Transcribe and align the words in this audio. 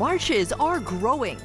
marches 0.00 0.50
are 0.54 0.80
growing. 0.80 1.38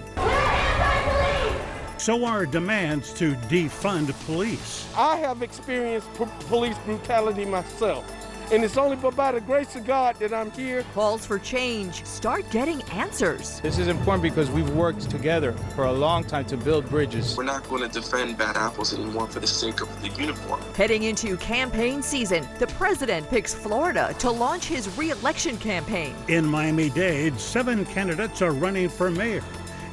So 1.97 2.23
are 2.23 2.45
demands 2.45 3.11
to 3.15 3.33
defund 3.51 4.13
police. 4.25 4.87
I 4.95 5.17
have 5.17 5.41
experienced 5.41 6.07
p- 6.17 6.23
police 6.47 6.77
brutality 6.85 7.43
myself. 7.43 8.05
And 8.51 8.63
it's 8.63 8.77
only 8.77 8.95
by 8.95 9.31
the 9.31 9.41
grace 9.41 9.75
of 9.75 9.85
God 9.85 10.17
that 10.17 10.31
I'm 10.31 10.51
here. 10.51 10.83
Calls 10.93 11.25
for 11.25 11.39
change 11.39 12.05
start 12.05 12.47
getting 12.51 12.81
answers. 12.83 13.59
This 13.61 13.79
is 13.79 13.87
important 13.87 14.21
because 14.21 14.51
we've 14.51 14.69
worked 14.69 15.09
together 15.09 15.53
for 15.75 15.85
a 15.85 15.91
long 15.91 16.23
time 16.23 16.45
to 16.45 16.57
build 16.57 16.87
bridges. 16.87 17.35
We're 17.35 17.43
not 17.43 17.67
going 17.67 17.81
to 17.81 17.87
defend 17.87 18.37
bad 18.37 18.55
apples 18.55 18.93
anymore 18.93 19.27
for 19.27 19.39
the 19.39 19.47
sake 19.47 19.81
of 19.81 20.01
the 20.01 20.09
uniform. 20.21 20.61
Heading 20.75 21.03
into 21.03 21.37
campaign 21.37 22.03
season, 22.03 22.47
the 22.59 22.67
president 22.67 23.27
picks 23.29 23.53
Florida 23.53 24.15
to 24.19 24.29
launch 24.29 24.65
his 24.65 24.95
re-election 24.95 25.57
campaign. 25.57 26.15
In 26.27 26.45
Miami-Dade, 26.45 27.39
seven 27.39 27.83
candidates 27.85 28.43
are 28.43 28.51
running 28.51 28.89
for 28.89 29.09
mayor. 29.09 29.43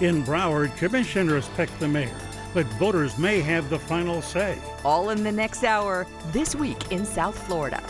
In 0.01 0.23
Broward, 0.25 0.77
commissioners 0.77 1.49
pick 1.57 1.71
the 1.79 1.89
mayor, 1.89 2.15
but 2.53 2.67
voters 2.79 3.17
may 3.17 3.41
have 3.41 3.71
the 3.71 3.79
final 3.79 4.21
say. 4.21 4.59
All 4.85 5.11
in 5.11 5.25
the 5.25 5.33
next 5.33 5.65
hour, 5.65 6.07
this 6.33 6.55
week 6.55 6.93
in 6.93 7.07
South 7.07 7.39
Florida. 7.47 7.83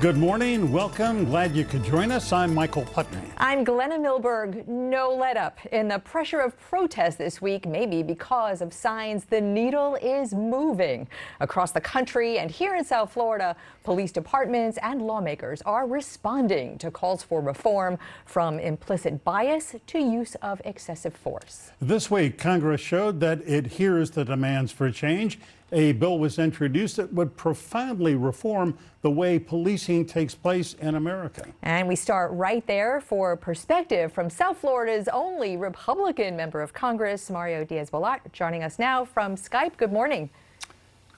Good 0.00 0.16
morning, 0.16 0.70
welcome. 0.70 1.24
Glad 1.24 1.56
you 1.56 1.64
could 1.64 1.82
join 1.82 2.12
us. 2.12 2.32
I'm 2.32 2.54
Michael 2.54 2.84
Putney. 2.84 3.18
I'm 3.36 3.64
Glenna 3.64 3.98
Milberg. 3.98 4.64
No 4.68 5.12
let 5.12 5.36
up 5.36 5.58
in 5.72 5.88
the 5.88 5.98
pressure 5.98 6.38
of 6.38 6.56
protest 6.56 7.18
this 7.18 7.42
week, 7.42 7.66
maybe 7.66 8.04
because 8.04 8.60
of 8.60 8.72
signs 8.72 9.24
the 9.24 9.40
needle 9.40 9.96
is 9.96 10.32
moving. 10.32 11.08
Across 11.40 11.72
the 11.72 11.80
country 11.80 12.38
and 12.38 12.48
here 12.48 12.76
in 12.76 12.84
South 12.84 13.12
Florida, 13.12 13.56
police 13.82 14.12
departments 14.12 14.78
and 14.84 15.02
lawmakers 15.02 15.62
are 15.62 15.84
responding 15.84 16.78
to 16.78 16.92
calls 16.92 17.24
for 17.24 17.40
reform 17.40 17.98
from 18.24 18.60
implicit 18.60 19.24
bias 19.24 19.74
to 19.88 19.98
use 19.98 20.36
of 20.42 20.62
excessive 20.64 21.14
force. 21.16 21.72
This 21.80 22.08
week, 22.08 22.38
Congress 22.38 22.80
showed 22.80 23.18
that 23.18 23.40
it 23.40 23.66
hears 23.66 24.12
the 24.12 24.24
demands 24.24 24.70
for 24.70 24.92
change 24.92 25.40
a 25.72 25.92
bill 25.92 26.18
was 26.18 26.38
introduced 26.38 26.96
that 26.96 27.12
would 27.12 27.36
profoundly 27.36 28.14
reform 28.14 28.76
the 29.02 29.10
way 29.10 29.38
policing 29.38 30.06
takes 30.06 30.34
place 30.34 30.74
in 30.74 30.94
America. 30.94 31.46
And 31.62 31.86
we 31.86 31.96
start 31.96 32.32
right 32.32 32.66
there 32.66 33.00
for 33.00 33.36
perspective 33.36 34.12
from 34.12 34.30
South 34.30 34.58
Florida's 34.58 35.08
only 35.08 35.56
Republican 35.56 36.36
member 36.36 36.62
of 36.62 36.72
Congress, 36.72 37.30
Mario 37.30 37.64
Diaz-Balart, 37.64 38.20
joining 38.32 38.62
us 38.62 38.78
now 38.78 39.04
from 39.04 39.36
Skype. 39.36 39.76
Good 39.76 39.92
morning. 39.92 40.30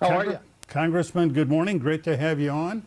How 0.00 0.08
Cong- 0.08 0.16
are 0.16 0.24
you? 0.26 0.38
Congressman, 0.68 1.32
good 1.32 1.48
morning. 1.48 1.78
Great 1.78 2.04
to 2.04 2.16
have 2.16 2.38
you 2.40 2.50
on. 2.50 2.82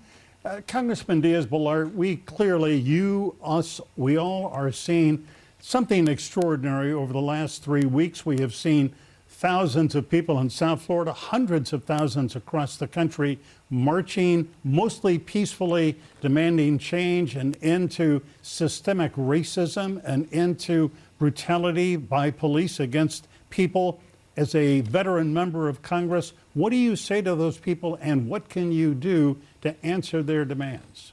Uh, 0.45 0.59
Congressman 0.67 1.22
Diaz-Balart, 1.22 1.94
we 1.94 2.17
clearly, 2.17 2.75
you, 2.75 3.36
us, 3.42 3.80
we 3.95 4.17
all 4.17 4.48
are 4.48 4.72
seeing 4.72 5.25
something 5.59 6.09
extraordinary 6.09 6.92
over 6.92 7.14
the 7.14 7.22
last 7.22 7.64
three 7.64 7.86
weeks. 7.86 8.25
We 8.25 8.39
have 8.42 8.53
seen 8.53 8.94
thousands 9.44 9.94
of 9.94 10.09
people 10.09 10.39
in 10.39 10.49
South 10.49 10.81
Florida, 10.81 11.11
hundreds 11.11 11.73
of 11.73 11.83
thousands 11.83 12.33
across 12.33 12.77
the 12.77 12.88
country, 12.88 13.38
marching 13.69 14.47
mostly 14.63 15.19
peacefully, 15.19 15.97
demanding 16.22 16.77
change 16.77 17.36
and 17.36 17.58
into 17.58 18.21
systemic 18.41 19.14
racism 19.16 20.02
and 20.05 20.31
into 20.31 20.89
brutality 21.19 21.97
by 21.97 22.31
police 22.31 22.80
against 22.80 23.27
people. 23.49 23.99
As 24.38 24.55
a 24.55 24.80
veteran 24.80 25.33
member 25.33 25.67
of 25.67 25.81
Congress, 25.81 26.31
what 26.53 26.69
do 26.69 26.77
you 26.77 26.95
say 26.95 27.21
to 27.21 27.36
those 27.36 27.58
people 27.58 27.99
and 28.02 28.30
what 28.30 28.47
can 28.47 28.71
you 28.71 28.94
do 28.94 29.38
to 29.61 29.75
answer 29.86 30.23
their 30.23 30.45
demands? 30.45 31.11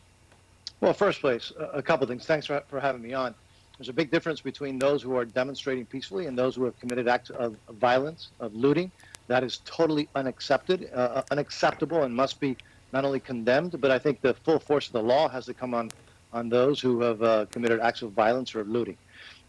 Well, 0.80 0.92
first 0.92 1.20
place, 1.20 1.52
a 1.58 1.82
couple 1.82 2.04
of 2.04 2.10
things. 2.10 2.26
Thanks 2.26 2.46
for, 2.46 2.62
for 2.68 2.78
having 2.78 3.02
me 3.02 3.12
on. 3.12 3.34
There's 3.80 3.88
a 3.88 3.94
big 3.94 4.10
difference 4.10 4.42
between 4.42 4.78
those 4.78 5.02
who 5.02 5.16
are 5.16 5.24
demonstrating 5.24 5.86
peacefully 5.86 6.26
and 6.26 6.36
those 6.36 6.54
who 6.54 6.64
have 6.64 6.78
committed 6.78 7.08
acts 7.08 7.30
of 7.30 7.56
violence, 7.70 8.28
of 8.38 8.54
looting. 8.54 8.92
That 9.26 9.42
is 9.42 9.62
totally 9.64 10.06
unaccepted, 10.14 10.90
uh, 10.92 10.96
uh, 10.96 11.22
unacceptable, 11.30 12.02
and 12.02 12.14
must 12.14 12.40
be 12.40 12.58
not 12.92 13.06
only 13.06 13.20
condemned, 13.20 13.80
but 13.80 13.90
I 13.90 13.98
think 13.98 14.20
the 14.20 14.34
full 14.34 14.58
force 14.58 14.88
of 14.88 14.92
the 14.92 15.02
law 15.02 15.30
has 15.30 15.46
to 15.46 15.54
come 15.54 15.72
on, 15.72 15.90
on 16.30 16.50
those 16.50 16.78
who 16.78 17.00
have 17.00 17.22
uh, 17.22 17.46
committed 17.46 17.80
acts 17.80 18.02
of 18.02 18.12
violence 18.12 18.54
or 18.54 18.60
of 18.60 18.68
looting. 18.68 18.98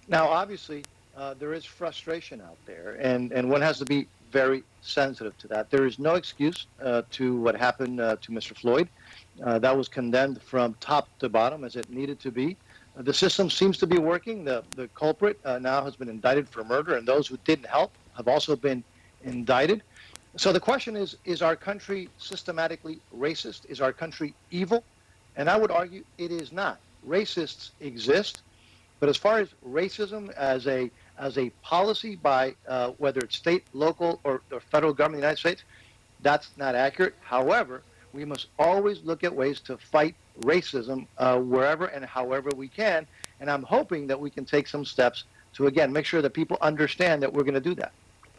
Now, 0.08 0.30
obviously, 0.30 0.86
uh, 1.18 1.34
there 1.34 1.54
is 1.54 1.66
frustration 1.66 2.40
out 2.40 2.58
there, 2.66 2.98
and, 3.02 3.34
and 3.34 3.50
one 3.50 3.62
has 3.62 3.80
to 3.80 3.86
be 3.86 4.08
very 4.32 4.64
sensitive 4.82 5.38
to 5.40 5.50
that. 5.50 5.70
There 5.70 5.86
is 5.86 6.00
no 6.00 6.16
excuse 6.16 6.68
uh, 6.82 7.02
to 7.12 7.36
what 7.36 7.58
happened 7.58 8.00
uh, 8.00 8.16
to 8.22 8.32
Mr. 8.32 8.56
Floyd. 8.56 8.88
that 9.38 9.76
was 9.76 9.90
condemned 9.90 10.42
from 10.42 10.74
top 10.80 11.10
to 11.20 11.28
bottom 11.28 11.66
as 11.66 11.76
it 11.76 11.90
needed 11.90 12.18
to 12.22 12.32
be. 12.32 12.56
The 13.02 13.14
system 13.14 13.50
seems 13.50 13.78
to 13.80 13.88
be 13.88 13.98
working. 13.98 14.44
The, 14.44 14.64
the 14.76 14.88
culprit 14.90 15.40
uh, 15.44 15.60
now 15.60 15.84
has 15.84 15.96
been 15.96 16.10
indicted 16.10 16.48
for 16.48 16.64
murder, 16.64 16.96
and 16.98 17.08
those 17.08 17.28
who 17.28 17.38
didn't 17.46 17.66
help 17.66 17.92
have 18.16 18.28
also 18.28 18.56
been 18.56 18.84
indicted. 19.24 19.82
So 20.38 20.54
the 20.54 20.60
question 20.60 20.96
is 20.96 21.18
Is 21.26 21.42
our 21.42 21.56
country 21.56 22.10
systematically 22.18 23.00
racist? 23.18 23.70
Is 23.70 23.82
our 23.82 23.92
country 23.92 24.34
evil? 24.50 24.84
And 25.36 25.50
I 25.50 25.58
would 25.58 25.72
argue 25.72 26.04
it 26.18 26.32
is 26.32 26.52
not. 26.52 26.80
Racists 27.08 27.72
exist, 27.80 28.42
but 29.00 29.10
as 29.10 29.18
far 29.18 29.40
as 29.40 29.50
racism 29.68 30.32
as 30.34 30.68
a 30.68 30.92
as 31.18 31.38
a 31.38 31.50
policy 31.62 32.16
by 32.16 32.56
uh, 32.68 32.92
whether 32.98 33.22
it's 33.22 33.36
state, 33.36 33.66
local, 33.74 34.20
or, 34.24 34.42
or 34.52 34.60
federal 34.60 34.94
government 34.94 35.18
of 35.18 35.22
the 35.22 35.28
United 35.28 35.40
States, 35.40 35.64
that's 36.22 36.50
not 36.58 36.76
accurate. 36.76 37.16
However, 37.22 37.84
we 38.14 38.26
must 38.26 38.48
always 38.58 39.04
look 39.04 39.24
at 39.24 39.34
ways 39.34 39.60
to 39.62 39.78
fight 39.78 40.16
racism 40.42 41.08
uh, 41.18 41.38
wherever 41.40 41.86
and 41.86 42.06
however 42.06 42.52
we 42.56 42.68
can. 42.68 43.06
And 43.40 43.50
I'm 43.50 43.64
hoping 43.64 44.08
that 44.08 44.20
we 44.20 44.30
can 44.30 44.46
take 44.46 44.68
some 44.68 44.86
steps 44.86 45.26
to, 45.54 45.68
again, 45.68 45.92
make 45.92 46.06
sure 46.06 46.22
that 46.22 46.34
people 46.34 46.58
understand 46.62 47.22
that 47.24 47.32
we're 47.32 47.44
going 47.44 47.56
to 47.56 47.60
do 47.60 47.76
that. 47.76 47.92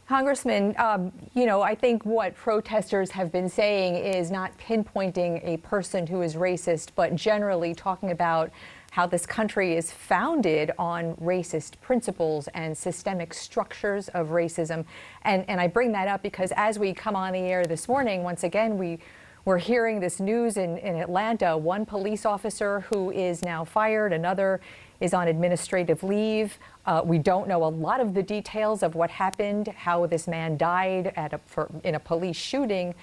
Congressman, 0.08 0.74
um, 0.78 1.12
you 1.34 1.46
know, 1.46 1.62
I 1.62 1.74
think 1.74 2.04
what 2.04 2.34
protesters 2.34 3.10
have 3.12 3.30
been 3.30 3.48
saying 3.48 3.96
is 3.96 4.30
not 4.30 4.56
pinpointing 4.58 5.40
a 5.44 5.56
person 5.58 6.06
who 6.06 6.22
is 6.22 6.34
racist, 6.34 6.88
but 6.94 7.14
generally 7.14 7.74
talking 7.74 8.10
about 8.10 8.50
how 8.90 9.06
this 9.06 9.24
country 9.24 9.74
is 9.74 9.90
founded 9.90 10.70
on 10.78 11.14
racist 11.14 11.80
principles 11.80 12.46
and 12.48 12.76
systemic 12.76 13.32
structures 13.32 14.08
of 14.08 14.28
racism. 14.28 14.84
And, 15.22 15.46
and 15.48 15.58
I 15.58 15.66
bring 15.66 15.92
that 15.92 16.08
up 16.08 16.22
because 16.22 16.52
as 16.56 16.78
we 16.78 16.92
come 16.92 17.16
on 17.16 17.32
the 17.32 17.38
air 17.38 17.64
this 17.64 17.88
morning, 17.88 18.22
once 18.22 18.44
again, 18.44 18.76
we 18.76 18.98
we're 19.44 19.58
hearing 19.58 20.00
this 20.00 20.20
news 20.20 20.56
in, 20.56 20.78
in 20.78 20.96
Atlanta 20.96 21.56
one 21.56 21.84
police 21.84 22.24
officer 22.24 22.80
who 22.80 23.10
is 23.10 23.42
now 23.42 23.64
fired, 23.64 24.12
another 24.12 24.60
is 25.00 25.12
on 25.12 25.26
administrative 25.26 26.02
leave. 26.04 26.58
Uh, 26.86 27.02
we 27.04 27.18
don't 27.18 27.48
know 27.48 27.64
a 27.64 27.66
lot 27.66 28.00
of 28.00 28.14
the 28.14 28.22
details 28.22 28.82
of 28.82 28.94
what 28.94 29.10
happened, 29.10 29.68
how 29.68 30.06
this 30.06 30.28
man 30.28 30.56
died 30.56 31.12
at 31.16 31.32
a, 31.32 31.38
for, 31.46 31.68
in 31.82 31.96
a 31.96 32.00
police 32.00 32.36
shooting. 32.36 32.94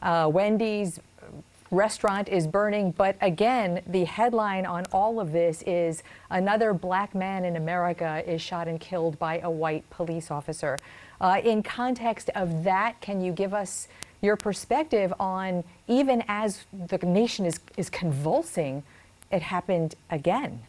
Uh, 0.00 0.30
Wendy's 0.32 1.00
restaurant 1.70 2.28
is 2.28 2.46
burning. 2.46 2.92
But 2.92 3.16
again, 3.20 3.82
the 3.86 4.04
headline 4.04 4.66
on 4.66 4.86
all 4.92 5.20
of 5.20 5.32
this 5.32 5.62
is 5.62 6.02
another 6.30 6.72
black 6.72 7.14
man 7.14 7.44
in 7.44 7.56
America 7.56 8.22
is 8.26 8.40
shot 8.40 8.68
and 8.68 8.80
killed 8.80 9.18
by 9.18 9.40
a 9.40 9.50
white 9.50 9.88
police 9.90 10.30
officer. 10.30 10.78
Uh, 11.20 11.40
in 11.44 11.62
context 11.62 12.30
of 12.34 12.64
that, 12.64 13.00
can 13.00 13.20
you 13.20 13.32
give 13.32 13.52
us 13.52 13.88
your 14.20 14.36
perspective 14.36 15.12
on 15.20 15.64
even 15.86 16.24
as 16.28 16.64
the 16.72 16.98
nation 16.98 17.46
is, 17.46 17.60
is 17.76 17.88
convulsing, 17.88 18.82
it 19.30 19.42
happened 19.42 19.94
again. 20.10 20.60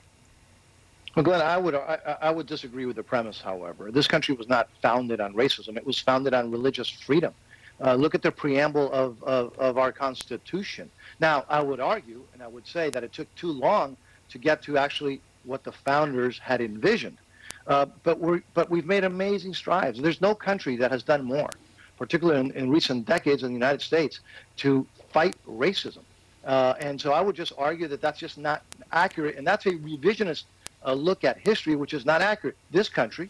Well, 1.15 1.23
Glenn, 1.23 1.41
I 1.41 1.57
would 1.57 1.75
I, 1.75 2.17
I, 2.21 2.31
would 2.31 2.45
disagree 2.45 2.85
with 2.85 2.95
the 2.95 3.03
premise. 3.03 3.41
However, 3.41 3.91
this 3.91 4.07
country 4.07 4.35
was 4.35 4.47
not 4.47 4.69
founded 4.81 5.19
on 5.19 5.33
racism; 5.33 5.75
it 5.75 5.85
was 5.85 5.99
founded 5.99 6.33
on 6.33 6.51
religious 6.51 6.89
freedom. 6.89 7.33
Uh, 7.83 7.95
look 7.95 8.13
at 8.13 8.21
the 8.21 8.31
preamble 8.31 8.91
of, 8.91 9.23
of, 9.23 9.57
of 9.57 9.77
our 9.77 9.91
Constitution. 9.91 10.89
Now, 11.19 11.45
I 11.49 11.61
would 11.61 11.79
argue, 11.79 12.21
and 12.33 12.43
I 12.43 12.47
would 12.47 12.67
say 12.67 12.89
that 12.89 13.03
it 13.03 13.13
took 13.13 13.33
too 13.35 13.51
long 13.51 13.95
to 14.29 14.37
get 14.37 14.61
to 14.63 14.77
actually 14.77 15.21
what 15.45 15.63
the 15.63 15.71
founders 15.71 16.37
had 16.37 16.59
envisioned. 16.61 17.17
Uh, 17.65 17.85
but 18.03 18.19
we're 18.19 18.41
but 18.53 18.69
we've 18.69 18.85
made 18.85 19.03
amazing 19.03 19.53
strides. 19.53 19.99
There's 19.99 20.21
no 20.21 20.35
country 20.35 20.75
that 20.77 20.91
has 20.91 21.03
done 21.03 21.23
more 21.23 21.49
particularly 21.99 22.39
in, 22.39 22.51
in 22.51 22.71
recent 22.71 23.05
decades 23.05 23.43
in 23.43 23.49
the 23.49 23.53
United 23.53 23.81
States, 23.81 24.21
to 24.57 24.87
fight 25.11 25.35
racism. 25.47 25.99
Uh, 26.45 26.73
and 26.79 26.99
so 26.99 27.11
I 27.11 27.21
would 27.21 27.35
just 27.35 27.51
argue 27.57 27.87
that 27.89 28.01
that's 28.01 28.17
just 28.17 28.37
not 28.37 28.63
accurate, 28.91 29.35
and 29.37 29.45
that's 29.45 29.65
a 29.67 29.73
revisionist 29.73 30.45
uh, 30.85 30.93
look 30.93 31.23
at 31.23 31.37
history, 31.37 31.75
which 31.75 31.93
is 31.93 32.05
not 32.05 32.21
accurate. 32.21 32.55
This 32.71 32.89
country 32.89 33.29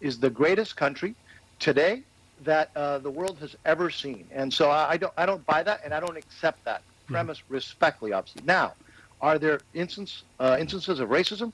is 0.00 0.18
the 0.18 0.30
greatest 0.30 0.76
country 0.76 1.14
today 1.58 2.02
that 2.44 2.70
uh, 2.76 2.98
the 2.98 3.10
world 3.10 3.38
has 3.40 3.56
ever 3.64 3.90
seen, 3.90 4.26
and 4.32 4.52
so 4.52 4.70
I, 4.70 4.92
I, 4.92 4.96
don't 4.96 5.12
I 5.16 5.26
don't 5.26 5.44
buy 5.44 5.62
that, 5.62 5.80
and 5.84 5.92
I 5.92 6.00
don't 6.00 6.16
accept 6.16 6.64
that 6.64 6.82
premise 7.06 7.38
mm-hmm. 7.38 7.54
respectfully. 7.54 8.12
Obviously, 8.12 8.42
now 8.46 8.74
are 9.20 9.38
there 9.38 9.60
instance, 9.72 10.22
uh, 10.38 10.56
instances 10.60 11.00
of 11.00 11.08
racism? 11.08 11.52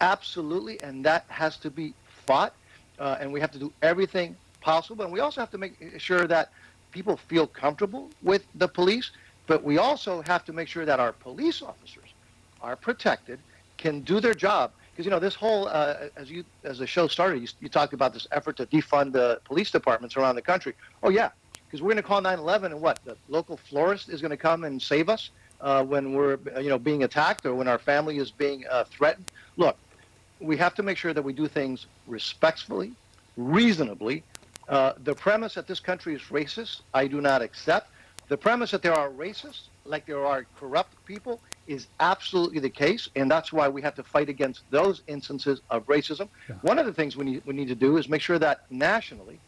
Absolutely, 0.00 0.80
and 0.82 1.04
that 1.04 1.24
has 1.28 1.56
to 1.58 1.70
be 1.70 1.94
fought, 2.26 2.52
uh, 2.98 3.16
and 3.20 3.32
we 3.32 3.40
have 3.40 3.50
to 3.50 3.58
do 3.58 3.72
everything 3.82 4.36
possible. 4.60 5.04
And 5.04 5.12
we 5.12 5.20
also 5.20 5.40
have 5.40 5.50
to 5.50 5.58
make 5.58 5.74
sure 5.98 6.26
that 6.26 6.50
people 6.90 7.16
feel 7.16 7.46
comfortable 7.46 8.10
with 8.22 8.46
the 8.54 8.68
police, 8.68 9.10
but 9.46 9.62
we 9.62 9.78
also 9.78 10.22
have 10.22 10.44
to 10.46 10.52
make 10.52 10.68
sure 10.68 10.84
that 10.84 11.00
our 11.00 11.12
police 11.12 11.62
officers 11.62 12.14
are 12.60 12.76
protected, 12.76 13.38
can 13.76 14.00
do 14.00 14.20
their 14.20 14.34
job. 14.34 14.72
because 14.92 15.04
you 15.06 15.10
know 15.10 15.20
this 15.20 15.34
whole 15.34 15.68
uh, 15.68 16.08
as 16.16 16.28
you 16.30 16.44
as 16.64 16.78
the 16.78 16.86
show 16.86 17.06
started, 17.06 17.40
you, 17.40 17.48
you 17.60 17.68
talked 17.68 17.92
about 17.92 18.12
this 18.12 18.26
effort 18.32 18.56
to 18.56 18.66
defund 18.66 19.12
the 19.12 19.40
police 19.44 19.70
departments 19.70 20.16
around 20.16 20.34
the 20.34 20.42
country. 20.42 20.74
Oh 21.02 21.08
yeah, 21.08 21.30
because 21.66 21.80
we're 21.80 21.92
going 21.92 21.96
to 21.96 22.02
call 22.02 22.20
9/11 22.20 22.66
and 22.66 22.80
what 22.80 22.98
the 23.04 23.16
local 23.28 23.56
florist 23.56 24.08
is 24.08 24.20
going 24.20 24.30
to 24.30 24.36
come 24.36 24.64
and 24.64 24.82
save 24.82 25.08
us 25.08 25.30
uh, 25.60 25.84
when 25.84 26.14
we're 26.14 26.38
you 26.60 26.68
know 26.68 26.78
being 26.78 27.04
attacked 27.04 27.46
or 27.46 27.54
when 27.54 27.68
our 27.68 27.78
family 27.78 28.18
is 28.18 28.30
being 28.30 28.64
uh, 28.70 28.84
threatened. 28.84 29.26
Look, 29.56 29.76
we 30.40 30.56
have 30.56 30.74
to 30.74 30.82
make 30.82 30.98
sure 30.98 31.12
that 31.12 31.22
we 31.22 31.32
do 31.32 31.46
things 31.48 31.86
respectfully, 32.06 32.92
reasonably. 33.36 34.24
Uh, 34.68 34.92
the 35.04 35.14
premise 35.14 35.54
that 35.54 35.66
this 35.66 35.80
country 35.80 36.14
is 36.14 36.22
racist, 36.22 36.82
I 36.92 37.06
do 37.06 37.20
not 37.20 37.40
accept. 37.40 37.90
The 38.28 38.36
premise 38.36 38.70
that 38.72 38.82
there 38.82 38.92
are 38.92 39.08
racists, 39.10 39.68
like 39.84 40.04
there 40.04 40.24
are 40.26 40.46
corrupt 40.58 40.94
people, 41.06 41.40
is 41.66 41.86
absolutely 42.00 42.60
the 42.60 42.70
case, 42.70 43.08
and 43.16 43.30
that's 43.30 43.52
why 43.52 43.68
we 43.68 43.80
have 43.82 43.94
to 43.94 44.02
fight 44.02 44.28
against 44.28 44.62
those 44.70 45.02
instances 45.06 45.60
of 45.70 45.86
racism. 45.86 46.28
Yeah. 46.48 46.56
One 46.62 46.78
of 46.78 46.86
the 46.86 46.92
things 46.92 47.16
we 47.16 47.24
need, 47.24 47.42
we 47.46 47.54
need 47.54 47.68
to 47.68 47.74
do 47.74 47.96
is 47.96 48.08
make 48.08 48.20
sure 48.20 48.38
that 48.38 48.70
nationally 48.70 49.38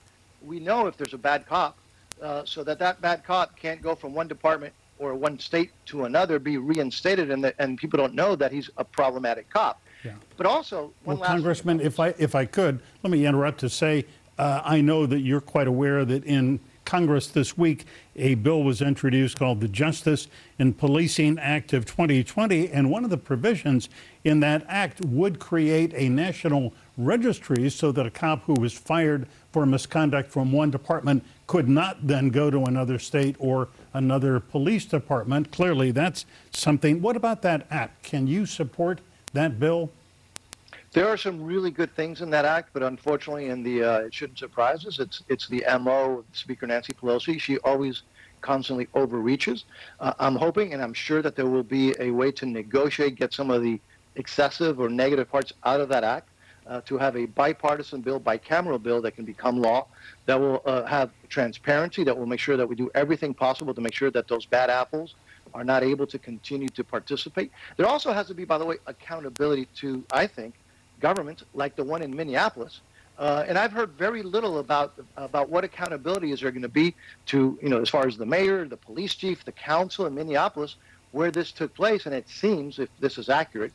we 0.43 0.59
know 0.61 0.87
if 0.87 0.97
there's 0.97 1.15
a 1.15 1.19
bad 1.19 1.47
cop, 1.47 1.77
uh, 2.23 2.43
so 2.45 2.65
that 2.65 2.79
that 2.79 3.01
bad 3.01 3.25
cop 3.25 3.57
can't 3.57 3.83
go 3.83 3.95
from 3.95 4.15
one 4.15 4.29
department 4.29 4.73
or 4.99 5.15
one 5.15 5.39
state 5.39 5.71
to 5.87 6.05
another, 6.05 6.39
be 6.39 6.59
reinstated, 6.59 7.31
and, 7.31 7.45
the, 7.45 7.55
and 7.59 7.79
people 7.79 7.99
don't 7.99 8.15
know 8.15 8.37
that 8.37 8.53
he's 8.53 8.71
a 8.77 8.85
problematic 8.85 9.49
cop. 9.51 9.81
Yeah. 10.05 10.13
But 10.37 10.47
also, 10.47 10.93
well, 11.05 11.19
Congressman, 11.19 11.81
if 11.81 12.01
I 12.01 12.15
if 12.17 12.35
I 12.35 12.47
could, 12.47 12.81
let 13.03 13.11
me 13.11 13.27
interrupt 13.27 13.61
to 13.61 13.69
say 13.69 14.07
uh, 14.41 14.63
I 14.65 14.81
know 14.81 15.05
that 15.05 15.21
you're 15.21 15.43
quite 15.43 15.67
aware 15.67 16.03
that 16.07 16.25
in 16.25 16.61
Congress 16.87 17.27
this 17.27 17.59
week, 17.59 17.85
a 18.17 18.37
bill 18.37 18.63
was 18.63 18.81
introduced 18.81 19.37
called 19.37 19.61
the 19.61 19.69
Justice 19.69 20.29
in 20.59 20.73
Policing 20.73 21.39
Act 21.39 21.75
of 21.75 21.85
2020. 21.85 22.71
And 22.71 22.91
one 22.91 23.05
of 23.05 23.11
the 23.11 23.19
provisions 23.19 23.91
in 24.25 24.41
that 24.41 24.65
act 24.67 25.03
would 25.03 25.41
create 25.41 25.93
a 25.95 26.09
national 26.09 26.73
registry 26.97 27.69
so 27.69 27.93
that 27.93 28.07
a 28.07 28.11
cop 28.11 28.45
who 28.45 28.55
was 28.55 28.73
fired 28.73 29.27
for 29.53 29.67
misconduct 29.67 30.31
from 30.31 30.53
one 30.53 30.71
department 30.71 31.23
could 31.47 31.69
not 31.69 32.07
then 32.07 32.31
go 32.31 32.51
to 32.51 32.65
another 32.65 32.99
state 32.99 33.37
or 33.39 33.69
another 33.93 34.41
police 34.41 34.87
department. 34.87 35.53
Clearly, 35.53 35.91
that's 35.91 36.25
something. 36.51 37.03
What 37.03 37.15
about 37.15 37.43
that 37.43 37.67
act? 37.71 38.05
Can 38.05 38.27
you 38.27 38.47
support 38.47 39.03
that 39.35 39.61
bill? 39.61 39.91
There 40.93 41.07
are 41.07 41.17
some 41.17 41.45
really 41.45 41.71
good 41.71 41.95
things 41.95 42.21
in 42.21 42.31
that 42.31 42.45
act, 42.45 42.71
but 42.73 42.83
unfortunately, 42.83 43.47
in 43.47 43.63
the 43.63 43.85
uh, 43.85 43.99
it 44.01 44.13
shouldn't 44.13 44.41
surprise 44.41 44.85
us. 44.87 44.99
It's 44.99 45.23
it's 45.29 45.47
the 45.47 45.65
mo 45.81 46.25
Speaker 46.33 46.67
Nancy 46.67 46.93
Pelosi. 46.93 47.41
She 47.41 47.59
always 47.59 48.03
constantly 48.41 48.89
overreaches. 48.95 49.67
Uh, 50.01 50.15
I'm 50.19 50.35
hoping 50.35 50.73
and 50.73 50.83
I'm 50.83 50.95
sure 50.95 51.23
that 51.23 51.37
there 51.37 51.47
will 51.47 51.63
be 51.63 51.95
a 52.01 52.11
way 52.11 52.33
to 52.33 52.47
negotiate, 52.47 53.15
get 53.15 53.33
some 53.33 53.51
of 53.51 53.63
the 53.63 53.79
excessive 54.17 54.81
or 54.81 54.89
negative 54.89 55.31
parts 55.31 55.53
out 55.63 55.81
of 55.81 55.89
that 55.91 56.03
act, 56.03 56.29
uh, 56.67 56.81
to 56.87 56.99
have 56.99 57.17
a 57.17 57.27
bipartisan 57.27 58.01
bill, 58.01 58.19
bicameral 58.19 58.83
bill 58.83 59.01
that 59.03 59.13
can 59.13 59.25
become 59.25 59.61
law, 59.61 59.87
that 60.27 60.41
will 60.41 60.63
uh, 60.65 60.85
have 60.87 61.11
transparency, 61.29 62.03
that 62.03 62.17
will 62.17 62.27
make 62.27 62.41
sure 62.41 62.57
that 62.57 62.67
we 62.67 62.75
do 62.75 62.91
everything 62.95 63.33
possible 63.33 63.75
to 63.75 63.81
make 63.81 63.95
sure 63.95 64.11
that 64.11 64.27
those 64.27 64.47
bad 64.47 64.71
apples 64.71 65.15
are 65.55 65.65
not 65.65 65.85
able 65.85 66.07
to 66.07 66.19
continue 66.19 66.69
to 66.69 66.83
participate. 66.83 67.53
There 67.77 67.87
also 67.87 68.13
has 68.13 68.27
to 68.29 68.35
be, 68.35 68.45
by 68.45 68.59
the 68.59 68.65
way, 68.65 68.79
accountability 68.87 69.67
to, 69.77 70.03
I 70.13 70.27
think, 70.27 70.55
governments 71.01 71.45
like 71.55 71.77
the 71.77 71.85
one 71.85 72.03
in 72.03 72.15
Minneapolis. 72.15 72.81
Uh, 73.19 73.45
and 73.47 73.59
I've 73.59 73.73
heard 73.73 73.91
very 73.93 74.23
little 74.23 74.59
about 74.59 74.95
about 75.17 75.51
what 75.51 75.63
accountability 75.63 76.33
is 76.33 76.41
there 76.41 76.51
going 76.51 76.63
to 76.63 76.69
be 76.69 76.95
to 77.27 77.59
you 77.63 77.69
know 77.69 77.81
as 77.81 77.91
far 77.91 78.07
as 78.07 78.17
the 78.17 78.25
mayor, 78.25 78.65
the 78.65 78.79
police 78.79 79.15
chief, 79.15 79.45
the 79.45 79.53
council 79.53 80.07
in 80.07 80.15
Minneapolis, 80.15 80.77
where 81.13 81.31
this 81.31 81.53
took 81.53 81.75
place. 81.75 82.07
And 82.07 82.15
it 82.15 82.29
seems, 82.29 82.79
if 82.79 82.89
this 82.99 83.19
is 83.19 83.29
accurate, 83.29 83.73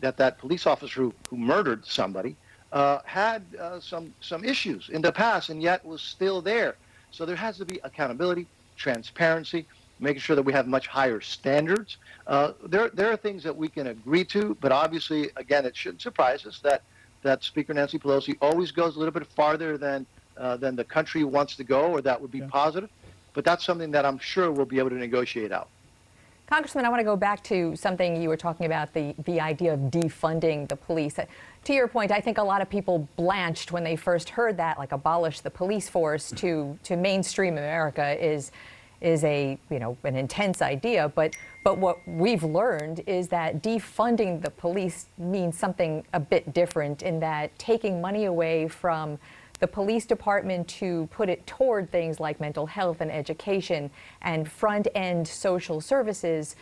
that 0.00 0.16
that 0.16 0.38
police 0.38 0.66
officer 0.66 1.02
who, 1.02 1.14
who 1.28 1.36
murdered 1.36 1.86
somebody 1.86 2.36
uh, 2.72 2.98
had 3.04 3.42
uh, 3.60 3.80
some 3.80 4.12
some 4.20 4.44
issues 4.44 4.88
in 4.88 5.02
the 5.02 5.12
past, 5.12 5.48
and 5.48 5.62
yet 5.62 5.84
was 5.84 6.02
still 6.02 6.40
there. 6.40 6.76
So 7.10 7.24
there 7.24 7.36
has 7.36 7.56
to 7.58 7.64
be 7.64 7.80
accountability, 7.84 8.46
transparency, 8.76 9.66
making 10.00 10.20
sure 10.20 10.36
that 10.36 10.42
we 10.42 10.52
have 10.52 10.66
much 10.66 10.86
higher 10.86 11.20
standards. 11.20 11.96
Uh, 12.26 12.52
there, 12.66 12.88
there 12.90 13.10
are 13.10 13.16
things 13.16 13.42
that 13.42 13.56
we 13.56 13.68
can 13.68 13.88
agree 13.88 14.24
to, 14.24 14.56
but 14.60 14.72
obviously, 14.72 15.30
again, 15.36 15.64
it 15.64 15.76
shouldn't 15.76 16.02
surprise 16.02 16.46
us 16.46 16.60
that, 16.60 16.82
that 17.22 17.42
Speaker 17.42 17.74
Nancy 17.74 17.98
Pelosi 17.98 18.36
always 18.40 18.70
goes 18.70 18.96
a 18.96 18.98
little 18.98 19.12
bit 19.12 19.26
farther 19.26 19.76
than, 19.76 20.06
uh, 20.36 20.56
than 20.56 20.76
the 20.76 20.84
country 20.84 21.24
wants 21.24 21.56
to 21.56 21.64
go, 21.64 21.90
or 21.90 22.00
that 22.02 22.20
would 22.20 22.30
be 22.30 22.38
yeah. 22.38 22.48
positive. 22.48 22.90
But 23.34 23.44
that's 23.44 23.64
something 23.64 23.90
that 23.92 24.04
I'm 24.04 24.18
sure 24.18 24.50
we'll 24.50 24.66
be 24.66 24.78
able 24.78 24.90
to 24.90 24.96
negotiate 24.96 25.52
out. 25.52 25.68
Congressman, 26.48 26.86
I 26.86 26.88
want 26.88 27.00
to 27.00 27.04
go 27.04 27.14
back 27.14 27.44
to 27.44 27.76
something 27.76 28.22
you 28.22 28.30
were 28.30 28.36
talking 28.36 28.64
about 28.64 28.94
the, 28.94 29.14
the 29.24 29.38
idea 29.38 29.74
of 29.74 29.80
defunding 29.90 30.66
the 30.66 30.76
police. 30.76 31.18
To 31.64 31.72
your 31.74 31.88
point, 31.88 32.10
I 32.10 32.22
think 32.22 32.38
a 32.38 32.42
lot 32.42 32.62
of 32.62 32.70
people 32.70 33.06
blanched 33.16 33.70
when 33.70 33.84
they 33.84 33.96
first 33.96 34.30
heard 34.30 34.56
that, 34.56 34.78
like 34.78 34.92
abolish 34.92 35.40
the 35.40 35.50
police 35.50 35.90
force 35.90 36.30
to, 36.36 36.78
to 36.84 36.96
mainstream 36.96 37.58
America 37.58 38.16
is 38.18 38.50
is 39.00 39.24
a 39.24 39.58
you 39.70 39.78
know 39.78 39.96
an 40.04 40.16
intense 40.16 40.60
idea 40.62 41.08
but 41.14 41.34
but 41.64 41.78
what 41.78 41.98
we've 42.06 42.42
learned 42.42 43.02
is 43.06 43.28
that 43.28 43.62
defunding 43.62 44.42
the 44.42 44.50
police 44.50 45.06
means 45.18 45.56
something 45.56 46.04
a 46.12 46.20
bit 46.20 46.52
different 46.52 47.02
in 47.02 47.20
that 47.20 47.56
taking 47.58 48.00
money 48.00 48.24
away 48.24 48.66
from 48.68 49.18
the 49.60 49.66
police 49.66 50.06
department 50.06 50.68
to 50.68 51.08
put 51.10 51.28
it 51.28 51.44
toward 51.46 51.90
things 51.90 52.20
like 52.20 52.40
mental 52.40 52.66
health 52.66 53.00
and 53.00 53.10
education 53.10 53.90
and 54.22 54.50
front 54.50 54.88
end 54.94 55.26
social 55.26 55.80
services 55.80 56.56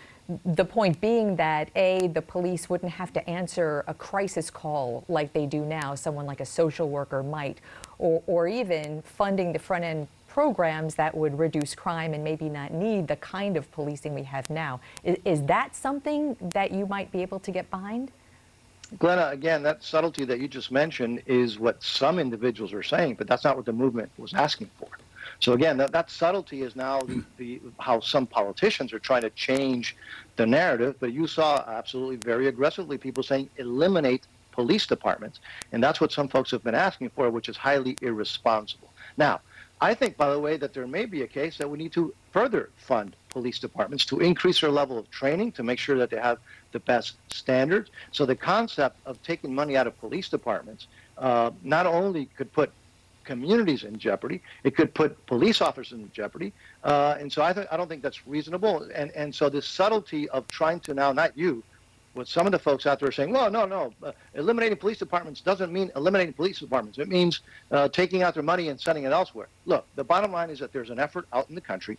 the 0.44 0.64
point 0.64 1.00
being 1.00 1.36
that 1.36 1.70
a 1.76 2.08
the 2.08 2.22
police 2.22 2.68
wouldn't 2.68 2.90
have 2.90 3.12
to 3.12 3.30
answer 3.30 3.84
a 3.86 3.94
crisis 3.94 4.50
call 4.50 5.04
like 5.08 5.32
they 5.32 5.46
do 5.46 5.64
now 5.64 5.94
someone 5.94 6.26
like 6.26 6.40
a 6.40 6.46
social 6.46 6.88
worker 6.88 7.22
might 7.22 7.60
or, 7.98 8.22
or 8.26 8.48
even 8.48 9.00
funding 9.02 9.52
the 9.52 9.58
front 9.58 9.84
end 9.84 10.08
programs 10.36 10.94
that 10.96 11.16
would 11.16 11.38
reduce 11.38 11.74
crime 11.74 12.12
and 12.12 12.22
maybe 12.22 12.46
not 12.46 12.70
need 12.70 13.08
the 13.08 13.16
kind 13.16 13.56
of 13.56 13.72
policing 13.72 14.14
we 14.14 14.22
have 14.22 14.50
now. 14.50 14.78
Is, 15.02 15.16
is 15.24 15.42
that 15.44 15.74
something 15.74 16.36
that 16.52 16.72
you 16.72 16.84
might 16.84 17.10
be 17.10 17.22
able 17.22 17.40
to 17.40 17.50
get 17.50 17.70
behind? 17.70 18.12
Glenna, 18.98 19.28
again, 19.28 19.62
that 19.62 19.82
subtlety 19.82 20.26
that 20.26 20.38
you 20.38 20.46
just 20.46 20.70
mentioned 20.70 21.22
is 21.24 21.58
what 21.58 21.82
some 21.82 22.18
individuals 22.18 22.74
are 22.74 22.82
saying, 22.82 23.14
but 23.14 23.26
that's 23.26 23.44
not 23.44 23.56
what 23.56 23.64
the 23.64 23.72
movement 23.72 24.10
was 24.18 24.34
asking 24.34 24.68
for. 24.78 24.88
So 25.40 25.54
again, 25.54 25.78
that, 25.78 25.90
that 25.92 26.10
subtlety 26.10 26.60
is 26.60 26.76
now 26.76 27.00
the, 27.00 27.22
the, 27.38 27.60
how 27.80 28.00
some 28.00 28.26
politicians 28.26 28.92
are 28.92 28.98
trying 28.98 29.22
to 29.22 29.30
change 29.30 29.96
the 30.36 30.44
narrative. 30.44 30.96
But 31.00 31.14
you 31.14 31.26
saw 31.26 31.64
absolutely 31.66 32.16
very 32.16 32.48
aggressively 32.48 32.98
people 32.98 33.22
saying 33.22 33.48
eliminate 33.56 34.26
police 34.52 34.86
departments, 34.86 35.40
and 35.72 35.82
that's 35.82 35.98
what 35.98 36.12
some 36.12 36.28
folks 36.28 36.50
have 36.50 36.62
been 36.62 36.74
asking 36.74 37.08
for, 37.16 37.30
which 37.30 37.48
is 37.48 37.56
highly 37.56 37.96
irresponsible. 38.02 38.90
Now, 39.16 39.40
I 39.80 39.92
think, 39.94 40.16
by 40.16 40.30
the 40.30 40.38
way, 40.38 40.56
that 40.56 40.72
there 40.72 40.86
may 40.86 41.04
be 41.04 41.22
a 41.22 41.26
case 41.26 41.58
that 41.58 41.68
we 41.68 41.76
need 41.76 41.92
to 41.92 42.14
further 42.32 42.70
fund 42.76 43.14
police 43.28 43.58
departments 43.58 44.06
to 44.06 44.20
increase 44.20 44.60
their 44.62 44.70
level 44.70 44.98
of 44.98 45.10
training 45.10 45.52
to 45.52 45.62
make 45.62 45.78
sure 45.78 45.98
that 45.98 46.08
they 46.08 46.16
have 46.16 46.38
the 46.72 46.80
best 46.80 47.16
standards. 47.28 47.90
So 48.10 48.24
the 48.24 48.36
concept 48.36 48.96
of 49.04 49.22
taking 49.22 49.54
money 49.54 49.76
out 49.76 49.86
of 49.86 49.98
police 50.00 50.30
departments 50.30 50.86
uh, 51.18 51.50
not 51.62 51.86
only 51.86 52.26
could 52.36 52.50
put 52.52 52.72
communities 53.24 53.84
in 53.84 53.98
jeopardy, 53.98 54.40
it 54.64 54.76
could 54.76 54.94
put 54.94 55.26
police 55.26 55.60
officers 55.60 55.92
in 55.92 56.10
jeopardy. 56.12 56.52
Uh, 56.82 57.16
and 57.20 57.30
so 57.30 57.42
I, 57.42 57.52
th- 57.52 57.66
I 57.70 57.76
don't 57.76 57.88
think 57.88 58.02
that's 58.02 58.26
reasonable. 58.26 58.88
And, 58.94 59.10
and 59.10 59.34
so 59.34 59.50
this 59.50 59.66
subtlety 59.66 60.28
of 60.30 60.46
trying 60.48 60.80
to 60.80 60.94
now, 60.94 61.12
not 61.12 61.36
you, 61.36 61.62
what 62.16 62.26
some 62.26 62.46
of 62.46 62.52
the 62.52 62.58
folks 62.58 62.86
out 62.86 62.98
there 62.98 63.08
are 63.08 63.12
saying, 63.12 63.30
well, 63.30 63.50
no, 63.50 63.66
no, 63.66 63.92
uh, 64.02 64.12
eliminating 64.34 64.76
police 64.78 64.98
departments 64.98 65.40
doesn't 65.40 65.72
mean 65.72 65.90
eliminating 65.96 66.32
police 66.32 66.58
departments. 66.58 66.98
It 66.98 67.08
means 67.08 67.40
uh, 67.70 67.88
taking 67.88 68.22
out 68.22 68.34
their 68.34 68.42
money 68.42 68.68
and 68.68 68.80
sending 68.80 69.04
it 69.04 69.12
elsewhere. 69.12 69.48
Look, 69.66 69.86
the 69.96 70.04
bottom 70.04 70.32
line 70.32 70.48
is 70.50 70.58
that 70.60 70.72
there's 70.72 70.90
an 70.90 70.98
effort 70.98 71.26
out 71.32 71.48
in 71.48 71.54
the 71.54 71.60
country 71.60 71.98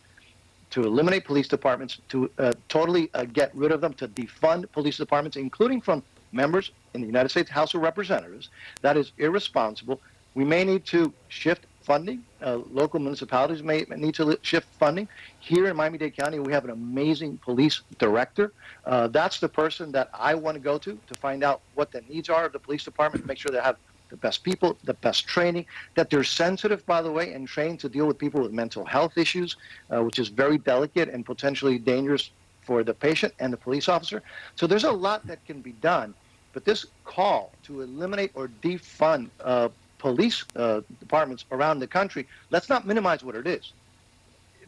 to 0.72 0.84
eliminate 0.84 1.24
police 1.24 1.48
departments, 1.48 2.00
to 2.10 2.30
uh, 2.40 2.54
totally 2.68 3.10
uh, 3.14 3.26
get 3.26 3.56
rid 3.56 3.72
of 3.72 3.80
them, 3.80 3.94
to 3.94 4.08
defund 4.08 4.70
police 4.72 4.98
departments, 4.98 5.38
including 5.38 5.80
from 5.80 6.04
members 6.32 6.72
in 6.94 7.02
the 7.02 7.08
United 7.08 7.30
States 7.30 7.50
House 7.50 7.74
of 7.74 7.82
Representatives. 7.82 8.50
That 8.82 8.98
is 8.98 9.12
irresponsible. 9.18 10.02
We 10.34 10.44
may 10.44 10.64
need 10.64 10.86
to 10.88 11.14
shift 11.30 11.68
funding. 11.88 12.22
Uh, 12.42 12.58
local 12.82 13.00
municipalities 13.00 13.64
may 13.64 13.86
need 13.96 14.14
to 14.14 14.38
shift 14.42 14.68
funding. 14.78 15.08
Here 15.40 15.66
in 15.70 15.76
Miami-Dade 15.78 16.18
County, 16.22 16.38
we 16.40 16.52
have 16.52 16.66
an 16.66 16.74
amazing 16.82 17.38
police 17.38 17.82
director. 17.98 18.52
Uh, 18.86 19.08
that's 19.08 19.40
the 19.40 19.48
person 19.48 19.86
that 19.94 20.10
I 20.14 20.36
want 20.36 20.56
to 20.56 20.64
go 20.72 20.78
to 20.86 20.92
to 21.10 21.14
find 21.16 21.46
out 21.48 21.62
what 21.76 21.88
the 21.94 22.02
needs 22.10 22.30
are 22.30 22.44
of 22.48 22.52
the 22.52 22.60
police 22.60 22.84
department, 22.84 23.26
make 23.26 23.38
sure 23.38 23.52
they 23.54 23.68
have 23.72 23.78
the 24.10 24.18
best 24.18 24.44
people, 24.44 24.78
the 24.84 24.96
best 24.96 25.28
training, 25.28 25.66
that 25.96 26.10
they're 26.10 26.32
sensitive, 26.46 26.86
by 26.86 27.02
the 27.02 27.12
way, 27.18 27.26
and 27.34 27.48
trained 27.48 27.80
to 27.80 27.90
deal 27.90 28.06
with 28.06 28.18
people 28.18 28.42
with 28.42 28.52
mental 28.52 28.84
health 28.86 29.18
issues, 29.18 29.56
uh, 29.90 30.04
which 30.04 30.20
is 30.20 30.28
very 30.28 30.58
delicate 30.58 31.08
and 31.14 31.26
potentially 31.26 31.78
dangerous 31.78 32.32
for 32.68 32.84
the 32.84 32.94
patient 32.94 33.34
and 33.40 33.50
the 33.56 33.62
police 33.68 33.88
officer. 33.96 34.22
So 34.60 34.68
there's 34.68 34.84
a 34.84 34.92
lot 35.08 35.26
that 35.28 35.40
can 35.46 35.62
be 35.62 35.74
done. 35.94 36.14
But 36.52 36.66
this 36.66 36.86
call 37.06 37.52
to 37.68 37.82
eliminate 37.82 38.32
or 38.34 38.50
defund 38.62 39.30
uh, 39.42 39.70
police 39.98 40.46
uh, 40.56 40.82
departments 41.00 41.46
around 41.52 41.80
the 41.80 41.88
country, 41.88 42.28
let's 42.50 42.70
not 42.70 42.86
minimize 42.86 43.24
what 43.24 43.36
it 43.36 43.48
is. 43.48 43.74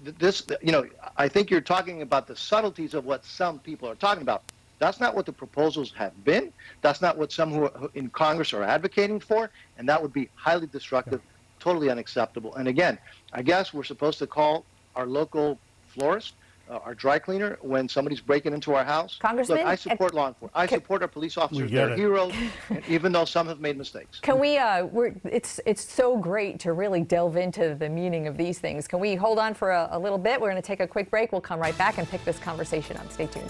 This, 0.02 0.46
you 0.62 0.72
know, 0.72 0.86
I 1.18 1.28
think 1.28 1.50
you're 1.52 1.62
talking 1.62 2.02
about 2.02 2.26
the 2.28 2.36
subtleties 2.36 2.94
of 2.94 3.06
what 3.06 3.26
some 3.26 3.60
people 3.60 3.90
are 3.90 3.96
talking 3.96 4.22
about. 4.22 4.44
That's 4.80 5.02
not 5.02 5.14
what 5.14 5.26
the 5.26 5.34
proposals 5.34 5.92
have 5.98 6.24
been. 6.24 6.54
That's 6.82 7.02
not 7.02 7.18
what 7.18 7.34
some 7.34 7.52
who, 7.52 7.66
are, 7.66 7.90
in 7.96 8.10
Congress 8.10 8.54
are 8.54 8.64
advocating 8.64 9.20
for, 9.20 9.50
and 9.78 9.88
that 9.90 10.02
would 10.02 10.14
be 10.14 10.30
highly 10.36 10.68
destructive, 10.68 11.22
totally 11.60 11.90
unacceptable. 11.90 12.56
And 12.56 12.70
again, 12.70 12.98
I 13.34 13.42
guess 13.42 13.74
we're 13.74 13.84
supposed 13.84 14.20
to 14.20 14.28
call 14.28 14.64
our 14.96 15.06
local 15.06 15.60
florist 15.88 16.36
uh, 16.70 16.80
our 16.86 16.94
dry 16.94 17.18
cleaner 17.18 17.58
when 17.62 17.90
somebody's 17.90 18.22
breaking 18.22 18.54
into 18.54 18.76
our 18.76 18.84
house. 18.86 19.18
Congressman, 19.20 19.60
Look, 19.60 19.68
I 19.68 19.76
support 19.76 20.14
law 20.14 20.28
enforcement. 20.28 20.52
I 20.56 20.68
can- 20.68 20.80
support 20.80 21.02
our 21.02 21.08
police 21.08 21.38
officers. 21.38 21.72
They're 21.72 21.90
it. 21.90 21.98
heroes, 21.98 22.34
even 22.88 23.12
though 23.12 23.26
some 23.26 23.48
have 23.48 23.60
made 23.60 23.78
mistakes. 23.78 24.20
Can 24.20 24.40
we? 24.40 24.58
Uh, 24.58 24.86
we're, 24.86 25.16
it's 25.26 25.60
it's 25.66 25.84
so 25.92 26.18
great 26.18 26.60
to 26.62 26.74
really 26.74 27.02
delve 27.02 27.38
into 27.38 27.76
the 27.76 27.90
meaning 27.90 28.28
of 28.28 28.38
these 28.38 28.60
things. 28.60 28.88
Can 28.88 29.00
we 29.00 29.16
hold 29.16 29.40
on 29.40 29.54
for 29.54 29.72
a, 29.72 29.90
a 29.92 30.00
little 30.00 30.18
bit? 30.18 30.40
We're 30.40 30.52
going 30.52 30.62
to 30.62 30.68
take 30.68 30.80
a 30.80 30.88
quick 30.88 31.10
break. 31.10 31.32
We'll 31.32 31.42
come 31.42 31.60
right 31.60 31.78
back 31.78 31.98
and 31.98 32.08
pick 32.08 32.24
this 32.24 32.40
conversation 32.40 32.98
up. 32.98 33.12
Stay 33.12 33.28
tuned. 33.28 33.50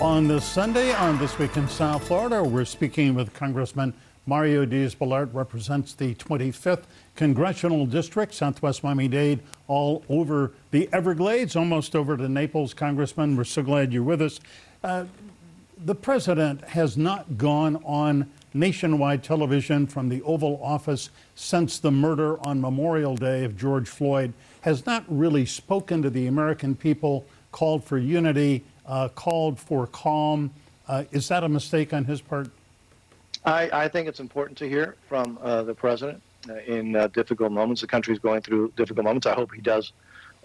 On 0.00 0.26
this 0.26 0.44
Sunday, 0.44 0.92
on 0.92 1.18
This 1.18 1.38
Week 1.38 1.56
in 1.56 1.68
South 1.68 2.06
Florida, 2.06 2.42
we're 2.42 2.64
speaking 2.64 3.14
with 3.14 3.32
Congressman 3.32 3.94
Mario 4.26 4.64
Diaz-Balart, 4.64 5.32
represents 5.32 5.94
the 5.94 6.14
25th 6.14 6.84
Congressional 7.14 7.86
District, 7.86 8.32
Southwest 8.32 8.82
Miami-Dade, 8.82 9.40
all 9.68 10.04
over 10.08 10.52
the 10.70 10.88
Everglades, 10.92 11.56
almost 11.56 11.94
over 11.94 12.16
to 12.16 12.28
Naples. 12.28 12.74
Congressman, 12.74 13.36
we're 13.36 13.44
so 13.44 13.62
glad 13.62 13.92
you're 13.92 14.02
with 14.02 14.22
us. 14.22 14.40
Uh, 14.82 15.04
the 15.84 15.94
president 15.94 16.62
has 16.64 16.96
not 16.96 17.36
gone 17.36 17.76
on 17.84 18.30
nationwide 18.54 19.22
television 19.22 19.86
from 19.86 20.08
the 20.08 20.22
Oval 20.22 20.60
Office 20.62 21.10
since 21.34 21.78
the 21.78 21.90
murder 21.90 22.40
on 22.46 22.60
Memorial 22.60 23.16
Day 23.16 23.44
of 23.44 23.56
George 23.56 23.88
Floyd, 23.88 24.32
has 24.60 24.86
not 24.86 25.04
really 25.08 25.44
spoken 25.44 26.00
to 26.02 26.10
the 26.10 26.28
American 26.28 26.74
people, 26.74 27.26
called 27.50 27.84
for 27.84 27.98
unity, 27.98 28.64
uh, 28.86 29.08
called 29.08 29.58
for 29.58 29.86
calm. 29.88 30.50
Uh, 30.88 31.04
is 31.10 31.28
that 31.28 31.44
a 31.44 31.48
mistake 31.48 31.92
on 31.92 32.04
his 32.04 32.20
part? 32.20 32.48
I, 33.44 33.68
I 33.72 33.88
think 33.88 34.08
it's 34.08 34.20
important 34.20 34.56
to 34.58 34.68
hear 34.68 34.96
from 35.08 35.38
uh, 35.42 35.62
the 35.62 35.74
president 35.74 36.22
uh, 36.48 36.56
in 36.66 36.96
uh, 36.96 37.08
difficult 37.08 37.52
moments. 37.52 37.82
The 37.82 37.86
country 37.86 38.14
is 38.14 38.18
going 38.18 38.40
through 38.40 38.72
difficult 38.76 39.04
moments. 39.04 39.26
I 39.26 39.34
hope 39.34 39.52
he 39.52 39.60
does 39.60 39.92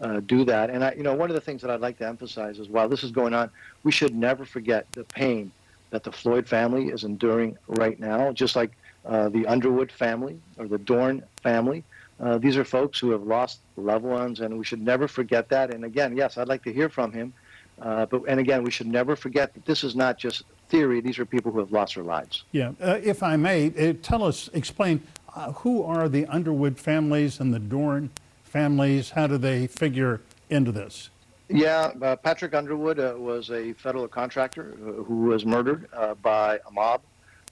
uh, 0.01 0.20
do 0.22 0.44
that. 0.46 0.70
And 0.70 0.84
I, 0.84 0.94
you 0.94 1.03
know, 1.03 1.13
one 1.13 1.29
of 1.29 1.36
the 1.36 1.41
things 1.41 1.62
that 1.62 1.72
I'd 1.72 1.79
like 1.82 1.98
to 2.00 2.08
emphasize 2.08 2.60
is 2.60 2.68
while 2.68 2.89
this 2.89 3.03
is 3.03 3.12
going 3.12 3.34
on, 3.34 3.50
we 3.84 3.91
should 3.91 4.13
never 4.13 4.44
forget 4.46 4.91
the 4.91 5.06
pain 5.06 5.51
that 5.91 6.03
the 6.03 6.12
Floyd 6.12 6.48
family 6.48 6.89
is 6.89 7.03
enduring 7.03 7.58
right 7.68 8.00
now. 8.00 8.32
Just 8.34 8.56
like 8.56 8.72
uh, 9.06 9.29
the 9.29 9.48
Underwood 9.48 9.91
family 9.91 10.39
or 10.58 10.68
the 10.68 10.77
Dorn 10.77 11.24
family, 11.41 11.84
uh, 12.20 12.38
these 12.38 12.58
are 12.58 12.65
folks 12.65 13.00
who 13.00 13.12
have 13.12 13.24
lost 13.24 13.60
loved 13.77 14.03
ones, 14.03 14.41
and 14.41 14.58
we 14.58 14.65
should 14.65 14.82
never 14.82 15.08
forget 15.08 15.48
that. 15.50 15.74
And 15.74 15.86
again, 15.86 16.18
yes, 16.18 16.38
I'd 16.38 16.50
like 16.50 16.63
to 16.65 16.74
hear 16.74 16.89
from 16.89 17.13
him. 17.13 17.34
But 17.77 18.24
and 18.27 18.41
again, 18.41 18.62
we 18.63 18.72
should 18.72 18.88
never 18.88 19.15
forget 19.15 19.53
that 19.53 19.65
this 19.65 19.86
is 19.86 19.96
not 19.96 20.18
just 20.18 20.44
theory. 20.69 21.01
These 21.01 21.19
are 21.19 21.25
people 21.25 21.51
who 21.51 21.59
have 21.59 21.71
lost 21.71 21.95
their 21.95 22.03
lives. 22.03 22.43
Yeah, 22.51 22.71
uh, 22.81 22.99
if 23.03 23.21
I 23.21 23.35
may, 23.35 23.67
uh, 23.67 23.93
tell 24.01 24.23
us, 24.23 24.49
explain 24.53 25.01
uh, 25.35 25.51
who 25.51 25.83
are 25.83 26.07
the 26.07 26.25
Underwood 26.27 26.79
families 26.79 27.39
and 27.39 27.53
the 27.53 27.59
Dorn 27.59 28.09
families? 28.43 29.11
How 29.11 29.27
do 29.27 29.38
they 29.38 29.67
figure 29.67 30.21
into 30.49 30.71
this? 30.71 31.09
Yeah, 31.49 31.91
uh, 32.01 32.15
Patrick 32.15 32.53
Underwood 32.53 32.99
uh, 32.99 33.15
was 33.17 33.49
a 33.49 33.73
federal 33.73 34.07
contractor 34.07 34.75
who 34.77 35.23
was 35.23 35.45
murdered 35.45 35.88
uh, 35.93 36.13
by 36.15 36.59
a 36.67 36.71
mob 36.71 37.01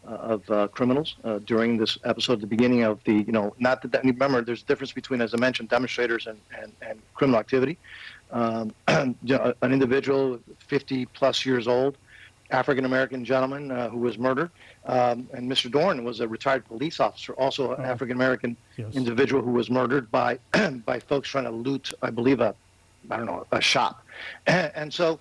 of 0.03 0.49
uh, 0.49 0.67
criminals 0.69 1.15
uh, 1.23 1.39
during 1.39 1.77
this 1.77 1.97
episode. 2.05 2.33
At 2.33 2.41
the 2.41 2.47
beginning 2.47 2.83
of 2.83 3.03
the, 3.03 3.13
you 3.13 3.31
know, 3.31 3.53
not 3.59 3.81
that 3.91 4.03
remember, 4.03 4.41
there's 4.41 4.61
a 4.61 4.65
difference 4.65 4.91
between, 4.91 5.19
as 5.19 5.33
I 5.33 5.37
mentioned, 5.37 5.69
demonstrators 5.69 6.27
and 6.27 6.39
and, 6.57 6.71
and 6.81 7.01
criminal 7.13 7.39
activity. 7.39 7.77
Um, 8.31 8.73
an 8.87 9.15
individual, 9.63 10.39
50 10.59 11.05
plus 11.07 11.45
years 11.45 11.67
old, 11.67 11.97
African 12.51 12.85
American 12.85 13.25
gentleman 13.25 13.71
uh, 13.71 13.89
who 13.89 13.97
was 13.99 14.17
murdered, 14.17 14.49
um, 14.85 15.27
and 15.33 15.51
Mr. 15.51 15.69
Dorn 15.69 16.03
was 16.03 16.19
a 16.21 16.27
retired 16.27 16.65
police 16.65 16.99
officer, 16.99 17.33
also 17.33 17.73
an 17.73 17.81
Oh. 17.81 17.83
African 17.83 18.15
American 18.15 18.55
Yes. 18.77 18.95
individual 18.95 19.41
who 19.41 19.51
was 19.51 19.69
murdered 19.69 20.09
by 20.11 20.39
by 20.85 20.99
folks 20.99 21.29
trying 21.29 21.43
to 21.45 21.51
loot, 21.51 21.91
I 22.01 22.09
believe, 22.09 22.39
a 22.39 22.55
I 23.09 23.17
don't 23.17 23.25
know, 23.25 23.45
a 23.51 23.61
shop. 23.61 24.03
And 24.47 24.93
so 24.93 25.19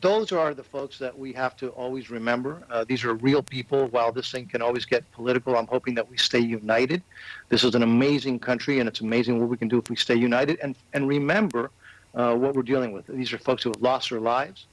those 0.00 0.32
are 0.32 0.54
the 0.54 0.64
folks 0.64 0.98
that 0.98 1.16
we 1.18 1.30
have 1.34 1.54
to 1.58 1.68
always 1.70 2.08
remember. 2.10 2.62
Uh, 2.70 2.84
these 2.84 3.04
are 3.04 3.12
real 3.14 3.42
people. 3.42 3.86
While 3.88 4.12
this 4.12 4.30
thing 4.32 4.46
can 4.46 4.62
always 4.62 4.86
get 4.86 5.10
political, 5.12 5.56
I'm 5.58 5.66
hoping 5.66 5.94
that 5.96 6.08
we 6.10 6.16
stay 6.16 6.38
united. 6.38 7.02
This 7.50 7.64
is 7.64 7.74
an 7.74 7.82
amazing 7.82 8.38
country, 8.38 8.78
and 8.80 8.88
it's 8.88 9.00
amazing 9.02 9.38
what 9.40 9.48
we 9.50 9.58
can 9.58 9.68
do 9.68 9.76
if 9.78 9.90
we 9.90 9.96
stay 9.96 10.14
united 10.14 10.58
and, 10.62 10.74
and 10.94 11.06
remember 11.06 11.70
uh, 12.14 12.34
what 12.34 12.54
we're 12.54 12.62
dealing 12.62 12.92
with. 12.92 13.06
These 13.08 13.30
are 13.34 13.38
folks 13.38 13.62
who 13.62 13.68
have 13.70 13.82
lost 13.82 14.08
their 14.08 14.20
lives, 14.20 14.64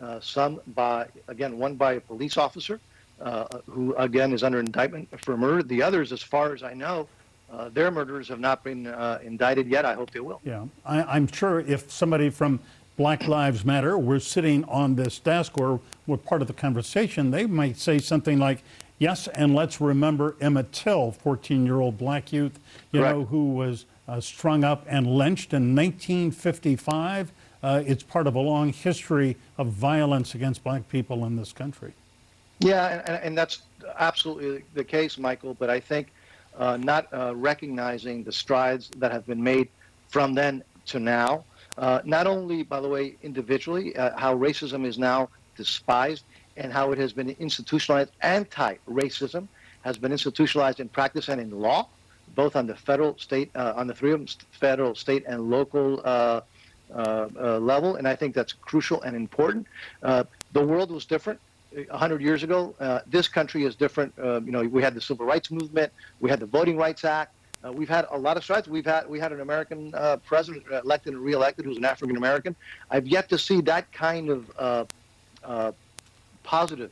uh, 0.00 0.20
some 0.20 0.60
by, 0.74 1.06
again, 1.28 1.58
one 1.58 1.74
by 1.74 1.94
a 1.94 2.00
police 2.00 2.36
officer. 2.36 2.80
Uh, 3.20 3.60
who 3.66 3.94
again 3.94 4.32
is 4.32 4.42
under 4.42 4.58
indictment 4.58 5.08
for 5.20 5.36
murder. 5.36 5.62
The 5.62 5.80
others, 5.80 6.10
as 6.10 6.20
far 6.20 6.52
as 6.52 6.64
I 6.64 6.74
know, 6.74 7.08
uh, 7.50 7.68
their 7.68 7.92
murderers 7.92 8.26
have 8.28 8.40
not 8.40 8.64
been 8.64 8.88
uh, 8.88 9.20
indicted 9.22 9.68
yet. 9.68 9.84
I 9.84 9.94
hope 9.94 10.10
they 10.10 10.18
will. 10.18 10.40
Yeah, 10.44 10.66
I, 10.84 11.04
I'm 11.04 11.28
sure 11.28 11.60
if 11.60 11.92
somebody 11.92 12.28
from 12.28 12.58
Black 12.96 13.28
Lives 13.28 13.64
Matter 13.64 13.96
were 13.96 14.18
sitting 14.18 14.64
on 14.64 14.96
this 14.96 15.20
desk 15.20 15.56
or 15.56 15.80
were 16.08 16.16
part 16.16 16.42
of 16.42 16.48
the 16.48 16.54
conversation, 16.54 17.30
they 17.30 17.46
might 17.46 17.76
say 17.78 18.00
something 18.00 18.40
like, 18.40 18.64
"Yes, 18.98 19.28
and 19.28 19.54
let's 19.54 19.80
remember 19.80 20.34
Emmett 20.40 20.72
Till, 20.72 21.14
14-year-old 21.24 21.96
black 21.96 22.32
youth, 22.32 22.58
you 22.90 23.00
Correct. 23.00 23.16
know, 23.16 23.24
who 23.26 23.54
was 23.54 23.84
uh, 24.08 24.20
strung 24.20 24.64
up 24.64 24.84
and 24.88 25.06
lynched 25.06 25.52
in 25.52 25.74
1955." 25.74 27.30
Uh, 27.64 27.82
it's 27.86 28.02
part 28.02 28.26
of 28.26 28.34
a 28.34 28.38
long 28.38 28.70
history 28.74 29.38
of 29.56 29.68
violence 29.68 30.34
against 30.34 30.62
black 30.62 30.86
people 30.90 31.24
in 31.24 31.34
this 31.34 31.50
country. 31.50 31.94
Yeah, 32.58 33.02
and, 33.06 33.16
and, 33.24 33.38
that's 33.38 33.62
absolutely 33.98 34.64
the 34.74 34.84
case, 34.84 35.16
Michael. 35.16 35.54
But 35.54 35.70
I 35.70 35.80
think 35.80 36.12
uh, 36.58 36.76
not 36.76 37.08
uh, 37.10 37.34
recognizing 37.34 38.22
the 38.22 38.32
strides 38.32 38.90
that 38.98 39.12
have 39.12 39.26
been 39.26 39.42
made 39.42 39.68
from 40.08 40.34
then 40.34 40.62
to 40.88 41.00
now, 41.00 41.42
uh, 41.78 42.02
not 42.04 42.26
only, 42.26 42.64
by 42.64 42.80
the 42.80 42.88
way, 42.88 43.16
individually, 43.22 43.96
uh, 43.96 44.14
how 44.18 44.36
racism 44.36 44.84
is 44.84 44.98
now 44.98 45.30
despised 45.56 46.24
and 46.58 46.70
how 46.70 46.92
it 46.92 46.98
has 46.98 47.14
been 47.14 47.34
institutionalized, 47.40 48.10
anti-racism 48.20 49.48
has 49.80 49.96
been 49.96 50.12
institutionalized 50.12 50.80
in 50.80 50.88
practice 50.90 51.30
and 51.30 51.40
in 51.40 51.50
law, 51.50 51.88
both 52.34 52.56
on 52.56 52.66
the 52.66 52.76
federal, 52.76 53.16
state, 53.16 53.50
uh, 53.54 53.72
on 53.74 53.86
the 53.86 53.94
three 53.94 54.12
of 54.12 54.18
them, 54.18 54.28
federal, 54.52 54.94
state, 54.94 55.24
and 55.26 55.48
local 55.50 56.02
level. 56.90 57.96
And 57.96 58.06
I 58.06 58.16
think 58.16 58.34
that's 58.34 58.52
crucial 58.52 59.02
and 59.02 59.16
important. 59.16 59.66
Uh, 60.02 60.24
the 60.52 60.64
world 60.64 60.90
was 60.90 61.04
different. 61.04 61.40
100 61.88 62.22
years 62.22 62.44
ago. 62.44 62.72
Uh, 62.78 63.00
this 63.06 63.26
country 63.26 63.64
is 63.64 63.74
different. 63.74 64.12
Uh, 64.16 64.40
you 64.42 64.52
know, 64.52 64.62
we 64.62 64.80
had 64.80 64.94
the 64.94 65.00
Civil 65.00 65.26
Rights 65.26 65.50
Movement, 65.50 65.92
we 66.20 66.30
had 66.30 66.38
the 66.38 66.46
Voting 66.46 66.76
Rights 66.76 67.04
Act. 67.04 67.34
Uh, 67.64 67.72
we've 67.72 67.88
had 67.88 68.06
a 68.10 68.18
lot 68.18 68.36
of 68.36 68.44
strides. 68.44 68.68
We've 68.68 68.84
had 68.84 69.08
we 69.08 69.18
had 69.18 69.32
an 69.32 69.40
American 69.40 69.94
uh, 69.94 70.18
president 70.18 70.64
elected 70.70 71.14
and 71.14 71.22
reelected 71.22 71.64
who's 71.64 71.78
an 71.78 71.84
African 71.84 72.16
American. 72.16 72.54
I've 72.90 73.06
yet 73.06 73.28
to 73.30 73.38
see 73.38 73.62
that 73.62 73.90
kind 73.92 74.28
of 74.28 74.50
uh, 74.58 74.84
uh, 75.42 75.72
positive 76.42 76.90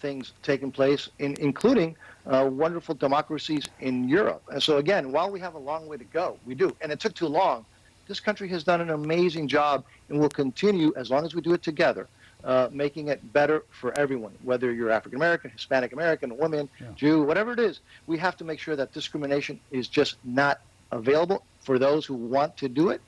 things 0.00 0.32
taking 0.42 0.70
place, 0.70 1.08
in, 1.18 1.34
including 1.40 1.96
uh, 2.26 2.48
wonderful 2.50 2.94
democracies 2.94 3.68
in 3.80 4.08
Europe. 4.08 4.42
And 4.48 4.62
so 4.62 4.76
again, 4.76 5.10
while 5.10 5.30
we 5.30 5.40
have 5.40 5.54
a 5.54 5.58
long 5.58 5.86
way 5.88 5.96
to 5.96 6.04
go, 6.04 6.38
we 6.46 6.54
do, 6.54 6.76
and 6.80 6.92
it 6.92 7.00
took 7.00 7.14
too 7.14 7.28
long. 7.28 7.64
This 8.08 8.20
country 8.20 8.48
has 8.48 8.64
done 8.64 8.80
an 8.80 8.90
amazing 8.90 9.48
job, 9.48 9.84
and 10.08 10.18
will 10.18 10.28
continue 10.28 10.92
as 10.96 11.10
long 11.10 11.24
as 11.24 11.34
we 11.34 11.40
do 11.40 11.52
it 11.54 11.62
together 11.62 12.08
uh, 12.44 12.68
making 12.72 13.08
it 13.08 13.32
better 13.32 13.64
for 13.70 13.92
everyone, 13.98 14.32
whether 14.42 14.72
you're 14.72 14.90
African 14.90 15.16
American, 15.16 15.50
Hispanic 15.50 15.92
American, 15.92 16.36
woman, 16.36 16.68
Yeah. 16.80 16.88
Jew, 16.96 17.22
whatever 17.22 17.52
it 17.52 17.58
is. 17.58 17.80
We 18.06 18.18
have 18.18 18.36
to 18.38 18.44
make 18.44 18.58
sure 18.58 18.76
that 18.76 18.92
discrimination 18.92 19.60
is 19.70 19.88
just 19.88 20.16
not 20.24 20.60
available 20.90 21.44
for 21.60 21.78
those 21.78 22.04
who 22.04 22.14
want 22.14 22.56
to 22.58 22.68
do 22.68 22.90
it. 22.90 23.00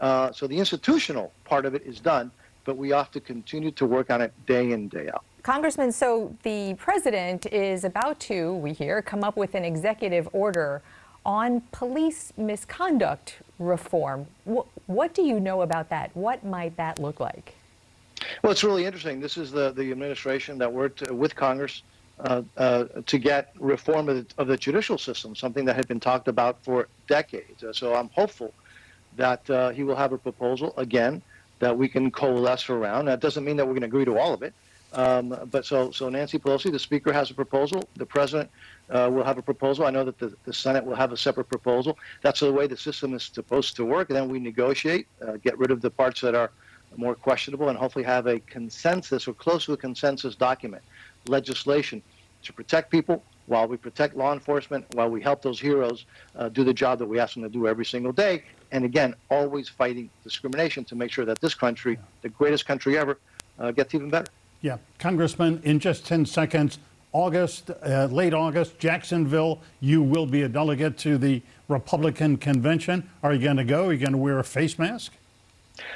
Uh, 0.00 0.32
so 0.32 0.46
the 0.46 0.58
institutional 0.58 1.32
part 1.44 1.66
of 1.66 1.74
it 1.74 1.82
is 1.84 2.00
done, 2.00 2.30
but 2.64 2.76
we 2.76 2.90
have 2.90 3.10
to 3.10 3.20
continue 3.20 3.70
to 3.72 3.86
work 3.86 4.10
on 4.10 4.20
it 4.20 4.32
day 4.46 4.72
in, 4.72 4.88
day 4.88 5.08
out. 5.08 5.24
Congressman, 5.42 5.92
so 5.92 6.34
the 6.42 6.74
president 6.74 7.46
is 7.46 7.84
about 7.84 8.20
to, 8.20 8.54
we 8.54 8.72
hear, 8.72 9.00
come 9.02 9.24
up 9.24 9.36
with 9.36 9.54
an 9.54 9.64
executive 9.64 10.28
order 10.32 10.82
on 11.28 11.60
police 11.72 12.32
misconduct 12.38 13.36
reform. 13.58 14.26
What, 14.44 14.64
what 14.86 15.12
do 15.12 15.22
you 15.22 15.38
know 15.38 15.60
about 15.60 15.90
that? 15.90 16.10
What 16.14 16.42
might 16.42 16.74
that 16.78 16.98
look 16.98 17.20
like? 17.20 17.54
Well, 18.42 18.50
it's 18.50 18.64
really 18.64 18.86
interesting. 18.86 19.20
This 19.20 19.36
is 19.36 19.52
the, 19.52 19.70
the 19.72 19.92
administration 19.92 20.56
that 20.56 20.72
worked 20.72 21.02
uh, 21.02 21.14
with 21.14 21.36
Congress 21.36 21.82
uh, 22.20 22.42
uh, 22.56 22.84
to 23.04 23.18
get 23.18 23.52
reform 23.60 24.08
of 24.08 24.16
the, 24.16 24.26
of 24.38 24.48
the 24.48 24.56
judicial 24.56 24.96
system, 24.96 25.36
something 25.36 25.66
that 25.66 25.76
had 25.76 25.86
been 25.86 26.00
talked 26.00 26.28
about 26.28 26.64
for 26.64 26.88
decades. 27.08 27.62
Uh, 27.62 27.74
so 27.74 27.94
I'm 27.94 28.08
hopeful 28.08 28.54
that 29.18 29.48
uh, 29.50 29.68
he 29.68 29.82
will 29.84 29.96
have 29.96 30.14
a 30.14 30.18
proposal 30.18 30.72
again 30.78 31.20
that 31.58 31.76
we 31.76 31.88
can 31.88 32.10
coalesce 32.10 32.70
around. 32.70 33.04
That 33.04 33.20
doesn't 33.20 33.44
mean 33.44 33.58
that 33.58 33.66
we're 33.66 33.74
going 33.74 33.82
to 33.82 33.88
agree 33.88 34.06
to 34.06 34.18
all 34.18 34.32
of 34.32 34.42
it, 34.42 34.54
Um, 34.92 35.38
but 35.50 35.66
so, 35.66 35.90
so 35.90 36.08
Nancy 36.08 36.38
Pelosi, 36.38 36.72
the 36.72 36.78
Speaker, 36.78 37.12
has 37.12 37.30
a 37.30 37.34
proposal. 37.34 37.88
The 37.96 38.06
President 38.06 38.50
uh, 38.90 39.10
will 39.12 39.24
have 39.24 39.38
a 39.38 39.42
proposal. 39.42 39.86
I 39.86 39.90
know 39.90 40.04
that 40.04 40.18
the, 40.18 40.34
the 40.44 40.52
Senate 40.52 40.84
will 40.84 40.94
have 40.94 41.12
a 41.12 41.16
separate 41.16 41.48
proposal. 41.48 41.98
That's 42.22 42.40
the 42.40 42.52
way 42.52 42.66
the 42.66 42.76
system 42.76 43.14
is 43.14 43.30
supposed 43.32 43.76
to 43.76 43.84
work. 43.84 44.08
And 44.08 44.16
then 44.16 44.28
we 44.28 44.38
negotiate, 44.38 45.06
uh, 45.20 45.36
get 45.36 45.58
rid 45.58 45.70
of 45.70 45.82
the 45.82 45.90
parts 45.90 46.20
that 46.22 46.34
are 46.34 46.50
more 46.96 47.14
questionable, 47.14 47.68
and 47.68 47.76
hopefully 47.76 48.04
have 48.04 48.26
a 48.26 48.40
consensus 48.40 49.28
or 49.28 49.34
close 49.34 49.66
to 49.66 49.74
a 49.74 49.76
consensus 49.76 50.34
document, 50.34 50.82
legislation 51.26 52.02
to 52.42 52.52
protect 52.52 52.90
people 52.90 53.22
while 53.46 53.66
we 53.66 53.76
protect 53.76 54.16
law 54.16 54.32
enforcement, 54.32 54.84
while 54.94 55.10
we 55.10 55.20
help 55.20 55.42
those 55.42 55.60
heroes 55.60 56.06
uh, 56.36 56.48
do 56.48 56.64
the 56.64 56.72
job 56.72 56.98
that 56.98 57.06
we 57.06 57.18
ask 57.18 57.34
them 57.34 57.42
to 57.42 57.48
do 57.48 57.66
every 57.66 57.84
single 57.84 58.12
day. 58.12 58.42
And 58.72 58.84
again, 58.84 59.14
always 59.30 59.68
fighting 59.68 60.10
discrimination 60.22 60.84
to 60.84 60.94
make 60.94 61.10
sure 61.10 61.24
that 61.24 61.40
this 61.40 61.54
country, 61.54 61.98
the 62.22 62.28
greatest 62.28 62.66
country 62.66 62.96
ever, 62.96 63.18
uh, 63.58 63.70
gets 63.70 63.94
even 63.94 64.10
better. 64.10 64.30
Yeah, 64.60 64.78
Congressman, 64.98 65.60
in 65.62 65.78
just 65.78 66.04
10 66.06 66.26
seconds, 66.26 66.78
August, 67.12 67.70
uh, 67.70 68.06
late 68.10 68.34
August, 68.34 68.78
Jacksonville, 68.78 69.60
you 69.80 70.02
will 70.02 70.26
be 70.26 70.42
a 70.42 70.48
delegate 70.48 70.98
to 70.98 71.16
the 71.16 71.42
Republican 71.68 72.36
convention. 72.36 73.08
Are 73.22 73.32
you 73.32 73.42
going 73.42 73.56
to 73.56 73.64
go? 73.64 73.86
Are 73.86 73.92
you 73.92 73.98
going 73.98 74.12
to 74.12 74.18
wear 74.18 74.38
a 74.38 74.44
face 74.44 74.78
mask? 74.78 75.12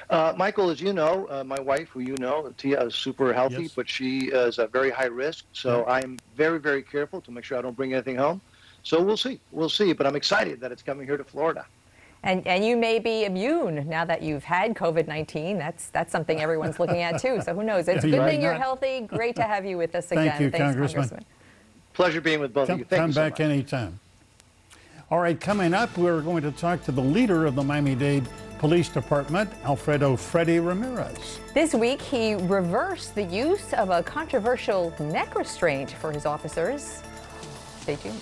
Uh, 0.09 0.33
Michael, 0.37 0.71
as 0.71 0.81
you 0.81 0.92
know, 0.92 1.26
uh, 1.28 1.42
my 1.42 1.59
wife, 1.59 1.88
who 1.88 2.00
you 2.00 2.16
know, 2.19 2.52
Tia, 2.57 2.85
is 2.87 2.95
super 2.95 3.33
healthy, 3.33 3.62
Yes. 3.62 3.73
but 3.75 3.88
she 3.88 4.26
is 4.28 4.61
at 4.61 4.71
very 4.71 4.90
high 4.90 5.07
risk. 5.07 5.45
So 5.52 5.85
I'm 5.87 6.19
very, 6.37 6.61
very 6.61 6.83
careful 6.83 7.21
to 7.23 7.33
make 7.33 7.42
sure 7.45 7.59
I 7.59 7.62
don't 7.62 7.76
bring 7.76 7.92
anything 7.92 8.16
home. 8.16 8.40
So 8.85 9.02
we'll 9.02 9.16
see. 9.16 9.40
We'll 9.50 9.69
see. 9.69 9.92
But 9.92 10.07
I'm 10.07 10.14
excited 10.16 10.61
that 10.61 10.71
it's 10.71 10.83
coming 10.83 11.04
here 11.07 11.16
to 11.16 11.25
Florida. 11.25 11.66
And, 12.25 12.47
and 12.47 12.64
you 12.64 12.76
may 12.76 12.99
be 13.00 13.25
immune 13.25 13.88
now 13.88 14.05
that 14.05 14.23
you've 14.23 14.45
had 14.45 14.75
COVID 14.75 15.09
19. 15.09 15.59
That's, 15.59 15.87
that's 15.88 16.12
something 16.12 16.41
everyone's 16.41 16.79
looking 16.79 17.02
at 17.02 17.21
too. 17.21 17.41
So 17.43 17.55
who 17.55 17.64
knows? 17.64 17.88
It's 17.88 18.05
a 18.05 18.09
Yeah, 18.09 18.12
good 18.17 18.21
right. 18.21 18.31
thing 18.31 18.43
you're 18.43 18.55
healthy. 18.55 19.00
Great 19.00 19.35
to 19.37 19.43
have 19.43 19.64
you 19.64 19.76
with 19.76 19.95
us 19.95 20.12
again. 20.12 20.29
Thank 20.29 20.41
you, 20.41 20.50
Thanks, 20.50 20.76
Congressman. 20.76 21.25
Pleasure 21.95 22.21
being 22.21 22.41
with 22.41 22.55
both 22.55 22.69
Come, 22.69 22.75
of 22.75 22.79
you. 22.81 22.85
Thank 22.85 23.00
come 23.00 23.11
you 23.11 23.14
so 23.14 23.21
back 23.23 23.33
much. 23.33 23.41
anytime. 23.41 23.99
All 25.11 25.19
right, 25.19 25.38
coming 25.38 25.75
up, 25.75 25.95
we're 25.99 26.23
going 26.23 26.43
to 26.43 26.52
talk 26.52 26.83
to 26.85 26.93
the 26.93 27.02
leader 27.02 27.45
of 27.45 27.55
the 27.55 27.62
Miami 27.62 27.95
Dade 27.95 28.26
Police 28.59 28.88
Department, 28.88 29.50
Alfredo 29.64 30.17
Freddy 30.17 30.59
Ramirez. 30.59 31.38
This 31.52 31.75
week, 31.75 32.00
he 32.00 32.35
reversed 32.35 33.14
the 33.14 33.25
use 33.25 33.75
of 33.75 33.91
a 33.91 34.02
controversial 34.05 34.95
neck 35.00 35.35
restraint 35.35 35.91
for 35.91 36.12
his 36.12 36.25
officers. 36.25 37.02
Stay 37.81 37.97
tuned. 37.97 38.19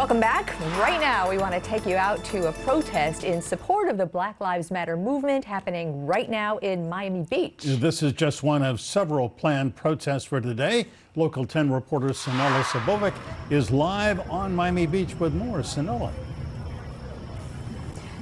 Welcome 0.00 0.18
back. 0.18 0.58
Right 0.78 0.98
now, 0.98 1.28
we 1.28 1.36
want 1.36 1.52
to 1.52 1.60
take 1.60 1.84
you 1.84 1.94
out 1.94 2.24
to 2.24 2.48
a 2.48 2.52
protest 2.52 3.22
in 3.22 3.42
support 3.42 3.86
of 3.90 3.98
the 3.98 4.06
Black 4.06 4.40
Lives 4.40 4.70
Matter 4.70 4.96
movement 4.96 5.44
happening 5.44 6.06
right 6.06 6.30
now 6.30 6.56
in 6.56 6.88
Miami 6.88 7.24
Beach. 7.24 7.64
This 7.64 8.02
is 8.02 8.14
just 8.14 8.42
one 8.42 8.62
of 8.62 8.80
several 8.80 9.28
planned 9.28 9.76
protests 9.76 10.24
for 10.24 10.40
today. 10.40 10.86
Local 11.16 11.44
10 11.44 11.70
reporter 11.70 12.08
Sanela 12.14 12.62
Sabovic 12.62 13.12
is 13.50 13.70
live 13.70 14.20
on 14.30 14.56
Miami 14.56 14.86
Beach 14.86 15.14
with 15.16 15.34
more. 15.34 15.58
Sanela. 15.58 16.10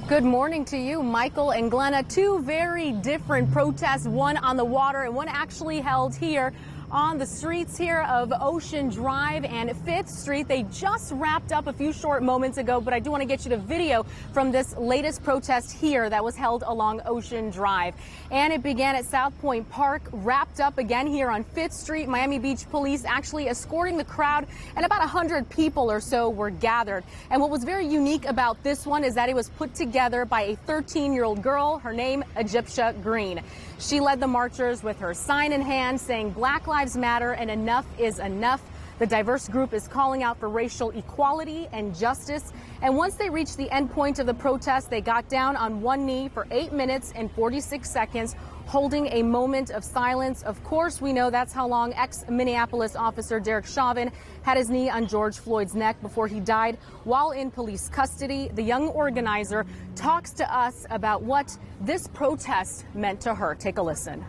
Good 0.09 0.25
morning 0.25 0.65
to 0.65 0.77
you, 0.77 1.01
Michael 1.01 1.51
and 1.51 1.71
Glenna. 1.71 2.03
Two 2.03 2.41
very 2.41 2.91
different 2.91 3.53
protests, 3.53 4.05
one 4.05 4.35
on 4.35 4.57
the 4.57 4.65
water 4.65 5.03
and 5.03 5.15
one 5.15 5.29
actually 5.29 5.79
held 5.79 6.13
here 6.13 6.51
on 6.91 7.19
the 7.19 7.25
streets 7.25 7.77
here 7.77 8.01
of 8.09 8.33
Ocean 8.41 8.89
Drive 8.89 9.45
and 9.45 9.69
5th 9.69 10.09
Street. 10.09 10.47
They 10.47 10.63
just 10.63 11.11
wrapped 11.13 11.51
up 11.51 11.67
a 11.67 11.73
few 11.73 11.93
short 11.93 12.23
moments 12.23 12.57
ago, 12.57 12.81
but 12.81 12.95
I 12.95 12.99
do 12.99 13.11
want 13.11 13.21
to 13.21 13.27
get 13.27 13.45
you 13.45 13.49
to 13.51 13.57
video 13.57 14.03
from 14.33 14.51
this 14.51 14.75
latest 14.75 15.23
protest 15.23 15.71
here 15.71 16.09
that 16.09 16.23
was 16.23 16.35
held 16.35 16.63
along 16.65 17.01
Ocean 17.05 17.51
Drive. 17.51 17.93
And 18.31 18.51
it 18.51 18.63
began 18.63 18.95
at 18.95 19.05
South 19.05 19.39
Point 19.39 19.69
Park, 19.69 20.01
wrapped 20.11 20.59
up 20.59 20.79
again 20.79 21.05
here 21.05 21.29
on 21.29 21.43
5th 21.43 21.73
Street. 21.73 22.07
Miami 22.07 22.39
Beach 22.39 22.67
police 22.69 23.05
actually 23.05 23.49
escorting 23.49 23.97
the 23.97 24.03
crowd, 24.03 24.47
and 24.75 24.83
about 24.83 24.99
100 24.99 25.47
people 25.49 25.91
or 25.91 25.99
so 25.99 26.29
were 26.29 26.49
gathered. 26.49 27.03
And 27.29 27.39
what 27.39 27.51
was 27.51 27.63
very 27.63 27.85
unique 27.85 28.25
about 28.25 28.61
this 28.63 28.87
one 28.87 29.03
is 29.03 29.13
that 29.13 29.29
it 29.29 29.35
was 29.35 29.49
put 29.49 29.75
together 29.75 30.25
by 30.25 30.41
a 30.41 30.55
13 30.55 31.13
year 31.13 31.23
old 31.23 31.43
girl, 31.43 31.77
her 31.79 31.93
name, 31.93 32.23
Egyptia 32.35 32.95
Green. 33.03 33.41
She 33.77 33.99
led 33.99 34.19
the 34.19 34.27
marchers 34.27 34.83
with 34.83 34.99
her 34.99 35.13
sign 35.13 35.53
in 35.53 35.61
hand 35.61 36.01
saying 36.01 36.31
Black 36.31 36.67
Lives 36.67 36.78
Matter 36.79 37.33
and 37.33 37.51
enough 37.51 37.85
is 37.99 38.19
enough. 38.19 38.61
The 38.99 39.05
diverse 39.05 39.49
group 39.49 39.73
is 39.73 39.85
calling 39.85 40.23
out 40.23 40.39
for 40.39 40.47
racial 40.47 40.91
equality 40.91 41.67
and 41.73 41.93
justice. 41.93 42.53
And 42.81 42.95
once 42.95 43.15
they 43.15 43.29
reached 43.29 43.57
the 43.57 43.69
end 43.69 43.91
point 43.91 44.17
of 44.17 44.25
the 44.25 44.33
protest, 44.33 44.89
they 44.89 45.01
got 45.01 45.27
down 45.27 45.57
on 45.57 45.81
one 45.81 46.05
knee 46.05 46.29
for 46.29 46.47
eight 46.51 46.71
minutes 46.71 47.11
and 47.17 47.29
46 47.33 47.89
seconds, 47.89 48.33
holding 48.65 49.07
a 49.07 49.23
moment 49.23 49.71
of 49.71 49.83
silence. 49.83 50.41
Of 50.43 50.63
course, 50.63 51.01
we 51.01 51.11
know 51.11 51.29
that's 51.29 51.51
how 51.51 51.67
long 51.67 51.93
ex 51.95 52.23
Minneapolis 52.29 52.95
officer 52.95 53.41
Derek 53.41 53.65
Chauvin 53.65 54.09
had 54.43 54.55
his 54.55 54.69
knee 54.69 54.89
on 54.89 55.05
George 55.05 55.37
Floyd's 55.37 55.75
neck 55.75 56.01
before 56.01 56.27
he 56.27 56.39
died 56.39 56.77
while 57.03 57.31
in 57.31 57.51
police 57.51 57.89
custody. 57.89 58.49
The 58.53 58.63
young 58.63 58.87
organizer 58.87 59.65
talks 59.95 60.31
to 60.31 60.55
us 60.57 60.85
about 60.89 61.23
what 61.23 61.57
this 61.81 62.07
protest 62.07 62.85
meant 62.93 63.19
to 63.21 63.35
her. 63.35 63.53
Take 63.53 63.79
a 63.79 63.81
listen. 63.81 64.23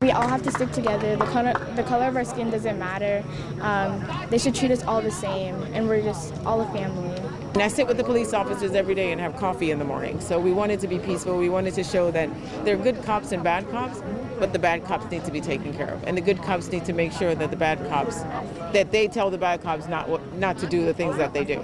We 0.00 0.12
all 0.12 0.28
have 0.28 0.44
to 0.44 0.52
stick 0.52 0.70
together. 0.70 1.16
The 1.16 1.24
color, 1.24 1.54
the 1.74 1.82
color 1.82 2.06
of 2.06 2.14
our 2.14 2.24
skin 2.24 2.50
doesn't 2.50 2.78
matter. 2.78 3.24
Um, 3.60 4.06
they 4.30 4.38
should 4.38 4.54
treat 4.54 4.70
us 4.70 4.84
all 4.84 5.02
the 5.02 5.10
same, 5.10 5.60
and 5.74 5.88
we're 5.88 6.02
just 6.02 6.34
all 6.46 6.60
a 6.60 6.66
family. 6.66 7.16
And 7.54 7.62
I 7.62 7.66
sit 7.66 7.88
with 7.88 7.96
the 7.96 8.04
police 8.04 8.32
officers 8.32 8.72
every 8.72 8.94
day 8.94 9.10
and 9.10 9.20
have 9.20 9.34
coffee 9.36 9.72
in 9.72 9.80
the 9.80 9.84
morning. 9.84 10.20
So 10.20 10.38
we 10.38 10.52
wanted 10.52 10.78
to 10.80 10.86
be 10.86 11.00
peaceful. 11.00 11.36
We 11.36 11.48
wanted 11.48 11.74
to 11.74 11.82
show 11.82 12.12
that 12.12 12.30
there 12.64 12.76
are 12.76 12.80
good 12.80 13.02
cops 13.02 13.32
and 13.32 13.42
bad 13.42 13.68
cops, 13.72 14.00
but 14.38 14.52
the 14.52 14.60
bad 14.60 14.84
cops 14.84 15.10
need 15.10 15.24
to 15.24 15.32
be 15.32 15.40
taken 15.40 15.74
care 15.74 15.88
of. 15.88 16.04
And 16.04 16.16
the 16.16 16.20
good 16.20 16.40
cops 16.44 16.70
need 16.70 16.84
to 16.84 16.92
make 16.92 17.10
sure 17.10 17.34
that 17.34 17.50
the 17.50 17.56
bad 17.56 17.84
cops, 17.88 18.20
that 18.72 18.92
they 18.92 19.08
tell 19.08 19.30
the 19.30 19.38
bad 19.38 19.62
cops 19.62 19.88
not, 19.88 20.08
what- 20.08 20.32
not 20.34 20.58
to 20.58 20.68
do 20.68 20.84
the 20.84 20.94
things 20.94 21.16
that 21.16 21.34
they 21.34 21.44
do. 21.44 21.60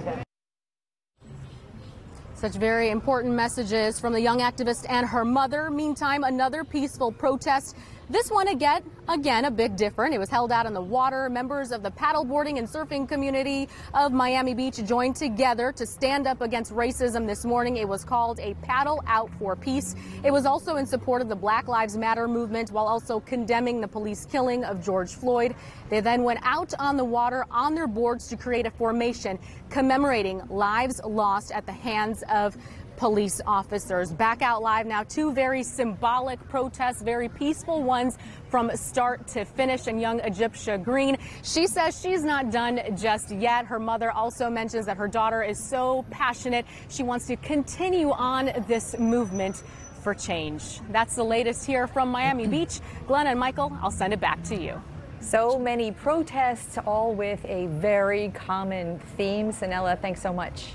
Such 2.34 2.56
very 2.56 2.90
important 2.90 3.32
messages 3.32 4.00
from 4.00 4.12
the 4.12 4.20
young 4.20 4.40
activist 4.40 4.84
and 4.88 5.06
her 5.06 5.24
mother. 5.24 5.70
Meantime, 5.70 6.24
another 6.24 6.64
peaceful 6.64 7.12
protest. 7.12 7.76
This 8.10 8.30
one 8.30 8.48
again, 8.48 8.82
again 9.08 9.46
a 9.46 9.50
bit 9.50 9.76
different. 9.76 10.14
It 10.14 10.18
was 10.18 10.28
held 10.28 10.52
out 10.52 10.66
in 10.66 10.74
the 10.74 10.80
water. 10.80 11.30
Members 11.30 11.72
of 11.72 11.82
the 11.82 11.90
paddleboarding 11.90 12.58
and 12.58 12.68
surfing 12.68 13.08
community 13.08 13.66
of 13.94 14.12
Miami 14.12 14.52
Beach 14.52 14.76
joined 14.84 15.16
together 15.16 15.72
to 15.72 15.86
stand 15.86 16.26
up 16.26 16.42
against 16.42 16.70
racism 16.74 17.26
this 17.26 17.46
morning. 17.46 17.78
It 17.78 17.88
was 17.88 18.04
called 18.04 18.40
a 18.40 18.52
paddle 18.60 19.02
out 19.06 19.30
for 19.38 19.56
peace. 19.56 19.96
It 20.22 20.30
was 20.30 20.44
also 20.44 20.76
in 20.76 20.84
support 20.84 21.22
of 21.22 21.30
the 21.30 21.36
Black 21.36 21.66
Lives 21.66 21.96
Matter 21.96 22.28
movement 22.28 22.70
while 22.70 22.86
also 22.86 23.20
condemning 23.20 23.80
the 23.80 23.88
police 23.88 24.26
killing 24.26 24.64
of 24.64 24.84
George 24.84 25.14
Floyd. 25.14 25.54
They 25.88 26.00
then 26.00 26.24
went 26.24 26.40
out 26.42 26.74
on 26.78 26.98
the 26.98 27.04
water 27.04 27.46
on 27.50 27.74
their 27.74 27.86
boards 27.86 28.28
to 28.28 28.36
create 28.36 28.66
a 28.66 28.70
formation 28.70 29.38
commemorating 29.70 30.42
lives 30.50 31.00
lost 31.04 31.52
at 31.52 31.64
the 31.64 31.72
hands 31.72 32.22
of 32.30 32.56
police 32.96 33.40
officers. 33.46 34.12
Back 34.12 34.42
out 34.42 34.62
live 34.62 34.86
now, 34.86 35.02
two 35.02 35.32
very 35.32 35.62
symbolic 35.62 36.40
protests, 36.48 37.02
very 37.02 37.28
peaceful 37.28 37.82
ones 37.82 38.18
from 38.48 38.70
start 38.76 39.26
to 39.28 39.44
finish. 39.44 39.86
And 39.86 40.00
young 40.00 40.20
Egyptia 40.20 40.78
Green, 40.78 41.16
she 41.42 41.66
says 41.66 42.00
she's 42.00 42.24
not 42.24 42.50
done 42.50 42.80
just 42.96 43.30
yet. 43.30 43.66
Her 43.66 43.78
mother 43.78 44.10
also 44.10 44.48
mentions 44.48 44.86
that 44.86 44.96
her 44.96 45.08
daughter 45.08 45.42
is 45.42 45.62
so 45.62 46.04
passionate. 46.10 46.66
She 46.88 47.02
wants 47.02 47.26
to 47.26 47.36
continue 47.36 48.10
on 48.12 48.50
this 48.68 48.98
movement 48.98 49.62
for 50.02 50.14
change. 50.14 50.80
That's 50.90 51.16
the 51.16 51.24
latest 51.24 51.66
here 51.66 51.86
from 51.86 52.10
Miami 52.10 52.46
Beach. 52.54 52.80
Glenn 53.06 53.26
and 53.26 53.40
Michael, 53.40 53.76
I'll 53.82 53.90
send 53.90 54.12
it 54.12 54.20
back 54.20 54.42
to 54.44 54.56
you. 54.56 54.80
So 55.20 55.58
many 55.58 55.90
protests, 55.90 56.76
all 56.86 57.14
with 57.14 57.42
a 57.46 57.66
very 57.66 58.28
common 58.34 58.98
theme. 59.16 59.52
Sanela, 59.52 59.98
thanks 59.98 60.20
so 60.20 60.34
much. 60.34 60.74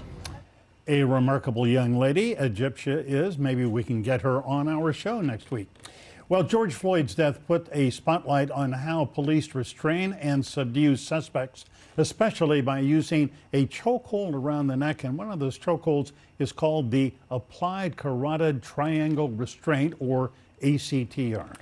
A 0.89 1.04
remarkable 1.04 1.67
young 1.67 1.99
lady, 1.99 2.32
Egyptia 2.32 2.97
is. 2.97 3.38
Maybe 3.38 3.63
we 3.63 3.84
can 3.84 4.02
get 4.02 4.21
her 4.21 4.41
on 4.41 4.67
our 4.67 4.91
show 4.91 5.21
next 5.21 5.52
week. 5.52 5.67
Well, 6.30 6.41
George 6.41 6.73
Floyd's 6.73 7.13
death 7.13 7.45
put 7.45 7.69
a 7.71 7.91
spotlight 7.91 8.49
on 8.49 8.71
how 8.71 9.06
police 9.06 9.54
restrain 9.54 10.13
and 10.13 10.43
subdue 10.43 10.95
suspects, 10.95 11.65
especially 11.95 12.62
by 12.62 12.80
using 12.80 13.30
a 13.54 13.67
chokehold 13.67 14.34
around 14.34 14.65
the 14.65 14.78
neck. 14.78 15.04
And 15.04 15.15
one 15.15 15.30
of 15.30 15.38
those 15.38 15.60
chokeholds 15.60 16.12
is 16.39 16.52
called 16.52 16.89
the 16.89 17.13
Applied 17.30 17.95
Carotid 17.95 18.63
Triangle 18.63 19.30
Restraint, 19.30 19.93
or 19.99 20.32
ACTR. 20.63 21.56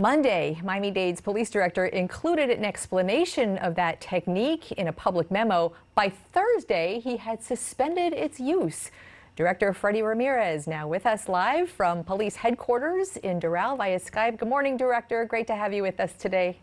Monday, 0.00 0.60
Miami 0.62 0.92
Dade's 0.92 1.20
police 1.20 1.50
director 1.50 1.86
included 1.86 2.50
an 2.50 2.64
explanation 2.64 3.58
of 3.58 3.74
that 3.74 4.00
technique 4.00 4.70
in 4.72 4.86
a 4.86 4.92
public 4.92 5.28
memo. 5.28 5.72
By 5.96 6.08
Thursday, 6.08 7.00
he 7.00 7.16
had 7.16 7.42
suspended 7.42 8.12
its 8.12 8.38
use. 8.38 8.92
Director 9.34 9.72
Freddie 9.72 10.02
Ramirez 10.02 10.68
now 10.68 10.86
with 10.86 11.04
us 11.04 11.28
live 11.28 11.68
from 11.68 12.04
police 12.04 12.36
headquarters 12.36 13.16
in 13.16 13.40
Doral 13.40 13.76
via 13.76 13.98
Skype. 13.98 14.38
Good 14.38 14.48
morning, 14.48 14.76
Director. 14.76 15.24
Great 15.24 15.48
to 15.48 15.56
have 15.56 15.72
you 15.72 15.82
with 15.82 15.98
us 15.98 16.12
today. 16.12 16.56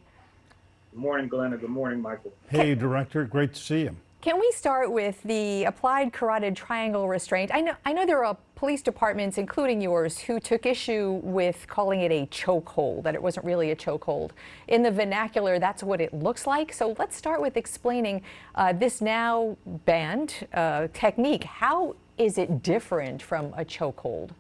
Good 0.94 1.02
morning, 1.02 1.28
Glenna. 1.28 1.58
Good 1.58 1.70
morning, 1.70 2.02
Michael. 2.02 2.32
Hey, 2.48 2.74
Director, 2.74 3.26
great 3.26 3.54
to 3.54 3.60
see 3.60 3.82
you. 3.82 3.98
Can 4.26 4.40
we 4.40 4.52
start 4.54 4.92
with 4.92 5.22
the 5.22 5.66
applied 5.66 6.12
carotid 6.12 6.56
triangle 6.56 7.08
restraint? 7.08 7.52
I 7.54 7.62
know, 7.62 7.76
I 7.86 7.94
know 7.94 8.08
there 8.08 8.26
are 8.26 8.36
police 8.56 8.82
departments, 8.82 9.38
including 9.38 9.82
yours, 9.82 10.18
who 10.18 10.40
took 10.40 10.66
issue 10.66 11.20
with 11.22 11.68
calling 11.68 12.02
it 12.02 12.12
a 12.12 12.26
chokehold, 12.26 13.04
that 13.04 13.14
it 13.14 13.22
wasn't 13.22 13.46
really 13.46 13.70
a 13.70 13.76
chokehold. 13.76 14.32
In 14.68 14.82
the 14.82 14.90
vernacular, 14.90 15.60
that's 15.60 15.84
what 15.84 16.02
it 16.02 16.12
looks 16.12 16.48
like. 16.48 16.74
So 16.74 16.96
let's 16.98 17.16
start 17.16 17.40
with 17.40 17.56
explaining 17.56 18.24
uh, 18.56 18.74
this 18.74 19.00
now 19.00 19.58
banned 19.86 20.48
uh, 20.56 20.88
technique. 20.92 21.44
How 21.44 21.96
is 22.18 22.40
it 22.40 22.64
different 22.64 23.22
from 23.22 23.54
a 23.56 23.64
chokehold? 23.64 24.32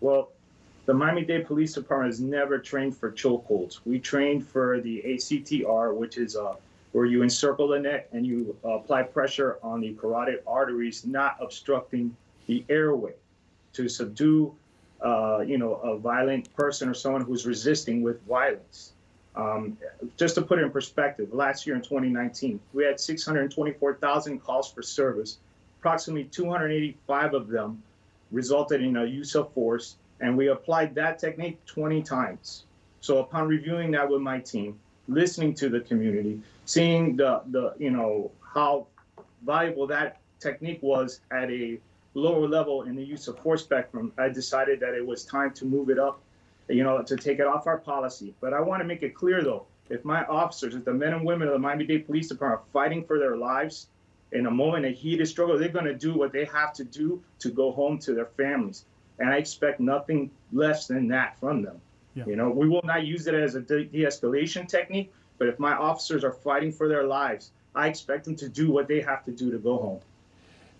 Well, 0.00 0.30
the 0.86 0.94
Miami 0.94 1.26
Dade 1.26 1.46
Police 1.46 1.74
Department 1.74 2.14
has 2.14 2.20
never 2.22 2.58
trained 2.58 2.96
for 2.96 3.12
chokeholds. 3.12 3.80
We 3.84 3.98
trained 3.98 4.46
for 4.46 4.80
the 4.80 5.02
ACTR, 5.04 5.94
which 5.94 6.16
is 6.16 6.34
a 6.34 6.56
where 6.92 7.04
you 7.04 7.22
encircle 7.22 7.68
the 7.68 7.78
neck 7.78 8.08
and 8.12 8.26
you 8.26 8.56
apply 8.64 9.02
pressure 9.02 9.58
on 9.62 9.80
the 9.80 9.94
carotid 9.94 10.42
arteries, 10.46 11.06
not 11.06 11.36
obstructing 11.40 12.16
the 12.46 12.64
airway, 12.68 13.12
to 13.72 13.88
subdue, 13.88 14.54
uh, 15.00 15.40
you 15.46 15.56
know, 15.56 15.74
a 15.76 15.96
violent 15.96 16.52
person 16.56 16.88
or 16.88 16.94
someone 16.94 17.22
who's 17.22 17.46
resisting 17.46 18.02
with 18.02 18.20
violence. 18.26 18.92
Um, 19.36 19.78
just 20.16 20.34
to 20.34 20.42
put 20.42 20.58
it 20.58 20.62
in 20.62 20.72
perspective, 20.72 21.32
last 21.32 21.66
year 21.66 21.76
in 21.76 21.82
2019, 21.82 22.58
we 22.72 22.84
had 22.84 22.98
624,000 22.98 24.40
calls 24.40 24.72
for 24.72 24.82
service. 24.82 25.38
Approximately 25.78 26.24
285 26.24 27.34
of 27.34 27.48
them 27.48 27.82
resulted 28.32 28.82
in 28.82 28.96
a 28.96 29.04
use 29.04 29.36
of 29.36 29.52
force, 29.52 29.96
and 30.20 30.36
we 30.36 30.48
applied 30.48 30.94
that 30.96 31.20
technique 31.20 31.64
20 31.66 32.02
times. 32.02 32.64
So 33.00 33.18
upon 33.18 33.46
reviewing 33.46 33.92
that 33.92 34.10
with 34.10 34.20
my 34.20 34.40
team, 34.40 34.78
listening 35.10 35.54
to 35.54 35.68
the 35.68 35.80
community, 35.80 36.40
seeing 36.64 37.16
the 37.16 37.42
the 37.48 37.74
you 37.78 37.90
know 37.90 38.30
how 38.54 38.86
valuable 39.44 39.86
that 39.86 40.18
technique 40.38 40.78
was 40.82 41.20
at 41.30 41.50
a 41.50 41.78
lower 42.14 42.48
level 42.48 42.82
in 42.82 42.96
the 42.96 43.04
use 43.04 43.28
of 43.28 43.38
force 43.38 43.62
spectrum, 43.62 44.12
I 44.18 44.28
decided 44.28 44.80
that 44.80 44.94
it 44.94 45.06
was 45.06 45.24
time 45.24 45.52
to 45.52 45.64
move 45.64 45.90
it 45.90 45.98
up, 45.98 46.20
you 46.68 46.82
know, 46.82 47.02
to 47.02 47.16
take 47.16 47.38
it 47.38 47.46
off 47.46 47.66
our 47.66 47.78
policy. 47.78 48.34
But 48.40 48.52
I 48.52 48.60
want 48.60 48.80
to 48.80 48.86
make 48.86 49.02
it 49.02 49.14
clear 49.14 49.42
though, 49.42 49.66
if 49.88 50.04
my 50.04 50.24
officers, 50.26 50.74
if 50.74 50.84
the 50.84 50.94
men 50.94 51.12
and 51.12 51.24
women 51.24 51.48
of 51.48 51.54
the 51.54 51.58
Miami-Dade 51.58 52.06
Police 52.06 52.28
Department 52.28 52.62
are 52.62 52.72
fighting 52.72 53.04
for 53.04 53.18
their 53.18 53.36
lives 53.36 53.88
in 54.32 54.46
a 54.46 54.50
moment 54.50 54.86
of 54.86 54.94
heated 54.94 55.26
struggle, 55.26 55.58
they're 55.58 55.68
going 55.68 55.84
to 55.84 55.94
do 55.94 56.14
what 56.14 56.32
they 56.32 56.44
have 56.46 56.72
to 56.74 56.84
do 56.84 57.22
to 57.40 57.50
go 57.50 57.72
home 57.72 57.98
to 57.98 58.14
their 58.14 58.26
families. 58.26 58.84
And 59.18 59.28
I 59.28 59.36
expect 59.36 59.80
nothing 59.80 60.30
less 60.52 60.86
than 60.86 61.08
that 61.08 61.38
from 61.38 61.62
them. 61.62 61.80
Yeah. 62.14 62.24
You 62.26 62.36
know, 62.36 62.50
we 62.50 62.68
will 62.68 62.82
not 62.84 63.06
use 63.06 63.26
it 63.26 63.34
as 63.34 63.54
a 63.54 63.60
de-escalation 63.60 64.68
technique, 64.68 65.12
but 65.38 65.48
if 65.48 65.58
my 65.58 65.72
officers 65.72 66.24
are 66.24 66.32
fighting 66.32 66.72
for 66.72 66.88
their 66.88 67.04
lives, 67.04 67.52
I 67.74 67.86
expect 67.86 68.24
them 68.24 68.36
to 68.36 68.48
do 68.48 68.70
what 68.70 68.88
they 68.88 69.00
have 69.00 69.24
to 69.24 69.30
do 69.30 69.50
to 69.52 69.58
go 69.58 69.76
home. 69.76 70.00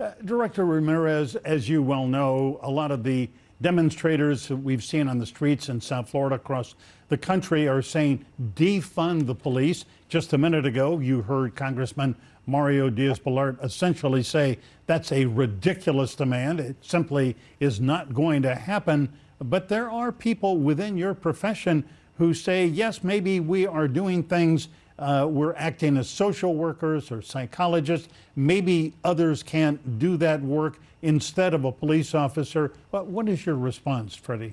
Uh, 0.00 0.12
Director 0.24 0.64
Ramirez, 0.64 1.36
as 1.36 1.68
you 1.68 1.82
well 1.82 2.06
know, 2.06 2.58
a 2.62 2.70
lot 2.70 2.90
of 2.90 3.04
the 3.04 3.28
demonstrators 3.60 4.48
we've 4.48 4.82
seen 4.82 5.06
on 5.08 5.18
the 5.18 5.26
streets 5.26 5.68
in 5.68 5.80
South 5.80 6.08
Florida 6.08 6.36
across 6.36 6.74
the 7.08 7.18
country 7.18 7.68
are 7.68 7.82
saying 7.82 8.24
defund 8.54 9.26
the 9.26 9.34
police. 9.34 9.84
Just 10.08 10.32
a 10.32 10.38
minute 10.38 10.64
ago, 10.64 10.98
you 10.98 11.22
heard 11.22 11.54
Congressman 11.54 12.16
Mario 12.46 12.88
Diaz-Balart 12.88 13.62
essentially 13.62 14.22
say 14.22 14.58
that's 14.86 15.12
a 15.12 15.26
ridiculous 15.26 16.14
demand. 16.14 16.58
It 16.60 16.76
simply 16.80 17.36
is 17.60 17.80
not 17.80 18.14
going 18.14 18.42
to 18.42 18.54
happen. 18.54 19.12
But 19.40 19.68
there 19.68 19.90
are 19.90 20.12
people 20.12 20.58
within 20.58 20.96
your 20.96 21.14
profession 21.14 21.84
who 22.18 22.34
say, 22.34 22.66
yes, 22.66 23.02
maybe 23.02 23.40
we 23.40 23.66
are 23.66 23.88
doing 23.88 24.22
things, 24.22 24.68
uh, 24.98 25.26
we're 25.28 25.54
acting 25.54 25.96
as 25.96 26.08
social 26.08 26.54
workers 26.54 27.10
or 27.10 27.22
psychologists. 27.22 28.08
Maybe 28.36 28.92
others 29.02 29.42
can't 29.42 29.98
do 29.98 30.18
that 30.18 30.42
work 30.42 30.78
instead 31.00 31.54
of 31.54 31.64
a 31.64 31.72
police 31.72 32.14
officer. 32.14 32.72
But 32.90 33.06
what 33.06 33.28
is 33.28 33.46
your 33.46 33.56
response, 33.56 34.14
Freddie? 34.14 34.52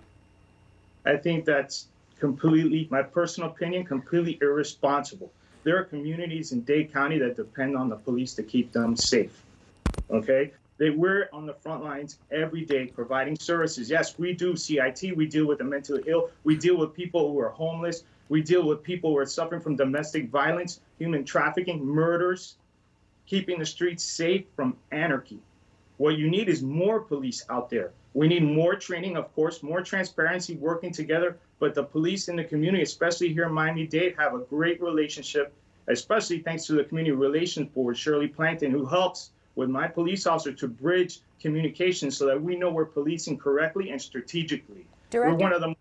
I 1.05 1.17
think 1.17 1.43
that's 1.43 1.87
completely, 2.19 2.87
my 2.89 3.03
personal 3.03 3.49
opinion, 3.49 3.85
completely 3.85 4.37
irresponsible. 4.41 5.31
There 5.63 5.77
are 5.77 5.83
communities 5.83 6.53
in 6.53 6.61
Dade 6.61 6.93
County 6.93 7.17
that 7.19 7.35
depend 7.35 7.75
on 7.75 7.89
the 7.89 7.97
police 7.97 8.33
to 8.35 8.43
keep 8.43 8.71
them 8.71 8.95
safe. 8.95 9.43
Okay? 10.09 10.53
They 10.77 10.91
we're 10.91 11.27
on 11.33 11.45
the 11.45 11.53
front 11.53 11.83
lines 11.83 12.19
every 12.31 12.63
day 12.63 12.87
providing 12.87 13.37
services. 13.37 13.89
Yes, 13.89 14.17
we 14.19 14.33
do 14.33 14.55
CIT. 14.55 15.15
We 15.15 15.25
deal 15.25 15.47
with 15.47 15.57
the 15.57 15.63
mentally 15.63 16.03
ill. 16.05 16.29
We 16.43 16.55
deal 16.55 16.77
with 16.77 16.93
people 16.93 17.31
who 17.31 17.39
are 17.39 17.49
homeless. 17.49 18.03
We 18.29 18.41
deal 18.41 18.67
with 18.67 18.83
people 18.83 19.11
who 19.11 19.17
are 19.17 19.25
suffering 19.25 19.61
from 19.61 19.75
domestic 19.75 20.29
violence, 20.29 20.81
human 20.99 21.23
trafficking, 21.23 21.83
murders, 21.83 22.57
keeping 23.25 23.57
the 23.57 23.65
streets 23.65 24.03
safe 24.03 24.45
from 24.55 24.77
anarchy. 24.91 25.39
What 25.97 26.17
you 26.17 26.29
need 26.29 26.47
is 26.47 26.61
more 26.61 26.99
police 26.99 27.45
out 27.49 27.69
there. 27.69 27.91
We 28.13 28.27
need 28.27 28.43
more 28.43 28.75
training, 28.75 29.17
of 29.17 29.33
course, 29.33 29.63
more 29.63 29.81
transparency, 29.81 30.55
working 30.55 30.91
together. 30.91 31.37
But 31.59 31.73
the 31.73 31.83
police 31.83 32.27
in 32.27 32.35
the 32.35 32.43
community, 32.43 32.83
especially 32.83 33.33
here 33.33 33.45
in 33.45 33.53
Miami 33.53 33.87
Dade, 33.87 34.15
have 34.17 34.35
a 34.35 34.39
great 34.39 34.81
relationship, 34.81 35.53
especially 35.87 36.39
thanks 36.39 36.65
to 36.67 36.73
the 36.73 36.83
Community 36.83 37.15
Relations 37.15 37.69
Board, 37.69 37.97
Shirley 37.97 38.27
Plankton, 38.27 38.71
who 38.71 38.85
helps 38.85 39.31
with 39.57 39.69
my 39.69 39.87
police 39.87 40.27
officer 40.27 40.53
to 40.53 40.67
bridge 40.67 41.19
communication 41.41 42.11
so 42.11 42.27
that 42.27 42.41
we 42.41 42.55
know 42.55 42.69
we're 42.69 42.85
policing 42.85 43.37
correctly 43.37 43.89
and 43.89 44.01
strategically. 44.01 44.85
Director, 45.09 45.33
we're 45.33 45.39
one 45.39 45.51
of 45.51 45.59
the 45.61 45.75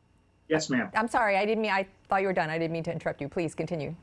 Yes, 0.48 0.70
ma'am. 0.70 0.90
I'm 0.94 1.08
sorry. 1.08 1.36
I 1.36 1.44
didn't 1.44 1.62
mean. 1.62 1.72
I 1.72 1.86
thought 2.08 2.20
you 2.20 2.28
were 2.28 2.32
done. 2.32 2.50
I 2.50 2.58
didn't 2.58 2.72
mean 2.72 2.84
to 2.84 2.92
interrupt 2.92 3.20
you. 3.20 3.28
Please 3.28 3.54
continue. 3.54 3.94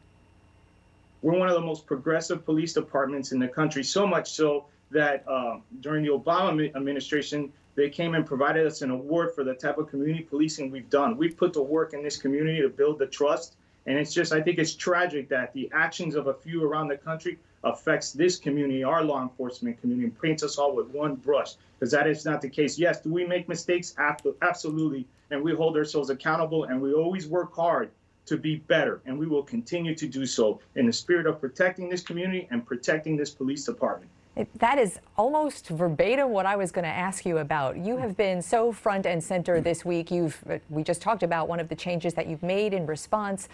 We're 1.22 1.40
one 1.40 1.48
of 1.48 1.56
the 1.56 1.62
most 1.62 1.86
progressive 1.86 2.44
police 2.44 2.74
departments 2.74 3.32
in 3.32 3.40
the 3.40 3.48
country. 3.48 3.82
So 3.82 4.06
much 4.06 4.32
so 4.32 4.66
that 4.92 5.24
uh, 5.26 5.60
during 5.80 6.04
the 6.04 6.12
Obama 6.12 6.76
administration, 6.76 7.54
they 7.76 7.90
came 7.90 8.14
and 8.14 8.26
provided 8.26 8.68
us 8.68 8.82
an 8.82 8.92
award 8.92 9.34
for 9.34 9.46
the 9.46 9.54
type 9.54 9.78
of 9.78 9.90
community 9.90 10.24
policing 10.24 10.70
we've 10.70 10.90
done. 10.90 11.16
We've 11.16 11.36
put 11.36 11.54
the 11.54 11.64
work 11.64 11.94
in 11.94 12.04
this 12.04 12.18
community 12.18 12.62
to 12.62 12.68
build 12.68 13.00
the 13.00 13.08
trust, 13.08 13.56
and 13.88 13.98
it's 13.98 14.14
just 14.14 14.34
I 14.34 14.42
think 14.42 14.60
it's 14.60 14.76
tragic 14.76 15.30
that 15.30 15.54
the 15.54 15.70
actions 15.74 16.16
of 16.16 16.28
a 16.28 16.34
few 16.34 16.62
around 16.62 16.90
the 16.90 16.98
country 16.98 17.40
affects 17.64 18.12
this 18.12 18.38
community, 18.38 18.84
our 18.84 19.04
law 19.04 19.22
enforcement 19.22 19.80
community, 19.80 20.06
and 20.08 20.22
paints 20.22 20.44
us 20.44 20.58
all 20.58 20.76
with 20.76 20.88
one 20.88 21.16
brush, 21.16 21.54
because 21.80 21.92
that 21.92 22.08
is 22.08 22.26
not 22.26 22.42
the 22.42 22.50
case. 22.50 22.78
Yes, 22.78 23.02
do 23.02 23.12
we 23.12 23.26
make 23.26 23.48
mistakes? 23.48 23.96
Absolutely. 23.98 25.06
And 25.32 25.42
we 25.42 25.54
hold 25.54 25.78
ourselves 25.78 26.10
accountable, 26.10 26.66
and 26.66 26.82
we 26.82 26.94
always 26.94 27.28
work 27.28 27.56
hard 27.56 27.90
to 28.26 28.38
be 28.38 28.56
better, 28.56 29.02
and 29.06 29.18
we 29.18 29.28
will 29.28 29.44
continue 29.44 29.96
to 29.96 30.08
do 30.08 30.26
so 30.26 30.60
in 30.76 30.86
the 30.86 30.94
spirit 30.94 31.26
of 31.26 31.42
protecting 31.42 31.90
this 31.90 32.02
community 32.02 32.48
and 32.52 32.66
protecting 32.66 33.18
this 33.18 33.30
police 33.30 33.66
department. 33.66 34.10
It, 34.36 34.48
that 34.60 34.80
is 34.80 35.00
almost 35.16 35.68
verbatim 35.68 36.30
what 36.30 36.46
I 36.46 36.56
was 36.56 36.72
going 36.72 36.86
to 36.86 36.92
ask 36.92 37.26
you 37.26 37.38
about. 37.38 37.78
You 37.78 37.98
have 37.98 38.18
been 38.18 38.42
so 38.42 38.72
front 38.72 39.06
and 39.06 39.24
center 39.24 39.62
this 39.62 39.86
week. 39.86 40.10
You've 40.10 40.44
we 40.70 40.84
just 40.84 41.02
talked 41.02 41.22
about 41.22 41.48
one 41.48 41.60
of 41.60 41.70
the 41.70 41.76
changes 41.76 42.16
that 42.16 42.28
you've 42.28 42.42
made 42.42 42.74
in 42.74 42.88
response. 42.88 43.48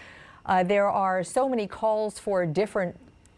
Uh, 0.46 0.64
there 0.64 0.88
are 0.88 1.22
so 1.22 1.50
many 1.50 1.68
calls 1.68 2.18
for 2.18 2.46
different 2.46 2.96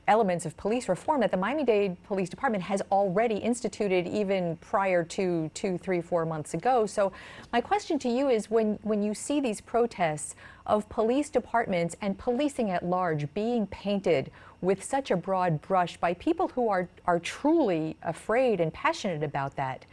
elements 0.07 0.45
of 0.45 0.57
police 0.57 0.89
reform 0.89 1.21
that 1.21 1.31
the 1.31 1.37
Miami 1.37 1.63
Dade 1.63 2.01
Police 2.03 2.29
Department 2.29 2.63
has 2.63 2.81
already 2.91 3.35
instituted 3.35 4.07
even 4.07 4.57
prior 4.57 5.03
to 5.03 5.49
two, 5.53 5.77
three, 5.77 6.01
four 6.01 6.25
months 6.25 6.53
ago. 6.53 6.85
So, 6.85 7.11
my 7.53 7.61
question 7.61 7.99
to 7.99 8.09
you 8.09 8.29
is 8.29 8.49
when, 8.49 8.79
when 8.83 9.03
you 9.03 9.13
see 9.13 9.39
these 9.39 9.61
protests 9.61 10.35
of 10.65 10.87
police 10.89 11.29
departments 11.29 11.95
and 12.01 12.17
policing 12.17 12.71
at 12.71 12.83
large 12.83 13.31
being 13.33 13.67
painted 13.67 14.31
with 14.61 14.83
such 14.83 15.11
a 15.11 15.15
broad 15.15 15.61
brush 15.61 15.97
by 15.97 16.13
people 16.15 16.47
who 16.49 16.69
are, 16.69 16.87
are 17.05 17.19
truly 17.19 17.97
afraid 18.03 18.59
and 18.59 18.73
passionate 18.73 19.23
about 19.23 19.55
that, 19.55 19.85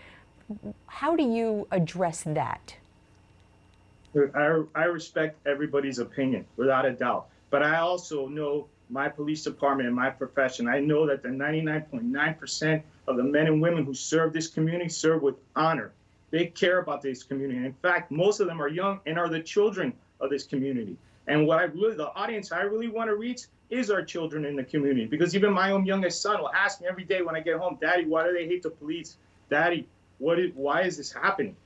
how 0.86 1.16
do 1.16 1.22
you 1.22 1.66
address 1.70 2.22
that? 2.26 2.76
I, 4.34 4.62
I 4.74 4.84
respect 4.84 5.38
everybody's 5.46 5.98
opinion 5.98 6.44
without 6.56 6.86
a 6.86 6.92
doubt. 6.92 7.28
But 7.50 7.62
I 7.62 7.78
also 7.78 8.26
know 8.26 8.66
my 8.90 9.08
police 9.08 9.44
department 9.44 9.86
and 9.86 9.96
my 9.96 10.10
profession, 10.10 10.68
I 10.68 10.80
know 10.80 11.06
that 11.06 11.22
the 11.22 11.28
99.9% 11.28 12.82
of 13.06 13.16
the 13.16 13.22
men 13.22 13.46
and 13.46 13.60
women 13.60 13.84
who 13.84 13.94
serve 13.94 14.32
this 14.32 14.48
community 14.48 14.88
serve 14.88 15.22
with 15.22 15.36
honor. 15.56 15.92
They 16.30 16.46
care 16.46 16.78
about 16.78 17.02
this 17.02 17.22
community. 17.22 17.64
In 17.64 17.74
fact, 17.82 18.10
most 18.10 18.40
of 18.40 18.46
them 18.46 18.60
are 18.60 18.68
young 18.68 19.00
and 19.06 19.18
are 19.18 19.28
the 19.28 19.40
children 19.40 19.92
of 20.20 20.30
this 20.30 20.44
community. 20.44 20.96
And 21.26 21.46
what 21.46 21.58
I 21.58 21.64
really, 21.64 21.94
the 21.94 22.12
audience 22.14 22.52
I 22.52 22.62
really 22.62 22.88
want 22.88 23.08
to 23.08 23.16
reach 23.16 23.42
is 23.70 23.90
our 23.90 24.02
children 24.02 24.44
in 24.44 24.56
the 24.56 24.64
community. 24.64 25.06
Because 25.06 25.34
even 25.34 25.52
my 25.52 25.70
own 25.70 25.84
youngest 25.84 26.22
son 26.22 26.40
will 26.40 26.52
ask 26.52 26.80
me 26.80 26.86
every 26.86 27.04
day 27.04 27.22
when 27.22 27.36
I 27.36 27.40
get 27.40 27.58
home, 27.58 27.78
Daddy, 27.80 28.04
why 28.06 28.24
do 28.24 28.32
they 28.32 28.46
hate 28.46 28.62
the 28.62 28.70
police? 28.70 29.16
Daddy, 29.50 29.86
what 30.18 30.38
is, 30.38 30.52
why 30.54 30.82
is 30.82 30.96
this 30.96 31.12
happening? 31.12 31.56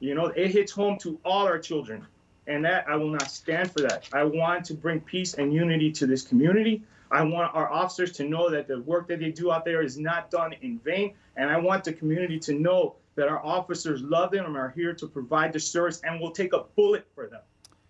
You 0.00 0.14
know, 0.14 0.26
it 0.26 0.50
hits 0.50 0.72
home 0.72 0.98
to 0.98 1.18
all 1.24 1.46
our 1.46 1.58
children 1.58 2.06
and 2.46 2.64
that 2.64 2.86
I 2.88 2.96
will 2.96 3.10
not 3.10 3.30
stand 3.30 3.72
for 3.72 3.80
that. 3.80 4.08
I 4.12 4.24
want 4.24 4.64
to 4.66 4.74
bring 4.74 5.00
peace 5.00 5.34
and 5.34 5.52
unity 5.52 5.90
to 5.92 6.06
this 6.06 6.22
community. 6.22 6.82
I 7.10 7.22
want 7.22 7.54
our 7.54 7.70
officers 7.70 8.12
to 8.12 8.24
know 8.24 8.50
that 8.50 8.66
the 8.66 8.80
work 8.80 9.08
that 9.08 9.20
they 9.20 9.30
do 9.30 9.52
out 9.52 9.64
there 9.64 9.82
is 9.82 9.98
not 9.98 10.30
done 10.30 10.54
in 10.62 10.78
vain, 10.80 11.14
and 11.36 11.50
I 11.50 11.58
want 11.58 11.84
the 11.84 11.92
community 11.92 12.38
to 12.40 12.54
know 12.54 12.96
that 13.14 13.28
our 13.28 13.44
officers 13.44 14.02
love 14.02 14.32
them 14.32 14.46
and 14.46 14.56
are 14.56 14.72
here 14.74 14.92
to 14.94 15.06
provide 15.06 15.52
the 15.52 15.60
service 15.60 16.00
and 16.04 16.20
will 16.20 16.32
take 16.32 16.52
a 16.52 16.64
bullet 16.76 17.06
for 17.14 17.28
them, 17.28 17.42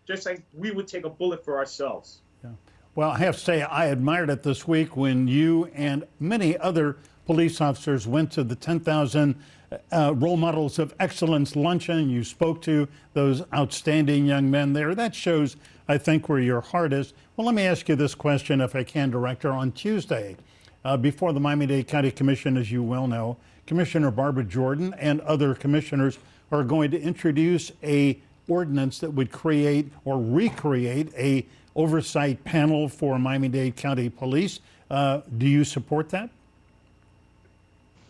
just 0.06 0.26
like 0.26 0.42
we 0.52 0.70
would 0.70 0.86
take 0.86 1.04
a 1.04 1.10
bullet 1.10 1.44
for 1.44 1.56
ourselves. 1.56 2.20
Well, 2.94 3.10
I 3.10 3.18
have 3.18 3.36
to 3.36 3.40
say, 3.40 3.62
I 3.62 3.86
admired 3.86 4.30
it 4.30 4.44
this 4.44 4.68
week 4.68 4.96
when 4.96 5.26
you 5.26 5.64
and 5.74 6.04
many 6.20 6.56
other 6.58 6.98
police 7.26 7.60
officers 7.60 8.06
went 8.06 8.30
to 8.32 8.44
the 8.44 8.54
10,000 8.54 9.34
uh, 9.92 10.14
Role 10.16 10.36
Models 10.36 10.78
of 10.78 10.94
Excellence 10.98 11.56
luncheon. 11.56 12.10
You 12.10 12.24
spoke 12.24 12.62
to 12.62 12.88
those 13.12 13.42
outstanding 13.52 14.26
young 14.26 14.50
men 14.50 14.72
there. 14.72 14.94
That 14.94 15.14
shows, 15.14 15.56
I 15.88 15.98
think, 15.98 16.28
where 16.28 16.40
your 16.40 16.60
heart 16.60 16.92
is. 16.92 17.14
Well, 17.36 17.46
let 17.46 17.54
me 17.54 17.62
ask 17.62 17.88
you 17.88 17.96
this 17.96 18.14
question, 18.14 18.60
if 18.60 18.76
I 18.76 18.84
can, 18.84 19.10
Director. 19.10 19.50
On 19.50 19.72
Tuesday, 19.72 20.36
uh, 20.84 20.96
before 20.96 21.32
the 21.32 21.40
Miami 21.40 21.66
Dade 21.66 21.88
County 21.88 22.10
Commission, 22.10 22.56
as 22.56 22.70
you 22.70 22.82
well 22.82 23.06
know, 23.06 23.36
Commissioner 23.66 24.10
Barbara 24.10 24.44
Jordan 24.44 24.94
and 24.98 25.20
other 25.22 25.54
commissioners 25.54 26.18
are 26.52 26.62
going 26.62 26.90
to 26.90 27.00
introduce 27.00 27.72
a 27.82 28.18
ordinance 28.46 28.98
that 28.98 29.10
would 29.10 29.32
create 29.32 29.90
or 30.04 30.20
recreate 30.20 31.12
a 31.16 31.46
oversight 31.74 32.44
panel 32.44 32.88
for 32.88 33.18
Miami-Dade 33.18 33.74
County 33.76 34.08
Police. 34.08 34.60
Uh, 34.90 35.22
do 35.38 35.48
you 35.48 35.64
support 35.64 36.10
that? 36.10 36.30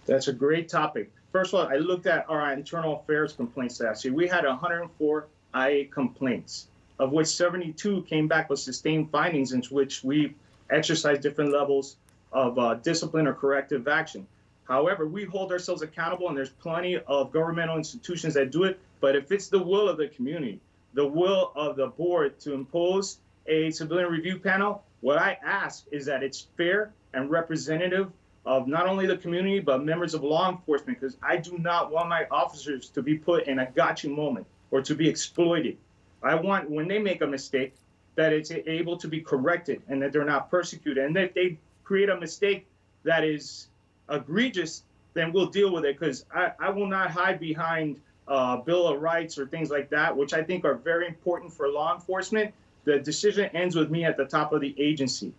That's 0.07 0.29
a 0.29 0.33
great 0.33 0.69
topic. 0.69 1.11
First 1.35 1.53
of 1.53 1.59
all, 1.59 1.67
I 1.67 1.79
looked 1.79 2.07
at 2.07 2.31
our 2.31 2.53
internal 2.53 3.01
affairs 3.01 3.33
complaints 3.33 3.81
last 3.81 4.05
year. 4.05 4.15
We 4.15 4.29
had 4.29 4.45
104 4.45 5.27
IA 5.57 5.87
complaints, 5.87 6.69
of 7.01 7.11
which 7.11 7.27
72 7.27 8.03
came 8.03 8.29
back 8.29 8.49
with 8.49 8.61
sustained 8.61 9.11
findings 9.11 9.51
in 9.51 9.61
which 9.63 10.05
we 10.05 10.37
exercised 10.71 11.23
different 11.23 11.51
levels 11.51 11.97
of 12.33 12.57
uh, 12.57 12.75
discipline 12.75 13.27
or 13.27 13.35
corrective 13.35 13.89
action. 13.89 14.29
However, 14.69 15.09
we 15.09 15.25
hold 15.25 15.51
ourselves 15.51 15.83
accountable, 15.83 16.29
and 16.29 16.37
there's 16.37 16.51
plenty 16.51 16.99
of 16.99 17.33
governmental 17.33 17.79
institutions 17.79 18.35
that 18.35 18.53
do 18.53 18.63
it. 18.63 18.79
But 19.01 19.17
if 19.17 19.33
it's 19.33 19.49
the 19.49 19.59
will 19.59 19.89
of 19.89 19.97
the 19.97 20.07
community, 20.07 20.61
the 20.93 21.05
will 21.05 21.51
of 21.57 21.75
the 21.75 21.89
board 21.89 22.39
to 22.43 22.55
impose 22.55 23.19
a 23.49 23.73
civilian 23.73 24.09
review 24.09 24.39
panel, 24.39 24.85
what 25.01 25.19
I 25.19 25.37
ask 25.45 25.85
is 25.91 26.07
that 26.07 26.23
it's 26.23 26.47
fair 26.57 26.93
and 27.13 27.29
representative 27.29 28.13
of 28.47 28.69
not 28.69 28.87
only 28.87 29.07
the 29.07 29.17
community 29.17 29.61
but 29.61 29.85
members 29.85 30.15
of 30.15 30.23
law 30.23 30.51
enforcement 30.51 31.01
because 31.01 31.17
I 31.23 31.37
do 31.37 31.57
not 31.59 31.91
want 31.91 32.09
my 32.09 32.27
officers 32.31 32.91
to 32.91 33.03
be 33.03 33.17
put 33.17 33.47
in 33.47 33.59
a 33.59 33.71
gotcha 33.71 34.09
moment 34.09 34.47
or 34.71 34.83
to 34.83 34.95
be 34.95 35.09
exploited. 35.09 35.77
I 36.23 36.35
want 36.35 36.71
when 36.71 36.89
they 36.89 36.99
make 36.99 37.23
a 37.23 37.27
mistake 37.27 37.75
that 38.17 38.33
it's 38.33 38.51
able 38.51 38.97
to 38.99 39.09
be 39.09 39.21
corrected 39.21 39.83
and 39.89 40.01
that 40.03 40.13
they're 40.13 40.25
not 40.25 40.51
persecuted. 40.51 41.05
And 41.05 41.17
if 41.17 41.35
they 41.35 41.59
create 41.83 42.09
a 42.09 42.19
mistake 42.19 42.67
that 43.03 43.25
is 43.25 43.69
egregious, 44.09 44.83
then 45.15 45.33
we'll 45.33 45.47
deal 45.47 45.73
with 45.73 45.85
it 45.85 45.99
because 45.99 46.25
I, 46.35 46.53
I 46.61 46.71
will 46.71 46.87
not 46.87 47.11
hide 47.11 47.41
behind 47.41 48.01
uh, 48.27 48.57
Bill 48.59 48.89
of 48.89 49.01
Rights 49.01 49.39
or 49.39 49.47
things 49.47 49.71
like 49.71 49.91
that, 49.91 50.17
which 50.17 50.33
I 50.33 50.43
think 50.43 50.65
are 50.65 50.75
very 50.75 51.07
important 51.07 51.53
for 51.53 51.69
law 51.69 51.95
enforcement. 51.95 52.55
The 52.85 52.99
decision 52.99 53.47
ends 53.55 53.77
with 53.77 53.91
me 53.91 54.05
at 54.05 54.17
the 54.17 54.25
top 54.25 54.53
of 54.53 54.61
the 54.61 54.75
agency. 54.79 55.33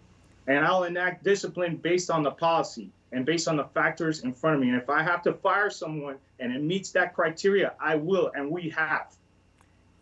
And 0.47 0.63
I'll 0.65 0.83
enact 0.83 1.23
discipline 1.23 1.77
based 1.77 2.09
on 2.09 2.23
the 2.23 2.31
policy 2.31 2.89
and 3.11 3.25
based 3.25 3.47
on 3.47 3.57
the 3.57 3.63
factors 3.63 4.23
in 4.23 4.33
front 4.33 4.57
of 4.57 4.61
me. 4.61 4.69
And 4.69 4.81
if 4.81 4.89
I 4.89 5.01
have 5.01 5.23
to 5.23 5.33
fire 5.33 5.69
someone 5.69 6.17
and 6.39 6.53
it 6.53 6.61
meets 6.61 6.91
that 6.91 7.13
criteria, 7.13 7.73
I 7.79 7.95
will, 7.95 8.31
and 8.35 8.49
we 8.49 8.69
have. 8.69 9.15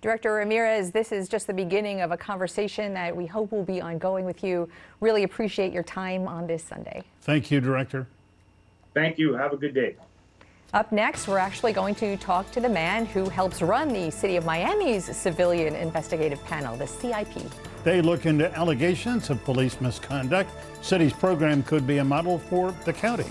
Director 0.02 0.34
Ramirez, 0.34 0.92
this 0.92 1.14
is 1.14 1.30
just 1.30 1.48
the 1.48 1.54
beginning 1.54 2.02
of 2.02 2.12
a 2.12 2.18
conversation 2.18 2.94
that 2.94 3.16
we 3.16 3.26
hope 3.26 3.54
will 3.54 3.64
be 3.64 3.80
ongoing 3.80 4.26
with 4.26 4.44
you. 4.44 4.68
Really 5.00 5.24
appreciate 5.24 5.72
your 5.72 5.84
time 5.84 6.28
on 6.28 6.46
this 6.46 6.62
Sunday. 6.62 7.04
Thank 7.22 7.50
you, 7.52 7.62
Director. 7.62 8.08
Thank 8.94 9.18
you. 9.18 9.34
Have 9.34 9.54
a 9.54 9.58
good 9.58 9.74
day. 9.74 9.96
Up 10.74 10.92
next, 10.92 11.28
we're 11.28 11.38
actually 11.38 11.72
going 11.72 11.94
to 11.96 12.18
talk 12.18 12.50
to 12.50 12.60
the 12.60 12.68
man 12.68 13.06
who 13.06 13.30
helps 13.30 13.62
run 13.62 13.90
the 13.90 14.10
City 14.10 14.38
of 14.38 14.46
Miami's 14.46 15.06
Civilian 15.16 15.76
Investigative 15.76 16.44
Panel, 16.46 16.76
the 16.76 16.88
CIP. 16.88 17.44
They 17.84 18.02
look 18.02 18.26
into 18.26 18.52
allegations 18.58 19.30
of 19.30 19.44
police 19.44 19.80
misconduct. 19.80 20.50
City's 20.82 21.14
program 21.14 21.62
could 21.62 21.86
be 21.86 22.00
a 22.00 22.04
model 22.04 22.40
for 22.40 22.74
the 22.86 22.94
county. 22.94 23.30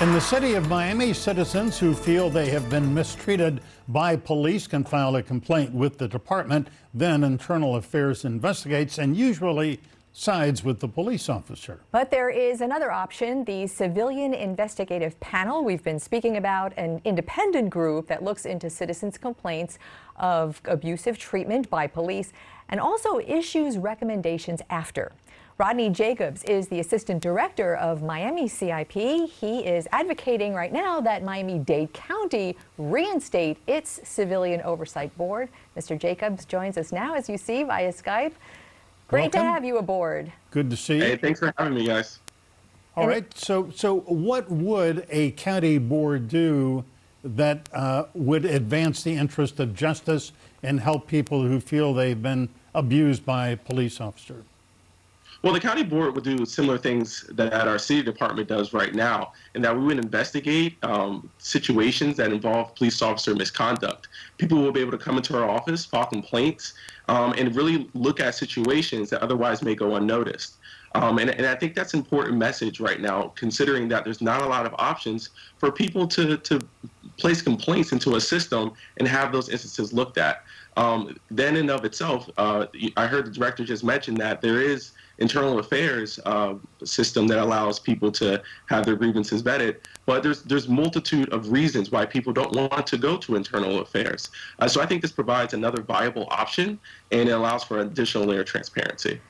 In 0.00 0.12
the 0.12 0.20
city 0.20 0.54
of 0.54 0.68
Miami, 0.68 1.12
citizens 1.12 1.78
who 1.78 1.94
feel 1.94 2.30
they 2.30 2.48
have 2.50 2.68
been 2.68 2.92
mistreated 2.92 3.60
by 3.86 4.16
police 4.16 4.66
can 4.66 4.82
file 4.82 5.14
a 5.14 5.22
complaint 5.22 5.72
with 5.72 5.98
the 5.98 6.08
department. 6.08 6.66
Then 6.92 7.22
Internal 7.22 7.76
Affairs 7.76 8.24
investigates 8.24 8.98
and 8.98 9.16
usually 9.16 9.78
sides 10.20 10.62
with 10.62 10.80
the 10.80 10.88
police 10.88 11.30
officer. 11.30 11.80
But 11.92 12.10
there 12.10 12.28
is 12.28 12.60
another 12.60 12.92
option 12.92 13.42
the 13.44 13.66
Civilian 13.66 14.34
Investigative 14.34 15.18
Panel. 15.18 15.64
We've 15.64 15.82
been 15.82 15.98
speaking 15.98 16.36
about 16.36 16.74
an 16.76 17.00
independent 17.06 17.70
group 17.70 18.06
that 18.08 18.22
looks 18.22 18.44
into 18.44 18.68
citizens' 18.68 19.16
complaints 19.16 19.78
of 20.16 20.60
abusive 20.66 21.16
treatment 21.16 21.70
by 21.70 21.86
police 21.86 22.34
and 22.68 22.78
also 22.78 23.18
issues 23.20 23.78
recommendations 23.78 24.60
after. 24.68 25.12
Rodney 25.56 25.88
Jacobs 25.88 26.44
is 26.44 26.68
the 26.68 26.80
assistant 26.80 27.22
director 27.22 27.76
of 27.76 28.02
Miami 28.02 28.46
CIP. 28.46 28.92
He 28.92 29.60
is 29.60 29.88
advocating 29.90 30.52
right 30.52 30.72
now 30.72 31.00
that 31.00 31.22
Miami 31.22 31.58
Dade 31.58 31.94
County 31.94 32.58
reinstate 32.76 33.56
its 33.66 34.00
civilian 34.04 34.60
oversight 34.62 35.16
board. 35.16 35.48
Mr. 35.78 35.98
Jacobs 35.98 36.44
joins 36.44 36.76
us 36.76 36.92
now, 36.92 37.14
as 37.14 37.26
you 37.26 37.38
see, 37.38 37.62
via 37.62 37.90
Skype. 37.90 38.32
Great 39.10 39.22
Welcome. 39.34 39.40
to 39.40 39.46
have 39.46 39.64
you 39.64 39.78
aboard. 39.78 40.32
Good 40.52 40.70
to 40.70 40.76
see 40.76 40.98
you. 40.98 41.02
Hey, 41.02 41.16
thanks 41.16 41.40
for 41.40 41.52
having 41.58 41.74
me, 41.74 41.84
guys. 41.84 42.20
All 42.96 43.02
and 43.02 43.12
right. 43.12 43.36
So, 43.36 43.68
so 43.74 44.02
what 44.02 44.48
would 44.48 45.04
a 45.10 45.32
county 45.32 45.78
board 45.78 46.28
do 46.28 46.84
that 47.24 47.68
uh, 47.72 48.04
would 48.14 48.44
advance 48.44 49.02
the 49.02 49.16
interest 49.16 49.58
of 49.58 49.74
justice 49.74 50.30
and 50.62 50.78
help 50.78 51.08
people 51.08 51.42
who 51.42 51.58
feel 51.58 51.92
they've 51.92 52.22
been 52.22 52.50
abused 52.72 53.26
by 53.26 53.48
a 53.48 53.56
police 53.56 54.00
officer? 54.00 54.44
Well, 55.42 55.54
the 55.54 55.60
county 55.60 55.82
board 55.82 56.14
would 56.14 56.24
do 56.24 56.44
similar 56.44 56.76
things 56.76 57.24
that 57.30 57.66
our 57.66 57.78
city 57.78 58.02
department 58.02 58.46
does 58.46 58.74
right 58.74 58.94
now, 58.94 59.32
in 59.54 59.62
that 59.62 59.74
we 59.74 59.82
would 59.84 59.98
investigate 59.98 60.76
um, 60.84 61.30
situations 61.38 62.18
that 62.18 62.30
involve 62.30 62.74
police 62.74 63.00
officer 63.00 63.34
misconduct. 63.34 64.08
People 64.36 64.58
will 64.58 64.72
be 64.72 64.80
able 64.80 64.90
to 64.90 64.98
come 64.98 65.16
into 65.16 65.34
our 65.38 65.48
office, 65.48 65.86
file 65.86 66.04
complaints, 66.04 66.74
um, 67.08 67.32
and 67.38 67.56
really 67.56 67.88
look 67.94 68.20
at 68.20 68.34
situations 68.34 69.08
that 69.10 69.22
otherwise 69.22 69.62
may 69.62 69.74
go 69.74 69.96
unnoticed. 69.96 70.56
Um, 70.94 71.18
and, 71.18 71.30
and, 71.30 71.46
I 71.46 71.54
think 71.54 71.76
that's 71.76 71.94
an 71.94 72.00
important 72.00 72.36
message 72.36 72.80
right 72.80 73.00
now, 73.00 73.32
considering 73.36 73.88
that 73.88 74.02
there's 74.02 74.20
not 74.20 74.42
a 74.42 74.46
lot 74.46 74.66
of 74.66 74.74
options 74.76 75.30
for 75.56 75.70
people 75.70 76.06
to, 76.08 76.36
to 76.36 76.66
place 77.16 77.40
complaints 77.40 77.92
into 77.92 78.16
a 78.16 78.20
system 78.20 78.72
and 78.96 79.06
have 79.06 79.30
those 79.30 79.48
instances 79.48 79.92
looked 79.92 80.18
at. 80.18 80.42
Um, 80.76 81.16
then, 81.30 81.56
in 81.56 81.70
of 81.70 81.84
itself, 81.84 82.28
uh, 82.38 82.66
I 82.96 83.06
heard 83.06 83.26
the 83.26 83.30
director 83.30 83.64
just 83.64 83.84
mention 83.84 84.14
that 84.16 84.40
there 84.40 84.60
is 84.60 84.90
internal 85.20 85.58
affairs 85.58 86.18
uh, 86.24 86.54
system 86.82 87.26
that 87.28 87.38
allows 87.38 87.78
people 87.78 88.10
to 88.10 88.42
have 88.66 88.84
their 88.84 88.96
grievances 88.96 89.42
vetted. 89.42 89.76
But 90.06 90.22
there's 90.22 90.42
there's 90.42 90.68
multitude 90.68 91.28
of 91.32 91.52
reasons 91.52 91.90
why 91.90 92.06
people 92.06 92.32
don't 92.32 92.52
want 92.52 92.86
to 92.86 92.98
go 92.98 93.16
to 93.18 93.36
internal 93.36 93.80
affairs. 93.80 94.30
Uh, 94.58 94.66
so 94.66 94.80
I 94.80 94.86
think 94.86 95.02
this 95.02 95.12
provides 95.12 95.54
another 95.54 95.82
viable 95.82 96.26
option, 96.30 96.78
and 97.12 97.28
it 97.28 97.32
allows 97.32 97.62
for 97.64 97.80
additional 97.80 98.24
layer 98.24 98.40
of 98.40 98.46
transparency. 98.46 99.20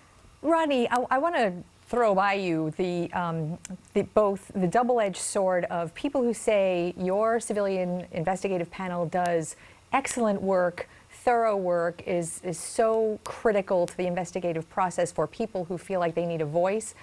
Ronnie, 0.43 0.89
I, 0.91 1.05
I 1.11 1.19
want 1.19 1.37
to 1.37 1.53
throw 1.87 2.15
by 2.15 2.35
you 2.35 2.73
the, 2.77 3.13
um, 3.13 3.59
the, 3.95 4.03
both 4.03 4.53
the 4.55 4.69
double-edged 4.69 5.17
sword 5.17 5.65
of 5.65 5.93
people 5.95 6.23
who 6.23 6.33
say 6.33 6.95
your 6.97 7.41
civilian 7.41 8.07
investigative 8.13 8.71
panel 8.71 9.07
does 9.07 9.57
excellent 9.93 10.41
work 10.41 10.89
thorough 11.25 11.57
work 11.57 12.03
is, 12.07 12.41
is 12.43 12.59
so 12.59 13.19
critical 13.25 13.87
to 13.87 13.97
the 13.97 14.07
investigative 14.07 14.69
process 14.71 15.13
for 15.13 15.27
people 15.27 15.65
who 15.67 15.77
feel 15.77 16.01
like 16.01 16.15
they 16.15 16.27
need 16.27 16.41
a 16.41 16.47
voice. 16.47 16.95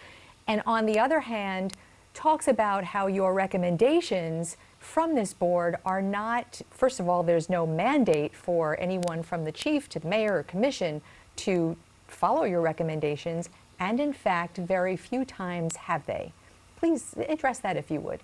And 0.48 0.62
on 0.66 0.86
the 0.86 1.00
other 1.00 1.20
hand, 1.20 1.74
talks 2.14 2.48
about 2.48 2.84
how 2.84 3.08
your 3.08 3.34
recommendations 3.34 4.58
from 4.80 5.14
this 5.14 5.34
board 5.34 5.76
are 5.86 6.02
not, 6.02 6.62
first 6.72 7.00
of 7.00 7.08
all, 7.08 7.22
there's 7.22 7.50
no 7.50 7.68
mandate 7.68 8.36
for 8.36 8.80
anyone 8.80 9.22
from 9.22 9.44
the 9.44 9.52
chief 9.52 9.88
to 9.90 10.00
the 10.00 10.08
mayor 10.08 10.38
or 10.38 10.44
commission 10.44 11.02
to 11.36 11.78
follow 12.08 12.44
your 12.44 12.62
recommendations. 12.62 13.50
And 13.80 14.00
in 14.00 14.14
fact, 14.14 14.58
very 14.58 14.98
few 14.98 15.26
times 15.26 15.76
have 15.76 16.06
they. 16.08 16.34
Please 16.78 17.14
address 17.30 17.60
that 17.60 17.78
if 17.78 17.92
you 17.92 18.00
would. 18.00 18.22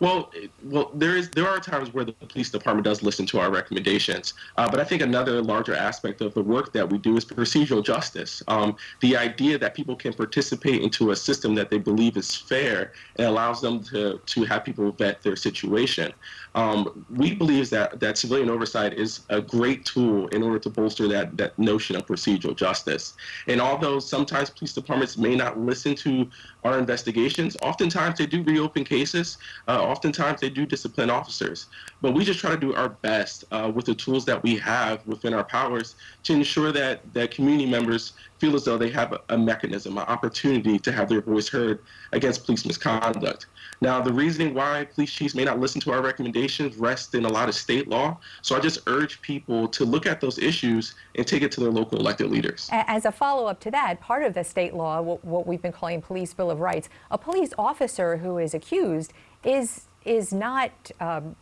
Well, 0.00 0.32
well, 0.64 0.90
there 0.94 1.14
is 1.14 1.28
there 1.30 1.46
are 1.46 1.60
times 1.60 1.92
where 1.92 2.06
the 2.06 2.12
police 2.12 2.50
department 2.50 2.86
does 2.86 3.02
listen 3.02 3.26
to 3.26 3.38
our 3.38 3.50
recommendations, 3.50 4.32
uh, 4.56 4.68
but 4.68 4.80
I 4.80 4.84
think 4.84 5.02
another 5.02 5.42
larger 5.42 5.74
aspect 5.74 6.22
of 6.22 6.32
the 6.32 6.42
work 6.42 6.72
that 6.72 6.88
we 6.88 6.96
do 6.96 7.18
is 7.18 7.24
procedural 7.26 7.84
justice. 7.84 8.42
Um, 8.48 8.76
the 9.00 9.18
idea 9.18 9.58
that 9.58 9.74
people 9.74 9.94
can 9.94 10.14
participate 10.14 10.80
into 10.80 11.10
a 11.10 11.16
system 11.16 11.54
that 11.56 11.68
they 11.68 11.76
believe 11.76 12.16
is 12.16 12.34
fair 12.34 12.92
and 13.16 13.26
allows 13.26 13.60
them 13.60 13.84
to 13.84 14.18
to 14.24 14.44
have 14.44 14.64
people 14.64 14.90
vet 14.90 15.22
their 15.22 15.36
situation. 15.36 16.12
Um, 16.54 17.06
we 17.10 17.34
believe 17.34 17.70
that 17.70 18.00
that 18.00 18.18
civilian 18.18 18.50
oversight 18.50 18.94
is 18.94 19.20
a 19.28 19.40
great 19.40 19.84
tool 19.84 20.26
in 20.28 20.42
order 20.42 20.58
to 20.58 20.70
bolster 20.70 21.06
that 21.08 21.36
that 21.36 21.58
notion 21.58 21.96
of 21.96 22.06
procedural 22.06 22.56
justice. 22.56 23.14
And 23.46 23.60
although 23.60 23.98
sometimes 24.00 24.50
police 24.50 24.72
departments 24.72 25.16
may 25.16 25.36
not 25.36 25.58
listen 25.58 25.94
to 25.96 26.28
our 26.64 26.78
investigations, 26.78 27.56
oftentimes 27.62 28.18
they 28.18 28.26
do 28.26 28.42
reopen 28.42 28.84
cases. 28.84 29.38
Uh, 29.68 29.82
oftentimes 29.82 30.40
they 30.40 30.50
do 30.50 30.66
discipline 30.66 31.10
officers. 31.10 31.66
But 32.02 32.14
we 32.14 32.24
just 32.24 32.40
try 32.40 32.50
to 32.50 32.56
do 32.56 32.74
our 32.74 32.88
best 32.88 33.44
uh, 33.52 33.70
with 33.72 33.86
the 33.86 33.94
tools 33.94 34.24
that 34.24 34.42
we 34.42 34.56
have 34.56 35.06
within 35.06 35.34
our 35.34 35.44
powers 35.44 35.94
to 36.24 36.32
ensure 36.32 36.72
that 36.72 37.12
that 37.14 37.30
community 37.30 37.70
members 37.70 38.14
feel 38.40 38.56
as 38.56 38.64
though 38.64 38.78
they 38.78 38.90
have 38.90 39.16
a, 39.28 39.38
mechanism, 39.38 39.98
an 39.98 40.04
opportunity 40.04 40.78
to 40.78 40.90
have 40.90 41.08
their 41.08 41.20
voice 41.20 41.48
heard 41.48 41.80
against 42.12 42.44
police 42.44 42.64
misconduct. 42.64 43.46
Now, 43.82 44.00
the 44.00 44.12
reasoning 44.12 44.54
why 44.54 44.86
police 44.94 45.12
chiefs 45.12 45.34
may 45.34 45.44
not 45.44 45.60
listen 45.60 45.80
to 45.82 45.92
our 45.92 46.02
recommendations 46.02 46.76
rests 46.76 47.14
in 47.14 47.24
a 47.24 47.28
lot 47.28 47.48
of 47.48 47.54
state 47.54 47.88
law. 47.88 48.18
So 48.42 48.56
I 48.56 48.60
just 48.60 48.80
urge 48.86 49.20
people 49.22 49.68
to 49.68 49.84
look 49.84 50.06
at 50.06 50.20
those 50.20 50.38
issues 50.38 50.94
and 51.14 51.26
take 51.26 51.42
it 51.42 51.52
to 51.52 51.60
their 51.60 51.70
local 51.70 51.98
elected 51.98 52.30
leaders. 52.30 52.68
As 52.72 53.04
a 53.04 53.12
follow 53.12 53.46
up 53.46 53.60
to 53.60 53.70
that, 53.70 54.00
part 54.00 54.22
of 54.22 54.34
the 54.34 54.44
state 54.44 54.74
law, 54.74 55.00
what 55.00 55.46
we've 55.46 55.62
been 55.62 55.72
calling 55.72 56.02
Police 56.02 56.34
Bill 56.34 56.50
of 56.50 56.60
Rights, 56.60 56.88
a 57.10 57.18
police 57.18 57.52
officer 57.58 58.16
who 58.18 58.38
is 58.38 58.54
accused 58.54 59.12
is 59.44 59.86
is 60.04 60.32
not 60.32 60.70
um, 60.98 61.36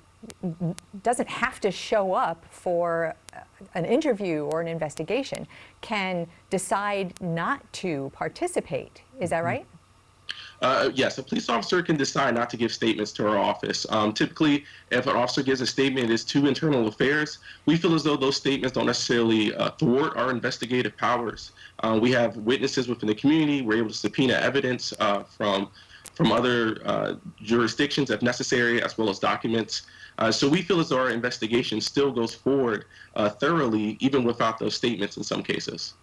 doesn't 1.02 1.28
have 1.28 1.61
to 1.61 1.70
show 1.70 2.12
up 2.12 2.44
for 2.50 3.14
an 3.74 3.85
interview 3.85 4.44
or 4.44 4.61
an 4.61 4.68
investigation, 4.68 5.46
can 5.81 6.26
decide 6.50 7.14
not 7.20 7.72
to 7.72 8.11
participate. 8.14 9.02
Is 9.20 9.31
that 9.31 9.44
right? 9.44 9.66
Uh, 10.61 10.90
yes, 10.92 11.18
a 11.18 11.22
police 11.22 11.48
officer 11.48 11.83
can 11.83 11.96
decide 11.96 12.35
not 12.35 12.50
to 12.50 12.57
give 12.57 12.72
statements 12.72 13.12
to 13.12 13.26
our 13.28 13.38
office. 13.38 13.87
Um, 13.90 14.12
typically, 14.12 14.64
if 14.90 15.07
an 15.07 15.14
officer 15.14 15.42
gives 15.42 15.61
a 15.61 15.66
statement, 15.66 16.11
it's 16.11 16.24
to 16.24 16.46
internal 16.46 16.88
affairs. 16.88 17.38
We 17.66 17.76
feel 17.76 17.94
as 17.94 18.02
though 18.02 18.16
those 18.16 18.37
statements 18.37 18.74
don't 18.74 18.87
necessarily 18.87 19.54
uh, 19.54 19.70
thwart 19.78 20.16
our 20.16 20.31
investigative 20.31 20.96
powers. 20.96 21.52
Uh, 21.81 21.98
we 22.02 22.11
have 22.12 22.37
witnesses 22.38 22.88
within 22.88 23.07
the 23.07 23.14
community. 23.14 23.62
We're 23.62 23.78
able 23.78 23.90
to 23.90 23.94
subpoena 23.94 24.35
evidence 24.35 24.92
uh, 24.98 25.22
from 25.22 25.70
from 26.14 26.33
other 26.33 26.81
uh, 26.85 27.14
jurisdictions 27.40 28.11
if 28.11 28.22
necessary, 28.22 28.83
as 28.83 28.98
well 28.98 29.09
as 29.09 29.20
documents. 29.20 29.83
Uh, 30.18 30.33
so 30.33 30.48
we 30.48 30.62
feel 30.62 30.81
as 30.81 30.88
though 30.88 30.98
our 30.98 31.11
investigation 31.11 31.81
still 31.81 32.11
goes 32.11 32.35
forward 32.35 32.85
thoroughly, 33.40 33.96
even 34.00 34.24
without 34.24 34.59
those 34.59 34.74
statements 34.74 35.16
in 35.16 35.22
some 35.22 35.42
cases. 35.42 35.94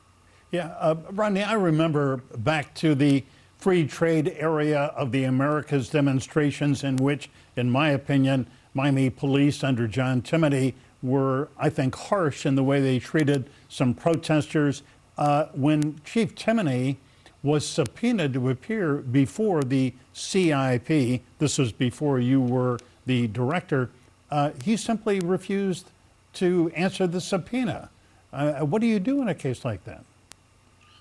Yeah, 0.51 0.95
Rodney, 1.12 1.43
I 1.43 1.54
remember 1.54 2.17
back 2.38 2.73
to 2.75 2.95
the 2.95 3.23
free 3.58 3.88
trade 3.88 4.36
area 4.38 4.84
of 4.95 5.12
the 5.12 5.23
Americas 5.23 5.89
demonstrations, 5.89 6.84
in 6.84 6.97
which, 6.97 7.30
in 7.56 7.69
my 7.69 7.89
opinion, 7.89 8.47
Miami 8.73 9.10
police 9.10 9.63
under 9.63 9.88
John 9.88 10.21
Timoney 10.21 10.73
were, 11.01 11.49
I 11.58 11.69
think, 11.69 11.95
harsh 11.95 12.45
in 12.45 12.56
the 12.56 12.63
way 12.63 12.82
they 12.82 12.99
treated 12.99 13.49
some 13.69 13.93
protesters. 13.93 14.84
Uh, 15.17 15.45
when 15.54 15.99
Chief 16.04 16.36
Timoney 16.36 16.97
was 17.41 17.65
subpoenaed 17.65 18.34
to 18.34 18.49
appear 18.49 18.97
before 18.97 19.63
the 19.63 19.93
CIP, 20.13 21.21
this 21.39 21.58
was 21.58 21.71
before 21.71 22.19
you 22.19 22.41
were 22.41 22.78
the 23.06 23.28
director, 23.28 23.91
uh, 24.36 24.52
he 24.65 24.76
simply 24.76 25.21
refused 25.21 25.88
to 26.34 26.69
answer 26.76 27.08
the 27.08 27.21
subpoena. 27.21 27.89
Uh, 28.34 28.65
what 28.65 28.82
do 28.82 28.88
you 28.88 29.00
do 29.00 29.21
in 29.21 29.30
a 29.30 29.34
case 29.34 29.63
like 29.63 29.82
that? 29.86 30.04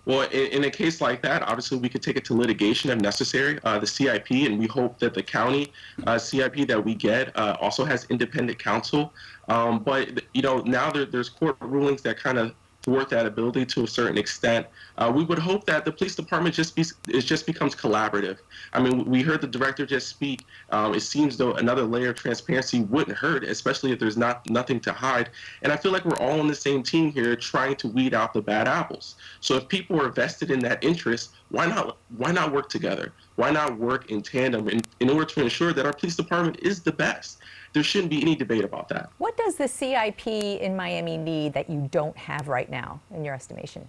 Well, 0.07 0.23
in, 0.31 0.47
in, 0.53 0.65
a 0.65 0.71
case 0.71 1.01
like 1.01 1.21
that, 1.23 1.43
obviously 1.43 1.79
we 1.79 1.89
could 1.89 2.01
take 2.01 2.17
it 2.17 2.25
to 2.27 2.35
litigation 2.35 2.91
if 2.91 3.01
necessary. 3.01 3.59
Uh, 3.65 3.81
the 3.81 3.89
CIP, 3.89 4.31
and 4.31 4.57
we 4.57 4.69
hope 4.69 5.01
that 5.01 5.15
the 5.15 5.23
county 5.23 5.73
uh, 6.07 6.17
CIP 6.17 6.69
that 6.69 6.85
we 6.85 6.95
get 6.95 7.37
uh, 7.37 7.57
also 7.61 7.85
has 7.85 8.07
independent 8.09 8.61
counsel. 8.61 9.13
Um, 9.49 9.81
but 9.81 10.23
you 10.33 10.43
know, 10.43 10.59
now 10.59 10.93
there, 10.93 11.05
there's 11.05 11.29
court 11.29 11.57
rulings 11.59 12.03
that 12.03 12.17
kind 12.17 12.39
of 12.39 12.55
thwart 12.85 13.09
that 13.09 13.25
ability 13.27 13.65
to 13.65 13.85
a 13.85 13.87
certain 13.87 14.19
extent. 14.19 14.67
Uh, 14.99 15.11
we 15.15 15.25
would 15.25 15.39
hope 15.39 15.65
that 15.65 15.85
the 15.85 15.91
police 15.91 16.15
department 16.15 16.55
just 16.55 16.77
be, 16.77 16.85
it 17.09 17.23
just 17.23 17.47
becomes 17.47 17.75
collaborative. 17.75 18.39
I 18.73 18.81
mean, 18.81 19.05
we 19.07 19.23
heard 19.23 19.41
the 19.41 19.47
director 19.47 19.87
just 19.87 20.09
speak. 20.09 20.45
Um, 20.71 20.95
it 20.95 21.01
seems 21.01 21.37
though 21.37 21.55
another 21.55 21.83
layer 21.83 22.11
of 22.11 22.17
transparency 22.17 22.83
wouldn't 22.83 23.17
hurt, 23.17 23.43
especially 23.43 23.93
if 23.93 23.99
there's 23.99 24.17
not 24.17 24.49
nothing 24.49 24.81
to 24.81 24.93
hide. 24.93 25.31
And 25.63 25.73
I 25.73 25.77
feel 25.77 25.93
like 25.93 26.05
we're 26.05 26.19
all 26.19 26.41
on 26.41 26.47
the 26.47 26.55
same 26.55 26.83
team 26.83 27.11
here, 27.11 27.35
trying 27.35 27.77
to 27.77 27.89
weed 27.89 28.13
out 28.13 28.35
the 28.35 28.43
bad 28.43 28.69
apples. 28.69 29.17
So 29.41 29.57
if 29.57 29.67
people 29.69 30.01
are 30.01 30.11
vested 30.11 30.51
in 30.51 30.59
that 30.61 30.85
interest, 30.85 31.31
why 31.49 31.67
not 31.67 31.97
why 32.17 32.33
not 32.33 32.53
work 32.53 32.69
together? 32.69 33.13
Why 33.37 33.51
not 33.51 33.79
work 33.79 34.11
in 34.11 34.23
tandem 34.23 34.69
in, 34.69 34.83
in 35.01 35.11
order 35.11 35.25
to 35.25 35.43
ensure 35.43 35.73
that 35.73 35.87
our 35.87 35.93
police 35.93 36.17
department 36.17 36.59
is 36.61 36.83
the 36.83 36.93
best? 36.93 37.39
There 37.75 37.83
shouldn't 37.83 38.11
be 38.11 38.23
any 38.23 38.35
debate 38.35 38.65
about 38.65 38.89
that. 38.89 39.11
What 39.19 39.37
does 39.37 39.57
the 39.57 39.69
CIP 39.69 40.27
in 40.27 40.75
Miami 40.75 41.19
need 41.19 41.53
that 41.53 41.69
you 41.69 41.89
don't 41.91 42.17
have 42.17 42.49
right 42.49 42.71
now, 42.71 43.01
in 43.13 43.25
your 43.25 43.35
estimation? 43.35 43.87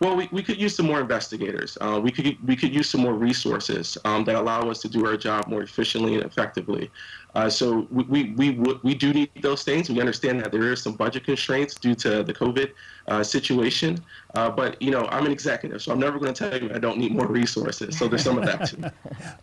Well, 0.00 0.14
we, 0.14 0.28
we 0.30 0.44
could 0.44 0.60
use 0.60 0.76
some 0.76 0.86
more 0.86 1.00
investigators. 1.00 1.76
Uh, 1.80 2.00
we 2.00 2.12
could 2.12 2.36
we 2.46 2.54
could 2.54 2.72
use 2.72 2.88
some 2.88 3.00
more 3.00 3.14
resources 3.14 3.98
um, 4.04 4.22
that 4.24 4.36
allow 4.36 4.70
us 4.70 4.80
to 4.82 4.88
do 4.88 5.04
our 5.04 5.16
job 5.16 5.48
more 5.48 5.62
efficiently 5.62 6.14
and 6.14 6.22
effectively. 6.22 6.88
Uh, 7.34 7.50
so 7.50 7.86
we, 7.90 8.32
we, 8.34 8.50
we, 8.54 8.78
we 8.82 8.94
do 8.94 9.12
need 9.12 9.30
those 9.42 9.62
things. 9.62 9.90
We 9.90 10.00
understand 10.00 10.40
that 10.40 10.50
there 10.50 10.72
are 10.72 10.76
some 10.76 10.94
budget 10.94 11.24
constraints 11.24 11.74
due 11.74 11.94
to 11.96 12.22
the 12.22 12.32
COVID 12.32 12.72
uh, 13.06 13.22
situation. 13.22 14.02
Uh, 14.34 14.50
but, 14.50 14.80
you 14.80 14.90
know, 14.90 15.06
I'm 15.10 15.26
an 15.26 15.32
executive, 15.32 15.82
so 15.82 15.92
I'm 15.92 16.00
never 16.00 16.18
going 16.18 16.32
to 16.32 16.50
tell 16.50 16.60
you 16.60 16.74
I 16.74 16.78
don't 16.78 16.98
need 16.98 17.12
more 17.12 17.26
resources. 17.26 17.98
So 17.98 18.08
there's 18.08 18.24
some 18.24 18.38
of 18.38 18.46
that 18.46 18.66
too. 18.68 18.82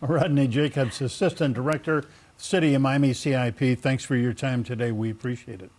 Rodney 0.06 0.48
Jacobs, 0.48 1.00
Assistant 1.00 1.54
Director 1.54 2.04
City 2.36 2.74
of 2.74 2.82
Miami 2.82 3.12
CIP, 3.12 3.78
thanks 3.78 4.04
for 4.04 4.16
your 4.16 4.32
time 4.32 4.62
today. 4.62 4.92
We 4.92 5.10
appreciate 5.10 5.62
it. 5.62 5.70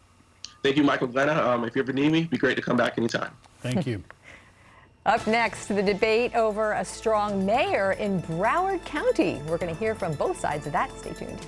Thank 0.64 0.78
you, 0.78 0.84
Michael 0.84 1.08
Glenna. 1.08 1.34
Um, 1.34 1.64
if 1.64 1.76
you 1.76 1.82
ever 1.82 1.94
need 1.94 2.12
me, 2.12 2.20
it'd 2.20 2.32
be 2.32 2.38
great 2.38 2.56
to 2.56 2.62
come 2.62 2.78
back 2.78 2.98
anytime. 2.98 3.32
Thank 3.62 3.86
you. 3.86 4.04
Up 5.06 5.26
next, 5.26 5.68
the 5.68 5.82
debate 5.82 6.36
over 6.36 6.74
a 6.74 6.84
strong 6.84 7.46
mayor 7.46 7.94
in 7.94 8.22
Broward 8.24 8.84
County. 8.84 9.42
We're 9.48 9.58
going 9.58 9.74
to 9.74 9.80
hear 9.80 9.96
from 9.96 10.14
both 10.16 10.38
sides 10.38 10.68
of 10.68 10.74
that. 10.74 10.92
Stay 11.00 11.14
tuned. 11.14 11.40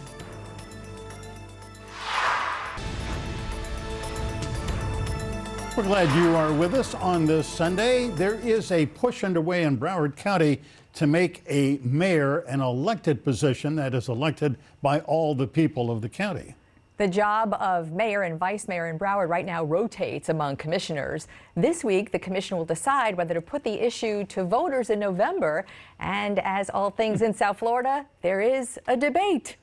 We're 5.80 5.86
glad 5.86 6.14
you 6.14 6.36
are 6.36 6.52
with 6.52 6.74
us 6.74 6.94
on 6.94 7.26
this 7.26 7.48
Sunday. 7.48 8.10
There 8.10 8.36
is 8.36 8.70
a 8.70 8.86
push 8.88 9.24
underway 9.24 9.64
in 9.64 9.78
Broward 9.78 10.18
County 10.18 10.60
to 10.96 11.08
make 11.08 11.42
a 11.48 11.80
mayor 11.82 12.40
an 12.40 12.60
elected 12.60 13.24
position 13.24 13.78
that 13.78 13.94
is 13.94 14.10
elected 14.10 14.58
by 14.82 15.00
all 15.00 15.36
the 15.36 15.48
people 15.48 15.90
of 15.90 16.02
the 16.02 16.10
county. 16.10 16.54
The 16.98 17.08
job 17.08 17.54
of 17.54 17.94
mayor 17.94 18.24
and 18.24 18.38
vice 18.38 18.68
mayor 18.68 18.90
in 18.90 19.00
Broward 19.00 19.30
right 19.30 19.46
now 19.46 19.64
rotates 19.64 20.28
among 20.28 20.58
commissioners. 20.58 21.30
This 21.56 21.82
week, 21.82 22.12
the 22.12 22.20
commission 22.20 22.58
will 22.58 22.66
decide 22.66 23.16
whether 23.16 23.34
to 23.34 23.42
put 23.42 23.64
the 23.64 23.82
issue 23.82 24.26
to 24.26 24.44
voters 24.44 24.90
in 24.90 25.00
November. 25.00 25.66
And 25.98 26.40
as 26.40 26.70
all 26.70 26.90
things 26.90 27.22
in 27.22 27.34
South 27.34 27.60
Florida, 27.60 28.06
there 28.22 28.42
is 28.42 28.78
a 28.86 28.98
debate. 28.98 29.56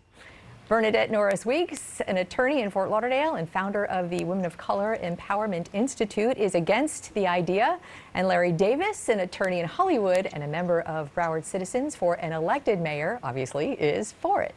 Bernadette 0.68 1.12
Norris 1.12 1.46
Weeks, 1.46 2.00
an 2.08 2.16
attorney 2.16 2.60
in 2.60 2.72
Fort 2.72 2.90
Lauderdale 2.90 3.36
and 3.36 3.48
founder 3.48 3.84
of 3.84 4.10
the 4.10 4.24
Women 4.24 4.44
of 4.44 4.58
Color 4.58 4.98
Empowerment 5.00 5.68
Institute, 5.72 6.36
is 6.36 6.56
against 6.56 7.14
the 7.14 7.24
idea. 7.24 7.78
And 8.14 8.26
Larry 8.26 8.50
Davis, 8.50 9.08
an 9.08 9.20
attorney 9.20 9.60
in 9.60 9.66
Hollywood 9.66 10.26
and 10.32 10.42
a 10.42 10.48
member 10.48 10.80
of 10.80 11.14
Broward 11.14 11.44
Citizens 11.44 11.94
for 11.94 12.14
an 12.14 12.32
elected 12.32 12.80
mayor, 12.80 13.20
obviously 13.22 13.74
is 13.74 14.10
for 14.10 14.42
it. 14.42 14.56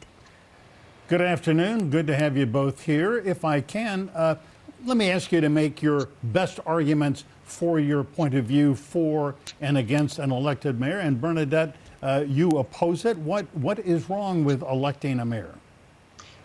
Good 1.09 1.21
afternoon. 1.21 1.91
Good 1.91 2.07
to 2.07 2.15
have 2.15 2.35
you 2.35 2.47
both 2.47 2.85
here. 2.85 3.19
If 3.19 3.45
I 3.45 3.61
can, 3.61 4.09
uh, 4.15 4.37
let 4.85 4.97
me 4.97 5.11
ask 5.11 5.31
you 5.31 5.41
to 5.41 5.49
make 5.49 5.83
your 5.83 6.09
best 6.23 6.59
arguments 6.65 7.23
for 7.43 7.79
your 7.79 8.03
point 8.03 8.33
of 8.33 8.45
view 8.45 8.73
for 8.73 9.35
and 9.61 9.77
against 9.77 10.17
an 10.17 10.31
elected 10.31 10.79
mayor. 10.79 10.97
And 10.97 11.21
Bernadette, 11.21 11.75
uh, 12.01 12.23
you 12.27 12.57
oppose 12.57 13.05
it. 13.05 13.15
What, 13.19 13.45
what 13.55 13.77
is 13.77 14.09
wrong 14.09 14.43
with 14.43 14.63
electing 14.63 15.19
a 15.19 15.25
mayor? 15.25 15.53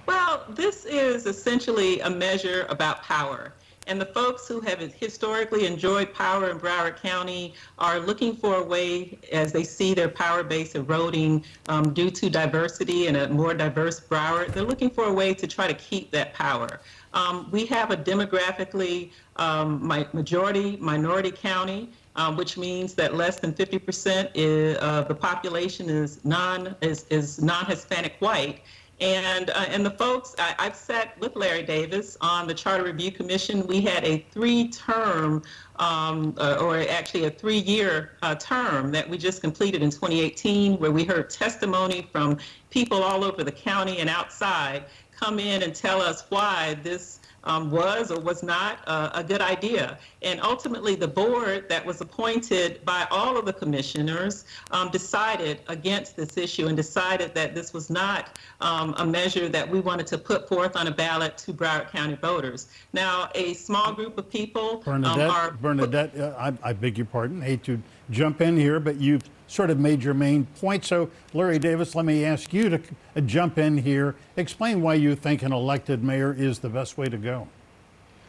Well, 0.06 0.44
this 0.50 0.84
is 0.84 1.26
essentially 1.26 2.00
a 2.00 2.10
measure 2.10 2.66
about 2.68 3.02
power. 3.02 3.52
And 3.86 4.00
the 4.00 4.06
folks 4.06 4.48
who 4.48 4.60
have 4.60 4.78
historically 4.78 5.66
enjoyed 5.66 6.14
power 6.14 6.50
in 6.50 6.58
Broward 6.58 6.96
County 6.96 7.54
are 7.78 7.98
looking 7.98 8.34
for 8.34 8.56
a 8.56 8.62
way, 8.62 9.18
as 9.30 9.52
they 9.52 9.64
see 9.64 9.92
their 9.92 10.08
power 10.08 10.42
base 10.42 10.74
eroding 10.74 11.44
um, 11.68 11.92
due 11.92 12.10
to 12.10 12.30
diversity 12.30 13.08
and 13.08 13.16
a 13.16 13.28
more 13.28 13.52
diverse 13.52 14.00
Broward, 14.00 14.52
they're 14.52 14.62
looking 14.62 14.90
for 14.90 15.04
a 15.04 15.12
way 15.12 15.34
to 15.34 15.46
try 15.46 15.66
to 15.66 15.74
keep 15.74 16.10
that 16.12 16.32
power. 16.32 16.80
Um, 17.12 17.48
we 17.50 17.66
have 17.66 17.90
a 17.90 17.96
demographically 17.96 19.10
um, 19.36 19.86
majority 20.12 20.76
minority 20.78 21.30
county. 21.30 21.90
Um, 22.16 22.36
which 22.36 22.56
means 22.56 22.94
that 22.94 23.16
less 23.16 23.40
than 23.40 23.52
50% 23.52 24.76
of 24.76 25.08
the 25.08 25.14
population 25.16 25.90
is 25.90 26.24
non 26.24 26.76
is, 26.80 27.06
is 27.10 27.42
non-Hispanic 27.42 28.14
white, 28.20 28.60
and, 29.00 29.50
uh, 29.50 29.64
and 29.68 29.84
the 29.84 29.90
folks, 29.90 30.34
I, 30.38 30.54
have 30.62 30.76
sat 30.76 31.18
with 31.18 31.34
Larry 31.34 31.62
Davis 31.62 32.16
on 32.20 32.46
the 32.46 32.54
Charter 32.54 32.84
Review 32.84 33.10
Commission. 33.10 33.66
We 33.66 33.80
had 33.80 34.04
a 34.04 34.24
three 34.30 34.68
term, 34.68 35.42
um, 35.76 36.34
uh, 36.38 36.58
or 36.60 36.78
actually 36.78 37.24
a 37.24 37.30
three 37.30 37.58
year 37.58 38.12
uh, 38.22 38.36
term 38.36 38.92
that 38.92 39.08
we 39.08 39.18
just 39.18 39.40
completed 39.40 39.82
in 39.82 39.90
2018, 39.90 40.78
where 40.78 40.92
we 40.92 41.04
heard 41.04 41.28
testimony 41.28 42.08
from 42.12 42.38
people 42.70 43.02
all 43.02 43.24
over 43.24 43.42
the 43.42 43.52
county 43.52 43.98
and 43.98 44.08
outside 44.08 44.84
come 45.10 45.38
in 45.38 45.62
and 45.62 45.74
tell 45.74 46.00
us 46.00 46.24
why 46.28 46.76
this 46.82 47.20
um, 47.44 47.70
was 47.70 48.10
or 48.10 48.20
was 48.20 48.42
not 48.42 48.78
uh, 48.86 49.10
a 49.14 49.22
good 49.22 49.40
idea. 49.40 49.98
And 50.22 50.40
ultimately, 50.40 50.94
the 50.94 51.08
board 51.08 51.68
that 51.68 51.84
was 51.84 52.00
appointed 52.00 52.84
by 52.84 53.06
all 53.10 53.36
of 53.36 53.44
the 53.44 53.52
commissioners 53.52 54.44
um, 54.70 54.90
decided 54.90 55.60
against 55.68 56.16
this 56.16 56.36
issue 56.36 56.66
and 56.66 56.76
decided 56.76 57.34
that 57.34 57.54
this 57.54 57.72
was 57.72 57.90
not 57.90 58.30
um, 58.60 58.94
a 58.98 59.06
measure 59.06 59.48
that 59.48 59.68
we 59.68 59.80
wanted 59.80 60.06
to 60.08 60.18
put 60.18 60.48
forth 60.48 60.76
on 60.76 60.86
a 60.86 60.90
ballot 60.90 61.36
to 61.38 61.52
Broward 61.52 61.90
County 61.90 62.16
voters. 62.16 62.68
Now, 62.92 63.28
a 63.34 63.54
small 63.54 63.92
group 63.92 64.18
of 64.18 64.28
people 64.30 64.82
um, 64.86 65.02
Bernadette, 65.02 65.30
are. 65.30 65.50
Bernadette, 65.52 66.18
uh, 66.18 66.34
I, 66.38 66.70
I 66.70 66.72
beg 66.72 66.98
your 66.98 67.06
pardon, 67.06 67.40
hate 67.40 67.62
to 67.64 67.80
jump 68.10 68.40
in 68.40 68.56
here, 68.56 68.80
but 68.80 68.96
you've 68.96 69.22
sort 69.46 69.70
of 69.70 69.78
made 69.78 70.02
your 70.02 70.14
main 70.14 70.46
point. 70.60 70.84
So, 70.84 71.10
Larry 71.32 71.58
Davis, 71.58 71.94
let 71.94 72.04
me 72.04 72.24
ask 72.24 72.52
you 72.52 72.68
to 72.70 72.80
jump 73.22 73.58
in 73.58 73.78
here. 73.78 74.14
Explain 74.36 74.82
why 74.82 74.94
you 74.94 75.14
think 75.14 75.42
an 75.42 75.52
elected 75.52 76.02
mayor 76.02 76.32
is 76.32 76.58
the 76.58 76.68
best 76.68 76.96
way 76.98 77.06
to 77.06 77.16
go. 77.16 77.48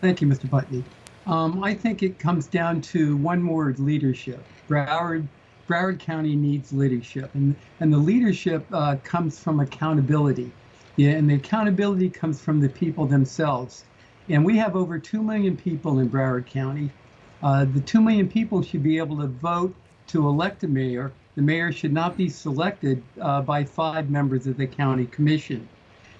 Thank 0.01 0.21
you, 0.21 0.27
Mr. 0.27 0.49
Putney. 0.49 0.83
Um, 1.25 1.63
I 1.63 1.73
think 1.73 2.03
it 2.03 2.19
comes 2.19 2.47
down 2.47 2.81
to 2.81 3.17
one 3.17 3.47
word: 3.47 3.79
leadership. 3.79 4.43
Broward, 4.69 5.25
Broward 5.67 5.99
County 5.99 6.35
needs 6.35 6.71
leadership, 6.71 7.33
and 7.33 7.55
and 7.79 7.91
the 7.91 7.97
leadership 7.97 8.65
uh, 8.71 8.97
comes 9.03 9.39
from 9.39 9.59
accountability. 9.59 10.51
Yeah, 10.97 11.11
and 11.11 11.29
the 11.29 11.35
accountability 11.35 12.09
comes 12.09 12.39
from 12.39 12.61
the 12.61 12.69
people 12.69 13.05
themselves. 13.05 13.83
And 14.29 14.43
we 14.43 14.57
have 14.57 14.75
over 14.75 14.97
two 14.97 15.21
million 15.21 15.55
people 15.55 15.99
in 15.99 16.09
Broward 16.09 16.47
County. 16.47 16.89
Uh, 17.43 17.65
the 17.65 17.81
two 17.81 18.01
million 18.01 18.27
people 18.27 18.61
should 18.61 18.81
be 18.81 18.97
able 18.97 19.17
to 19.17 19.27
vote 19.27 19.75
to 20.07 20.27
elect 20.27 20.63
a 20.63 20.67
mayor. 20.67 21.11
The 21.35 21.41
mayor 21.41 21.71
should 21.71 21.93
not 21.93 22.15
be 22.15 22.29
selected 22.29 23.03
uh, 23.19 23.41
by 23.41 23.63
five 23.63 24.09
members 24.09 24.47
of 24.47 24.57
the 24.57 24.67
county 24.67 25.05
commission. 25.05 25.67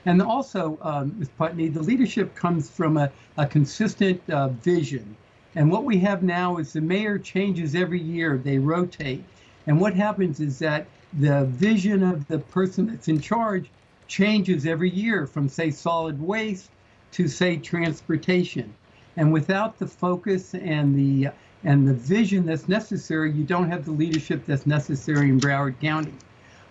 And 0.06 0.22
also, 0.22 0.78
um, 0.82 1.16
Ms. 1.18 1.30
Putney, 1.38 1.68
the 1.68 1.82
leadership 1.82 2.36
comes 2.36 2.70
from 2.70 2.98
a, 2.98 3.12
a 3.38 3.46
consistent 3.46 4.22
uh, 4.30 4.50
vision. 4.50 5.16
And 5.56 5.72
what 5.72 5.84
we 5.84 5.98
have 6.00 6.22
now 6.22 6.58
is 6.58 6.74
the 6.74 6.82
mayor 6.82 7.18
changes 7.18 7.76
every 7.76 8.02
year, 8.02 8.38
they 8.38 8.60
rotate. 8.60 9.24
And 9.68 9.80
what 9.80 9.94
happens 9.94 10.40
is 10.40 10.60
that 10.60 10.86
the 11.14 11.46
vision 11.46 12.04
of 12.04 12.28
the 12.28 12.40
person 12.40 12.88
that's 12.88 13.08
in 13.08 13.20
charge 13.20 13.70
changes 14.08 14.66
every 14.66 14.90
year 14.90 15.26
from, 15.26 15.50
say, 15.50 15.72
solid 15.72 16.22
waste 16.22 16.70
to, 17.14 17.28
say, 17.28 17.58
transportation. 17.58 18.74
And 19.18 19.32
without 19.32 19.80
the 19.80 19.88
focus 19.88 20.54
and 20.54 20.94
the 20.94 21.32
and 21.66 21.88
the 21.88 21.94
vision 21.94 22.46
that's 22.46 22.70
necessary, 22.70 23.32
you 23.32 23.44
don't 23.44 23.70
have 23.70 23.86
the 23.86 23.92
leadership 23.92 24.46
that's 24.46 24.68
necessary 24.68 25.30
in 25.30 25.40
Broward 25.40 25.80
County. 25.82 26.14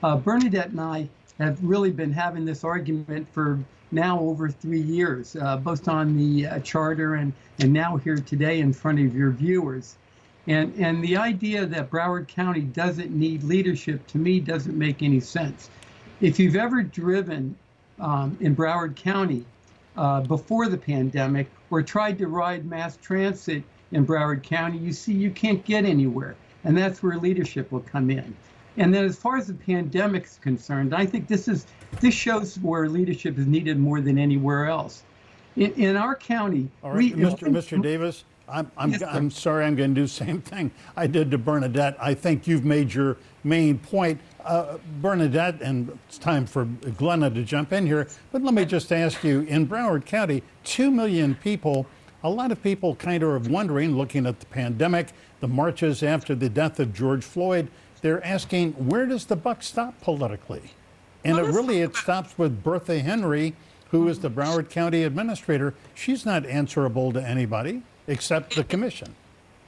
Uh, 0.05 0.17
Bernadette 0.17 0.71
and 0.71 0.81
I 0.81 1.09
have 1.39 1.63
really 1.63 1.91
been 1.91 2.13
having 2.13 2.45
this 2.45 2.63
argument 2.63 3.27
for 3.33 3.59
now 3.91 4.21
over 4.21 4.49
three 4.49 4.81
years, 4.81 5.35
uh, 5.37 5.57
both 5.57 5.89
on 5.89 6.17
the 6.17 6.47
uh, 6.47 6.59
charter 6.61 7.17
and, 7.17 7.33
and 7.59 7.73
now 7.73 7.97
here 7.97 8.17
today 8.17 8.61
in 8.61 8.73
front 8.73 9.01
of 9.01 9.17
your 9.17 9.31
viewers. 9.31 9.97
And, 10.47 10.73
and 10.79 11.03
the 11.03 11.17
idea 11.17 11.67
that 11.67 11.91
Broward 11.91 12.29
County 12.29 12.61
doesn't 12.61 13.11
need 13.11 13.43
leadership 13.43 14.07
to 14.09 14.19
me 14.19 14.39
doesn't 14.39 14.79
make 14.79 15.03
any 15.03 15.21
sense. 15.21 15.71
If 16.21 16.39
you've 16.39 16.57
ever 16.57 16.83
driven 16.83 17.57
um, 17.99 18.37
in 18.41 18.55
Broward 18.55 18.95
County 18.95 19.45
uh, 19.97 20.21
before 20.21 20.69
the 20.69 20.79
pandemic 20.79 21.51
or 21.71 21.83
tried 21.83 22.19
to 22.19 22.29
ride 22.29 22.65
mass 22.65 22.97
transit 22.99 23.65
in 23.95 24.05
Broward 24.05 24.43
County, 24.43 24.77
you 24.77 24.93
see 24.93 25.13
you 25.13 25.31
can't 25.31 25.65
get 25.65 25.85
anywhere. 25.85 26.35
And 26.65 26.77
that's 26.77 27.03
where 27.03 27.17
leadership 27.17 27.71
will 27.71 27.81
come 27.81 28.11
in. 28.11 28.37
And 28.77 28.93
then 28.93 29.05
as 29.05 29.17
far 29.17 29.37
as 29.37 29.47
the 29.47 29.55
pandemic 29.55 30.25
is 30.25 30.39
concerned, 30.43 30.95
I 30.95 31.07
think 31.07 31.29
this 31.29 31.47
is 31.47 31.67
this 32.01 32.13
shows 32.13 32.57
where 32.59 32.89
leadership 32.89 33.39
is 33.39 33.47
needed 33.47 33.79
more 33.79 34.01
than 34.01 34.19
anywhere 34.19 34.67
else. 34.67 35.05
In, 35.55 35.73
in 35.75 35.97
our 35.97 36.17
county, 36.17 36.69
All 36.83 36.91
right, 36.91 36.97
we, 36.97 37.13
Mr. 37.13 37.49
Mr. 37.49 37.81
Davis, 37.81 38.25
I'm, 38.49 38.71
I'm, 38.77 38.91
yes, 38.91 39.03
I'm 39.03 39.31
sorry, 39.31 39.65
I'm 39.65 39.77
going 39.77 39.95
to 39.95 40.01
do 40.01 40.03
the 40.03 40.09
same 40.09 40.41
thing 40.41 40.73
I 40.97 41.07
did 41.07 41.31
to 41.31 41.39
Bernadette. 41.39 41.97
I 42.01 42.15
think 42.15 42.49
you've 42.49 42.65
made 42.65 42.93
your 42.93 43.17
main 43.45 43.79
point. 43.79 44.21
Uh, 44.45 44.79
Bernadette, 45.01 45.63
and 45.63 45.97
it's 46.09 46.19
time 46.19 46.45
for 46.45 46.65
Glenna 46.65 47.31
to 47.31 47.45
jump 47.45 47.73
in 47.73 47.87
here, 47.87 48.09
but 48.33 48.43
let 48.43 48.53
me 48.53 48.65
just 48.67 48.93
ask 48.93 49.25
you 49.25 49.41
in 49.43 49.67
Broward 49.67 50.05
County, 50.05 50.43
2 50.65 50.91
million 50.91 51.35
people, 51.37 51.87
a 52.25 52.31
lot 52.31 52.51
of 52.51 52.61
people 52.63 52.97
kind 52.97 53.23
of 53.23 53.29
are 53.29 53.51
wondering, 53.51 53.97
looking 53.97 54.27
at 54.27 54.41
the 54.41 54.47
pandemic, 54.47 55.09
the 55.41 55.47
marches 55.47 56.03
after 56.03 56.35
the 56.35 56.49
death 56.49 56.81
of 56.81 56.95
George 56.95 57.23
Floyd, 57.23 57.69
they're 58.01 58.25
asking 58.25 58.73
where 58.73 59.07
does 59.07 59.27
the 59.27 59.37
buck 59.37 59.63
stop 59.63 60.01
politically? 60.01 60.73
And 61.23 61.37
well, 61.37 61.47
it 61.47 61.53
really 61.53 61.81
it 61.83 61.95
stops 61.95 62.37
with 62.39 62.63
Bertha 62.65 63.01
Henry, 63.01 63.55
who 63.91 64.09
is 64.09 64.21
the 64.21 64.31
Broward 64.31 64.71
County 64.71 65.05
administrator. 65.05 65.75
She's 65.95 66.25
not 66.25 66.47
answerable 66.47 67.13
to 67.13 67.23
anybody 67.23 67.83
except 68.07 68.57
the 68.57 68.65
commission. 68.65 69.15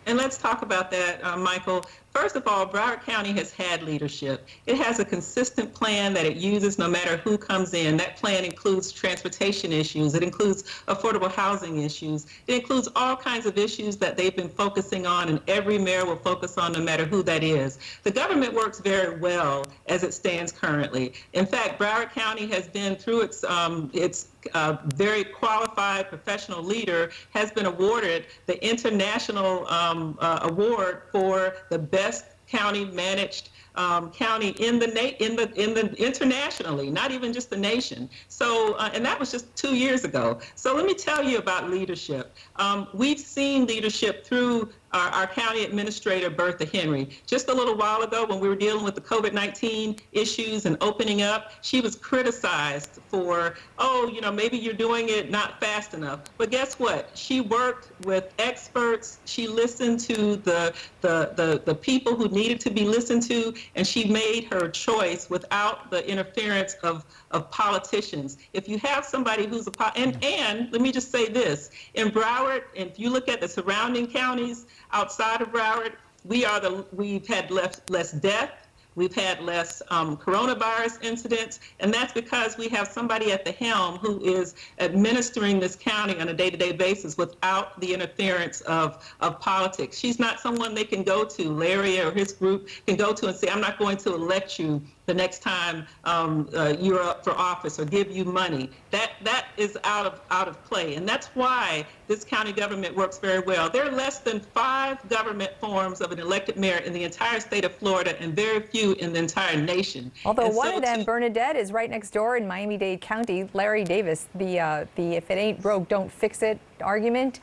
And 0.06 0.16
let's 0.16 0.38
talk 0.38 0.62
about 0.62 0.90
that, 0.92 1.22
uh, 1.24 1.36
Michael. 1.36 1.84
First 2.16 2.34
of 2.34 2.48
all, 2.48 2.66
Broward 2.66 3.04
County 3.04 3.32
has 3.32 3.52
had 3.52 3.82
leadership. 3.82 4.48
It 4.64 4.78
has 4.78 4.98
a 5.00 5.04
consistent 5.04 5.74
plan 5.74 6.14
that 6.14 6.24
it 6.24 6.38
uses 6.38 6.78
no 6.78 6.88
matter 6.88 7.18
who 7.18 7.36
comes 7.36 7.74
in. 7.74 7.98
That 7.98 8.16
plan 8.16 8.42
includes 8.42 8.90
transportation 8.90 9.70
issues, 9.70 10.14
it 10.14 10.22
includes 10.22 10.62
affordable 10.88 11.30
housing 11.30 11.82
issues, 11.82 12.26
it 12.46 12.54
includes 12.54 12.88
all 12.96 13.16
kinds 13.16 13.44
of 13.44 13.58
issues 13.58 13.98
that 13.98 14.16
they've 14.16 14.34
been 14.34 14.48
focusing 14.48 15.06
on, 15.06 15.28
and 15.28 15.42
every 15.46 15.76
mayor 15.76 16.06
will 16.06 16.16
focus 16.16 16.56
on 16.56 16.72
no 16.72 16.80
matter 16.80 17.04
who 17.04 17.22
that 17.22 17.44
is. 17.44 17.78
The 18.02 18.12
government 18.12 18.54
works 18.54 18.80
very 18.80 19.20
well 19.20 19.66
as 19.86 20.02
it 20.02 20.14
stands 20.14 20.52
currently. 20.52 21.12
In 21.34 21.44
fact, 21.44 21.78
Broward 21.78 22.12
County 22.12 22.46
has 22.46 22.66
been 22.66 22.96
through 22.96 23.20
its 23.20 23.44
um, 23.44 23.90
its 23.92 24.28
uh, 24.54 24.76
very 24.94 25.24
qualified 25.24 26.08
professional 26.08 26.62
leader 26.62 27.10
has 27.34 27.50
been 27.50 27.66
awarded 27.66 28.26
the 28.46 28.64
international 28.64 29.66
um, 29.66 30.16
uh, 30.20 30.38
award 30.42 31.02
for 31.10 31.56
the 31.68 31.78
best 31.78 32.05
best 32.06 32.24
county 32.46 32.84
managed 32.84 33.50
um, 33.74 34.10
county 34.10 34.50
in 34.68 34.78
the 34.78 34.86
na- 34.86 35.16
in 35.26 35.36
the 35.36 35.46
in 35.62 35.74
the 35.74 35.84
internationally, 36.02 36.88
not 36.90 37.10
even 37.10 37.32
just 37.32 37.50
the 37.50 37.56
nation. 37.56 38.08
So, 38.28 38.74
uh, 38.74 38.90
and 38.94 39.04
that 39.04 39.18
was 39.20 39.30
just 39.30 39.54
two 39.54 39.74
years 39.76 40.04
ago. 40.04 40.38
So 40.54 40.74
let 40.74 40.86
me 40.86 40.94
tell 40.94 41.22
you 41.22 41.38
about 41.38 41.68
leadership. 41.68 42.34
Um, 42.56 42.88
we've 42.94 43.18
seen 43.18 43.66
leadership 43.66 44.24
through 44.24 44.70
our, 44.96 45.08
our, 45.10 45.26
county 45.26 45.64
administrator, 45.64 46.30
Bertha 46.30 46.64
Henry. 46.64 47.08
Just 47.26 47.48
a 47.48 47.54
little 47.54 47.76
while 47.76 48.02
ago, 48.02 48.24
when 48.24 48.40
we 48.40 48.48
were 48.48 48.56
dealing 48.56 48.82
with 48.82 48.94
the 48.94 49.00
COVID 49.00 49.32
19 49.32 49.96
issues 50.12 50.64
and 50.64 50.76
opening 50.80 51.22
up, 51.22 51.52
she 51.60 51.80
was 51.80 51.94
criticized 51.94 53.00
for, 53.08 53.54
oh, 53.78 54.10
you 54.12 54.20
know, 54.20 54.32
maybe 54.32 54.56
you're 54.56 54.74
doing 54.74 55.08
it 55.10 55.30
not 55.30 55.60
fast 55.60 55.92
enough. 55.92 56.20
But 56.38 56.50
guess 56.50 56.78
what? 56.78 57.10
She 57.14 57.42
worked 57.42 57.90
with 58.06 58.32
experts. 58.38 59.18
She 59.26 59.46
listened 59.46 60.00
to 60.00 60.36
the, 60.36 60.74
the, 61.02 61.32
the, 61.36 61.62
the 61.64 61.74
people 61.74 62.16
who 62.16 62.28
needed 62.28 62.60
to 62.60 62.70
be 62.70 62.84
listened 62.84 63.22
to, 63.24 63.52
and 63.74 63.86
she 63.86 64.04
made 64.04 64.44
her 64.44 64.68
choice 64.68 65.28
without 65.28 65.90
the 65.90 66.08
interference 66.08 66.74
of, 66.82 67.04
of 67.32 67.50
politicians. 67.50 68.38
If 68.54 68.68
you 68.68 68.78
have 68.78 69.04
somebody 69.04 69.46
who's 69.46 69.66
a, 69.66 69.98
and, 69.98 70.22
and 70.24 70.72
let 70.72 70.80
me 70.80 70.90
just 70.90 71.12
say 71.12 71.28
this 71.28 71.70
in 71.94 72.08
Broward, 72.10 72.62
if 72.74 72.98
you 72.98 73.10
look 73.10 73.28
at 73.28 73.40
the 73.40 73.48
surrounding 73.48 74.06
counties, 74.06 74.66
outside 74.92 75.42
of 75.42 75.52
Broward, 75.52 75.92
we 76.24 76.44
are 76.44 76.60
the 76.60 76.84
we've 76.92 77.26
had 77.26 77.50
less 77.50 77.80
less 77.88 78.12
death. 78.12 78.66
We've 78.96 79.14
had 79.14 79.42
less 79.42 79.82
um, 79.90 80.16
coronavirus 80.16 81.04
incidents, 81.04 81.60
and 81.80 81.92
that's 81.92 82.14
because 82.14 82.56
we 82.56 82.68
have 82.68 82.88
somebody 82.88 83.30
at 83.30 83.44
the 83.44 83.52
helm 83.52 83.98
who 83.98 84.24
is 84.24 84.54
administering 84.78 85.60
this 85.60 85.76
county 85.76 86.18
on 86.18 86.30
a 86.30 86.32
day-to-day 86.32 86.72
basis 86.72 87.18
without 87.18 87.78
the 87.78 87.92
interference 87.92 88.62
of, 88.62 89.06
of 89.20 89.38
politics. 89.38 89.98
She's 89.98 90.18
not 90.18 90.40
someone 90.40 90.74
they 90.74 90.84
can 90.84 91.02
go 91.02 91.26
to, 91.26 91.50
Larry 91.50 92.00
or 92.00 92.10
his 92.10 92.32
group 92.32 92.70
can 92.86 92.96
go 92.96 93.12
to 93.12 93.26
and 93.26 93.36
say, 93.36 93.48
I'm 93.48 93.60
not 93.60 93.78
going 93.78 93.98
to 93.98 94.14
elect 94.14 94.58
you 94.58 94.80
the 95.06 95.14
next 95.14 95.40
time 95.40 95.86
um, 96.04 96.48
uh, 96.54 96.74
you're 96.78 97.02
up 97.02 97.24
for 97.24 97.32
office 97.32 97.78
or 97.78 97.84
give 97.84 98.10
you 98.10 98.24
money. 98.24 98.70
That 98.90 99.12
that 99.22 99.46
is 99.56 99.78
out 99.84 100.06
of 100.06 100.20
out 100.30 100.48
of 100.48 100.62
play, 100.64 100.96
and 100.96 101.08
that's 101.08 101.28
why 101.28 101.86
this 102.08 102.24
county 102.24 102.52
government 102.52 102.94
works 102.94 103.18
very 103.18 103.40
well. 103.40 103.70
There 103.70 103.84
are 103.86 103.92
less 103.92 104.18
than 104.18 104.40
five 104.40 105.08
government 105.08 105.52
forms 105.60 106.00
of 106.00 106.12
an 106.12 106.18
elected 106.18 106.56
mayor 106.56 106.78
in 106.78 106.92
the 106.92 107.04
entire 107.04 107.40
state 107.40 107.64
of 107.64 107.74
Florida, 107.74 108.20
and 108.20 108.34
very 108.34 108.60
few 108.60 108.92
in 108.94 109.12
the 109.12 109.20
entire 109.20 109.56
nation. 109.56 110.10
Although 110.24 110.46
and 110.46 110.56
one 110.56 110.68
so 110.68 110.76
of 110.76 110.82
them, 110.82 111.04
Bernadette, 111.04 111.56
is 111.56 111.72
right 111.72 111.88
next 111.88 112.10
door 112.10 112.36
in 112.36 112.46
Miami-Dade 112.46 113.00
County. 113.00 113.48
Larry 113.54 113.84
Davis, 113.84 114.28
the 114.34 114.60
uh, 114.60 114.84
the 114.96 115.14
if 115.14 115.30
it 115.30 115.38
ain't 115.38 115.62
broke, 115.62 115.88
don't 115.88 116.10
fix 116.10 116.42
it 116.42 116.58
argument. 116.80 117.40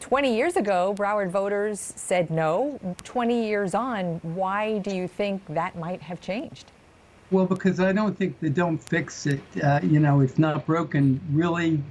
20 0.00 0.36
years 0.36 0.56
ago, 0.56 0.94
Broward 0.98 1.30
voters 1.30 1.80
said 1.80 2.30
no. 2.30 2.78
20 3.04 3.46
years 3.46 3.74
on, 3.74 4.20
why 4.22 4.76
do 4.78 4.94
you 4.94 5.08
think 5.08 5.42
that 5.48 5.78
might 5.78 6.02
have 6.02 6.20
changed? 6.20 6.72
Well, 7.30 7.46
because 7.46 7.80
I 7.80 7.92
don't 7.92 8.16
think 8.16 8.38
the 8.40 8.50
don't 8.50 8.78
fix 8.78 9.26
it, 9.26 9.40
uh, 9.62 9.80
you 9.82 9.98
know, 9.98 10.20
it's 10.20 10.38
not 10.38 10.66
broken, 10.66 11.20
really, 11.32 11.82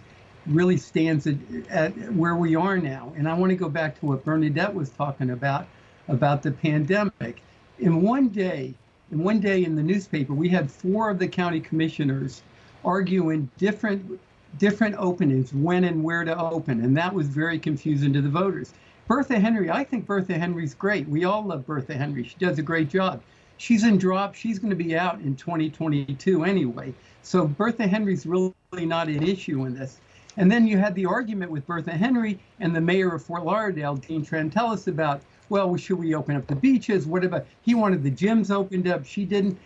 really 0.46 0.78
stands 0.78 1.28
at, 1.28 1.36
at 1.70 1.92
where 2.14 2.36
we 2.36 2.56
are 2.56 2.78
now. 2.78 3.14
And 3.18 3.28
I 3.28 3.34
want 3.34 3.50
to 3.50 3.56
go 3.56 3.68
back 3.68 4.00
to 4.00 4.06
what 4.06 4.24
Bernadette 4.24 4.74
was 4.74 4.90
talking 4.92 5.32
about, 5.32 5.68
about 6.08 6.44
the 6.44 6.52
pandemic. 6.52 7.42
In 7.80 8.02
one 8.02 8.30
day, 8.30 8.74
in 9.12 9.24
one 9.24 9.40
day 9.40 9.66
in 9.66 9.76
the 9.76 9.84
newspaper, 9.84 10.34
we 10.34 10.50
had 10.50 10.72
four 10.72 11.10
of 11.10 11.20
the 11.20 11.28
county 11.28 11.60
commissioners 11.60 12.42
arguing 12.86 13.50
different 13.58 14.20
different 14.60 14.96
openings, 15.00 15.52
when 15.52 15.84
and 15.84 16.04
where 16.04 16.24
to 16.24 16.38
open, 16.38 16.84
and 16.84 16.96
that 16.96 17.12
was 17.12 17.28
very 17.28 17.58
confusing 17.58 18.14
to 18.14 18.22
the 18.22 18.30
voters. 18.30 18.72
Bertha 19.08 19.40
Henry, 19.40 19.72
I 19.72 19.84
think 19.84 20.06
Bertha 20.06 20.38
Henry's 20.38 20.76
great. 20.76 21.08
We 21.10 21.26
all 21.26 21.44
love 21.44 21.66
Bertha 21.66 21.96
Henry. 21.96 22.24
She 22.24 22.36
does 22.38 22.60
a 22.60 22.62
great 22.62 22.88
job. 22.88 23.22
She's 23.58 23.84
in 23.84 23.98
drop. 23.98 24.36
She's 24.36 24.60
going 24.60 24.72
to 24.72 24.76
be 24.76 24.96
out 24.96 25.20
in 25.22 25.36
2022 25.36 26.44
anyway. 26.44 26.94
So 27.22 27.48
Bertha 27.48 27.88
Henry's 27.88 28.26
really 28.26 28.54
not 28.74 29.08
an 29.08 29.24
issue 29.24 29.66
in 29.66 29.76
this. 29.76 30.00
And 30.38 30.52
then 30.52 30.68
you 30.68 30.78
had 30.78 30.96
the 30.96 31.06
argument 31.06 31.52
with 31.52 31.66
Bertha 31.68 31.92
Henry 31.92 32.40
and 32.60 32.76
the 32.76 32.82
mayor 32.82 33.14
of 33.14 33.24
Fort 33.24 33.46
Lauderdale, 33.46 33.96
Dean 33.96 34.26
Trantalis, 34.26 34.88
about, 34.88 35.22
well, 35.50 35.76
should 35.78 36.00
we 36.00 36.16
open 36.16 36.36
up 36.36 36.48
the 36.48 36.56
beaches? 36.56 37.06
What 37.06 37.24
about, 37.24 37.46
he 37.62 37.76
wanted 37.76 38.04
the 38.04 38.12
gyms 38.12 38.50
opened 38.50 38.88
up. 38.88 39.06
She 39.06 39.26
didn't. 39.26 39.58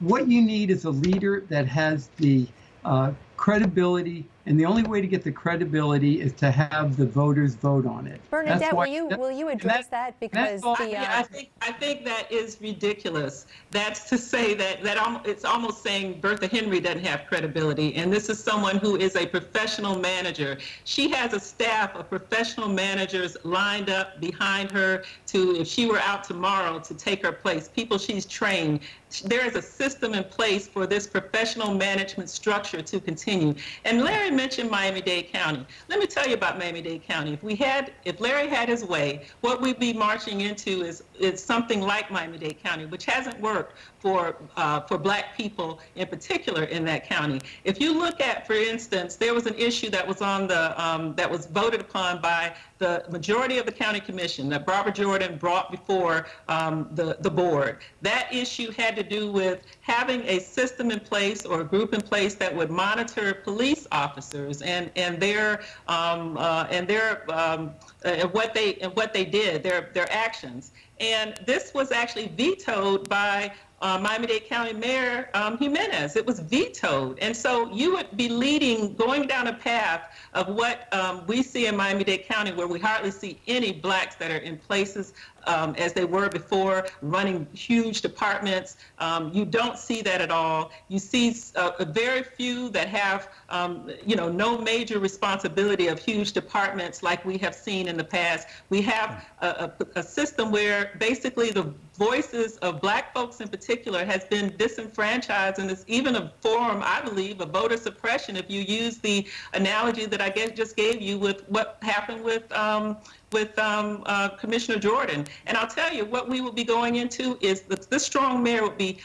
What 0.00 0.28
you 0.28 0.42
need 0.42 0.70
is 0.70 0.84
a 0.84 0.90
leader 0.90 1.44
that 1.48 1.66
has 1.66 2.08
the 2.16 2.46
uh, 2.84 3.12
credibility, 3.36 4.26
and 4.48 4.58
the 4.58 4.64
only 4.64 4.82
way 4.82 5.02
to 5.02 5.06
get 5.06 5.22
the 5.22 5.30
credibility 5.30 6.22
is 6.22 6.32
to 6.32 6.50
have 6.50 6.96
the 6.96 7.04
voters 7.04 7.54
vote 7.54 7.84
on 7.84 8.06
it. 8.06 8.18
Bernadette, 8.30 8.74
will 8.74 8.86
you 8.86 9.06
will 9.06 9.30
you 9.30 9.48
address 9.48 9.88
that, 9.88 10.18
that 10.18 10.20
because 10.20 10.62
the, 10.62 10.96
uh, 10.96 11.18
I 11.18 11.22
think 11.22 11.50
I 11.60 11.70
think 11.72 12.06
that 12.06 12.32
is 12.32 12.56
ridiculous. 12.62 13.46
That's 13.72 14.08
to 14.08 14.16
say 14.16 14.54
that 14.54 14.82
that 14.82 15.26
it's 15.26 15.44
almost 15.44 15.82
saying 15.82 16.20
Bertha 16.20 16.46
Henry 16.46 16.80
doesn't 16.80 17.04
have 17.04 17.26
credibility, 17.26 17.94
and 17.96 18.10
this 18.10 18.30
is 18.30 18.42
someone 18.42 18.78
who 18.78 18.96
is 18.96 19.16
a 19.16 19.26
professional 19.26 19.98
manager. 19.98 20.56
She 20.84 21.10
has 21.10 21.34
a 21.34 21.40
staff 21.40 21.94
of 21.94 22.08
professional 22.08 22.68
managers 22.68 23.36
lined 23.44 23.90
up 23.90 24.18
behind 24.18 24.70
her 24.70 25.04
to, 25.26 25.56
if 25.56 25.68
she 25.68 25.84
were 25.84 26.00
out 26.00 26.24
tomorrow, 26.24 26.78
to 26.78 26.94
take 26.94 27.22
her 27.22 27.32
place. 27.32 27.68
People 27.68 27.98
she's 27.98 28.24
trained 28.24 28.80
there 29.24 29.44
is 29.44 29.54
a 29.56 29.62
system 29.62 30.14
in 30.14 30.24
place 30.24 30.68
for 30.68 30.86
this 30.86 31.06
professional 31.06 31.74
management 31.74 32.28
structure 32.28 32.82
to 32.82 33.00
continue. 33.00 33.54
And 33.84 34.02
Larry 34.02 34.30
mentioned 34.38 34.70
Miami-Dade 34.70 35.32
County. 35.32 35.66
Let 35.88 35.98
me 35.98 36.06
tell 36.06 36.24
you 36.28 36.34
about 36.34 36.60
Miami-Dade 36.60 37.02
County. 37.02 37.32
If 37.32 37.42
we 37.42 37.56
had, 37.56 37.92
if 38.04 38.20
Larry 38.20 38.46
had 38.46 38.68
his 38.68 38.84
way, 38.84 39.22
what 39.40 39.60
we'd 39.60 39.80
be 39.80 39.92
marching 39.92 40.42
into 40.42 40.82
is, 40.84 41.02
is 41.20 41.42
something 41.42 41.80
like 41.80 42.10
Miami-Dade 42.10 42.62
County, 42.62 42.86
which 42.86 43.04
hasn't 43.04 43.40
worked 43.40 43.74
for 43.98 44.36
uh, 44.56 44.80
for 44.80 44.98
black 44.98 45.36
people 45.36 45.80
in 45.96 46.06
particular 46.06 46.64
in 46.64 46.84
that 46.84 47.08
county. 47.08 47.40
If 47.64 47.80
you 47.80 47.98
look 47.98 48.20
at, 48.20 48.46
for 48.46 48.54
instance, 48.54 49.16
there 49.16 49.34
was 49.34 49.46
an 49.46 49.54
issue 49.54 49.90
that 49.90 50.06
was 50.06 50.22
on 50.22 50.46
the 50.46 50.80
um, 50.82 51.14
that 51.16 51.30
was 51.30 51.46
voted 51.46 51.80
upon 51.80 52.20
by 52.20 52.54
the 52.78 53.04
majority 53.10 53.58
of 53.58 53.66
the 53.66 53.72
county 53.72 54.00
commission 54.00 54.48
that 54.50 54.64
Barbara 54.64 54.92
Jordan 54.92 55.36
brought 55.36 55.70
before 55.70 56.26
um, 56.48 56.88
the 56.92 57.16
the 57.20 57.30
board. 57.30 57.78
That 58.02 58.32
issue 58.32 58.70
had 58.72 58.94
to 58.96 59.02
do 59.02 59.32
with 59.32 59.64
having 59.80 60.22
a 60.22 60.38
system 60.38 60.90
in 60.90 61.00
place 61.00 61.44
or 61.44 61.60
a 61.60 61.64
group 61.64 61.92
in 61.92 62.00
place 62.00 62.34
that 62.34 62.54
would 62.54 62.70
monitor 62.70 63.34
police 63.34 63.86
officers 63.92 64.62
and 64.62 64.90
and 64.96 65.20
their 65.20 65.62
um, 65.88 66.36
uh, 66.38 66.66
and 66.70 66.86
their 66.86 67.30
um, 67.32 67.74
uh, 68.04 68.08
and 68.08 68.32
what 68.32 68.54
they 68.54 68.74
and 68.76 68.94
what 68.94 69.12
they 69.12 69.24
did, 69.24 69.62
their 69.62 69.90
their 69.92 70.10
actions. 70.12 70.72
And 71.00 71.34
this 71.44 71.72
was 71.74 71.92
actually 71.92 72.28
vetoed 72.28 73.08
by 73.08 73.52
uh, 73.80 73.98
Miami-Dade 73.98 74.48
County 74.48 74.72
Mayor 74.72 75.30
um, 75.34 75.56
Gimenez. 75.58 76.16
It 76.16 76.26
was 76.26 76.40
vetoed. 76.40 77.18
And 77.20 77.36
so 77.36 77.72
you 77.72 77.94
would 77.94 78.16
be 78.16 78.28
leading, 78.28 78.94
going 78.94 79.26
down 79.26 79.46
a 79.46 79.52
path 79.52 80.16
of 80.34 80.48
what 80.48 80.92
um, 80.92 81.24
we 81.26 81.42
see 81.42 81.66
in 81.66 81.76
Miami-Dade 81.76 82.24
County 82.26 82.52
where 82.52 82.66
we 82.66 82.78
hardly 82.78 83.10
see 83.10 83.40
any 83.46 83.72
blacks 83.72 84.16
that 84.16 84.30
are 84.30 84.38
in 84.38 84.58
places 84.58 85.12
um, 85.46 85.74
as 85.76 85.92
they 85.92 86.04
were 86.04 86.28
before, 86.28 86.86
running 87.00 87.46
huge 87.54 88.02
departments. 88.02 88.76
Um, 88.98 89.32
you 89.32 89.44
don't 89.44 89.78
see 89.78 90.02
that 90.02 90.20
at 90.20 90.30
all. 90.30 90.70
You 90.88 90.98
see 90.98 91.34
uh, 91.56 91.84
very 91.86 92.22
few 92.22 92.68
that 92.70 92.88
have, 92.88 93.28
um, 93.48 93.90
you 94.04 94.14
know, 94.14 94.28
no 94.28 94.58
major 94.58 94.98
responsibility 94.98 95.86
of 95.86 95.98
huge 95.98 96.32
departments 96.32 97.02
like 97.02 97.24
we 97.24 97.38
have 97.38 97.54
seen 97.54 97.88
in 97.88 97.96
the 97.96 98.04
past. 98.04 98.48
We 98.68 98.82
have 98.82 99.24
a, 99.40 99.46
a, 99.46 99.72
a 99.96 100.02
system 100.02 100.52
where 100.52 100.92
basically 100.98 101.50
the 101.50 101.72
voices 101.98 102.56
of 102.58 102.80
black 102.80 103.12
folks 103.12 103.40
in 103.40 103.48
particular 103.48 104.04
has 104.04 104.24
been 104.24 104.56
disenfranchised 104.56 105.58
and 105.58 105.68
it's 105.70 105.84
even 105.88 106.14
a 106.14 106.32
form, 106.40 106.80
I 106.84 107.00
believe, 107.02 107.40
of 107.40 107.50
voter 107.50 107.76
suppression 107.76 108.36
if 108.36 108.48
you 108.48 108.60
use 108.60 108.98
the 108.98 109.26
analogy 109.52 110.06
that 110.06 110.20
I 110.20 110.28
guess 110.28 110.52
just 110.52 110.76
gave 110.76 111.02
you 111.02 111.18
with 111.18 111.46
what 111.48 111.78
happened 111.82 112.22
with 112.22 112.50
um, 112.52 112.96
with 113.32 113.58
um, 113.58 114.02
uh, 114.06 114.28
Commissioner 114.30 114.78
Jordan. 114.78 115.26
And 115.46 115.56
I'll 115.56 115.66
tell 115.66 115.92
you 115.92 116.04
what 116.04 116.28
we 116.28 116.40
will 116.40 116.52
be 116.52 116.64
going 116.64 116.96
into 116.96 117.36
is 117.40 117.62
that 117.62 117.90
this 117.90 118.06
strong 118.06 118.42
mayor 118.42 118.62
will 118.62 118.70
be 118.70 119.00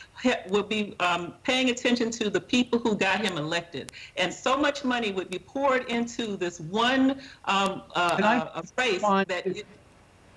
will 0.50 0.64
be 0.64 0.96
um, 1.00 1.34
paying 1.44 1.70
attention 1.72 2.12
to 2.12 2.30
the 2.30 2.39
people 2.39 2.80
who 2.80 2.96
got 2.96 3.26
him 3.26 3.38
elected, 3.38 3.91
and 4.18 4.34
so 4.34 4.56
much 4.56 4.86
money 4.86 5.12
would 5.12 5.30
be 5.30 5.39
poured 5.39 5.89
into 5.89 6.38
this 6.38 6.60
one 6.60 7.22
um, 7.46 7.84
uh, 7.96 8.50
uh, 8.56 8.62
race 8.78 9.02
that. 9.02 9.48
It, 9.48 9.66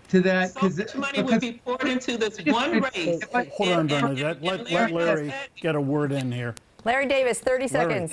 to 0.09 0.21
that 0.21 0.51
so 0.53 0.69
much 0.69 0.95
money 0.95 1.23
would 1.23 1.41
be 1.41 1.53
poured 1.65 1.85
into 1.85 2.17
this 2.17 2.39
one 2.45 2.81
race. 2.81 3.23
Hold 3.33 3.69
on, 3.71 3.87
Bernadette. 3.87 4.43
Let, 4.43 4.71
let 4.71 4.93
Larry 4.93 5.33
get 5.57 5.75
a 5.75 5.81
word 5.81 6.13
in 6.13 6.31
here. 6.31 6.55
Larry 6.85 7.07
Davis, 7.07 7.41
30 7.41 7.69
seconds. 7.69 8.11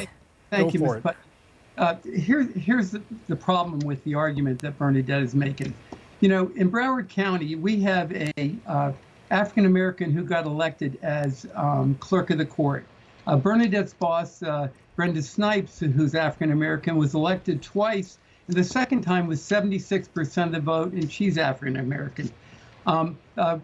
Thank 0.50 0.74
Go 0.74 0.74
you, 0.74 0.80
for 0.80 0.96
Ms. 0.96 1.04
it. 1.06 1.16
Uh, 1.78 1.96
here, 2.16 2.44
here's 2.44 2.92
the, 2.92 3.02
the 3.28 3.36
problem 3.36 3.80
with 3.80 4.04
the 4.04 4.14
argument 4.16 4.60
that 4.62 4.78
Bernadette 4.78 5.24
is 5.24 5.34
making. 5.34 5.74
You 6.20 6.30
know, 6.30 6.52
in 6.56 6.72
Broward 6.72 7.10
County, 7.10 7.56
we 7.56 7.82
have 7.82 8.12
a 8.12 8.56
uh, 8.68 8.92
African 9.32 9.66
American 9.66 10.12
who 10.12 10.24
got 10.24 10.46
elected 10.46 11.00
as 11.02 11.48
um, 11.56 11.96
clerk 11.96 12.30
of 12.30 12.38
the 12.38 12.46
court. 12.46 12.86
Uh, 13.26 13.38
Bernadette's 13.38 13.94
boss, 13.94 14.44
uh, 14.44 14.68
Brenda 14.96 15.22
Snipes, 15.22 15.80
who's 15.80 16.14
African 16.14 16.52
American, 16.52 16.98
was 16.98 17.16
elected 17.16 17.62
twice. 17.62 18.20
And 18.48 18.58
the 18.58 18.64
second 18.64 19.02
time 19.02 19.28
was 19.28 19.40
76% 19.42 20.46
of 20.46 20.52
the 20.52 20.60
vote, 20.60 20.92
and 20.94 21.12
she's 21.12 21.38
African 21.38 21.78
American. 21.78 22.32
Um, 22.86 23.18
uh, 23.38 23.60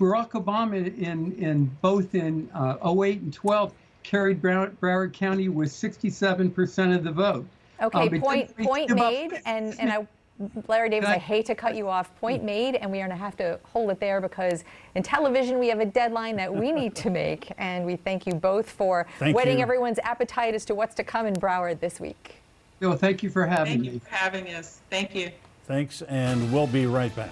Barack 0.00 0.30
Obama, 0.30 0.86
in, 0.98 1.32
in 1.38 1.66
both 1.80 2.14
in 2.16 2.50
uh, 2.52 2.76
08 3.00 3.20
and 3.20 3.32
12, 3.32 3.72
carried 4.02 4.42
Broward 4.42 5.12
County 5.12 5.48
with 5.48 5.70
67% 5.70 6.96
of 6.96 7.04
the 7.04 7.12
vote. 7.12 7.46
Okay, 7.80 7.98
Um, 8.08 8.20
point 8.20 8.48
didn't 8.56 8.66
point 8.66 8.88
give 8.88 8.98
up- 8.98 9.12
made, 9.12 9.40
and 9.46 9.78
and 9.80 9.90
I, 9.90 10.06
Larry 10.68 10.88
Davis, 10.90 11.08
I- 11.08 11.14
I 11.14 11.18
hate 11.18 11.46
to 11.46 11.54
cut 11.54 11.76
you 11.76 11.88
off. 11.88 12.14
Point 12.20 12.42
made, 12.42 12.74
and 12.74 12.90
we 12.90 12.98
are 13.00 13.06
going 13.06 13.16
to 13.16 13.24
have 13.24 13.36
to 13.36 13.58
hold 13.64 13.90
it 13.90 14.00
there 14.00 14.20
because 14.20 14.64
in 14.96 15.02
television 15.04 15.58
we 15.60 15.68
have 15.68 15.80
a 15.80 15.86
deadline 15.86 16.34
that 16.36 16.52
we 16.52 16.72
need 16.72 16.94
to 16.96 17.10
make, 17.10 17.52
and 17.58 17.86
we 17.86 17.94
thank 17.96 18.26
you 18.26 18.34
both 18.34 18.68
for 18.68 19.06
Thank 19.20 19.36
whetting 19.36 19.58
you. 19.58 19.62
everyone's 19.62 19.98
appetite 20.00 20.54
as 20.54 20.64
to 20.66 20.74
what's 20.74 20.94
to 20.96 21.04
come 21.04 21.26
in 21.26 21.34
Broward 21.34 21.78
this 21.80 22.00
week. 22.00 22.36
Well, 22.84 22.96
thank 22.98 23.22
you 23.22 23.30
for 23.30 23.46
having 23.46 23.72
Thank 23.72 23.80
me. 23.82 23.88
Thank 23.88 23.94
you 23.94 24.00
for 24.08 24.14
having 24.14 24.54
us. 24.54 24.80
Thank 24.90 25.14
you. 25.14 25.30
Thanks, 25.66 26.02
and 26.02 26.52
we'll 26.52 26.66
be 26.66 26.86
right 26.86 27.14
back. 27.16 27.30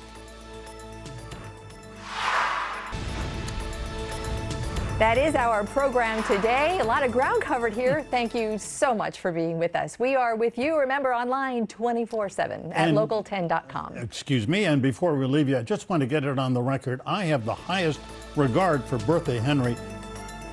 That 4.99 5.19
is 5.19 5.35
our 5.35 5.65
program 5.65 6.23
today. 6.25 6.79
A 6.81 6.85
lot 6.85 7.03
of 7.03 7.11
ground 7.11 7.43
covered 7.43 7.73
here. 7.75 8.05
Thank 8.11 8.35
you 8.35 8.57
so 8.57 8.95
much 8.95 9.19
for 9.21 9.33
being 9.33 9.59
with 9.59 9.75
us. 9.75 9.99
We 9.99 10.15
are 10.15 10.37
with 10.37 10.57
you, 10.57 10.79
remember, 10.79 11.13
online 11.13 11.67
24 11.67 12.29
7 12.29 12.73
at 12.73 12.89
And- 12.89 12.97
local10.com. 12.97 13.97
Excuse 13.97 14.47
me, 14.47 14.65
and 14.65 14.81
before 14.81 15.15
we 15.17 15.27
leave 15.27 15.49
you, 15.49 15.59
I 15.59 15.63
just 15.63 15.91
want 15.91 16.01
to 16.03 16.07
get 16.07 16.25
it 16.25 16.39
on 16.39 16.55
the 16.55 16.63
record. 16.63 17.01
I 17.05 17.25
have 17.25 17.45
the 17.45 17.55
highest 17.55 18.01
regard 18.37 18.85
for 18.85 18.97
Bertha 18.99 19.41
Henry, 19.41 19.77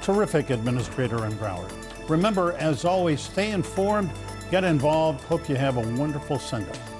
terrific 0.01 0.49
administrator 0.49 1.25
in 1.25 1.33
Broward. 1.33 1.71
Remember, 2.09 2.53
as 2.53 2.85
always, 2.85 3.21
stay 3.21 3.51
informed, 3.51 4.09
get 4.51 4.63
involved. 4.63 5.21
Hope 5.25 5.47
you 5.47 5.55
have 5.55 5.77
a 5.77 5.81
wonderful 5.97 6.39
Sunday. 6.39 6.98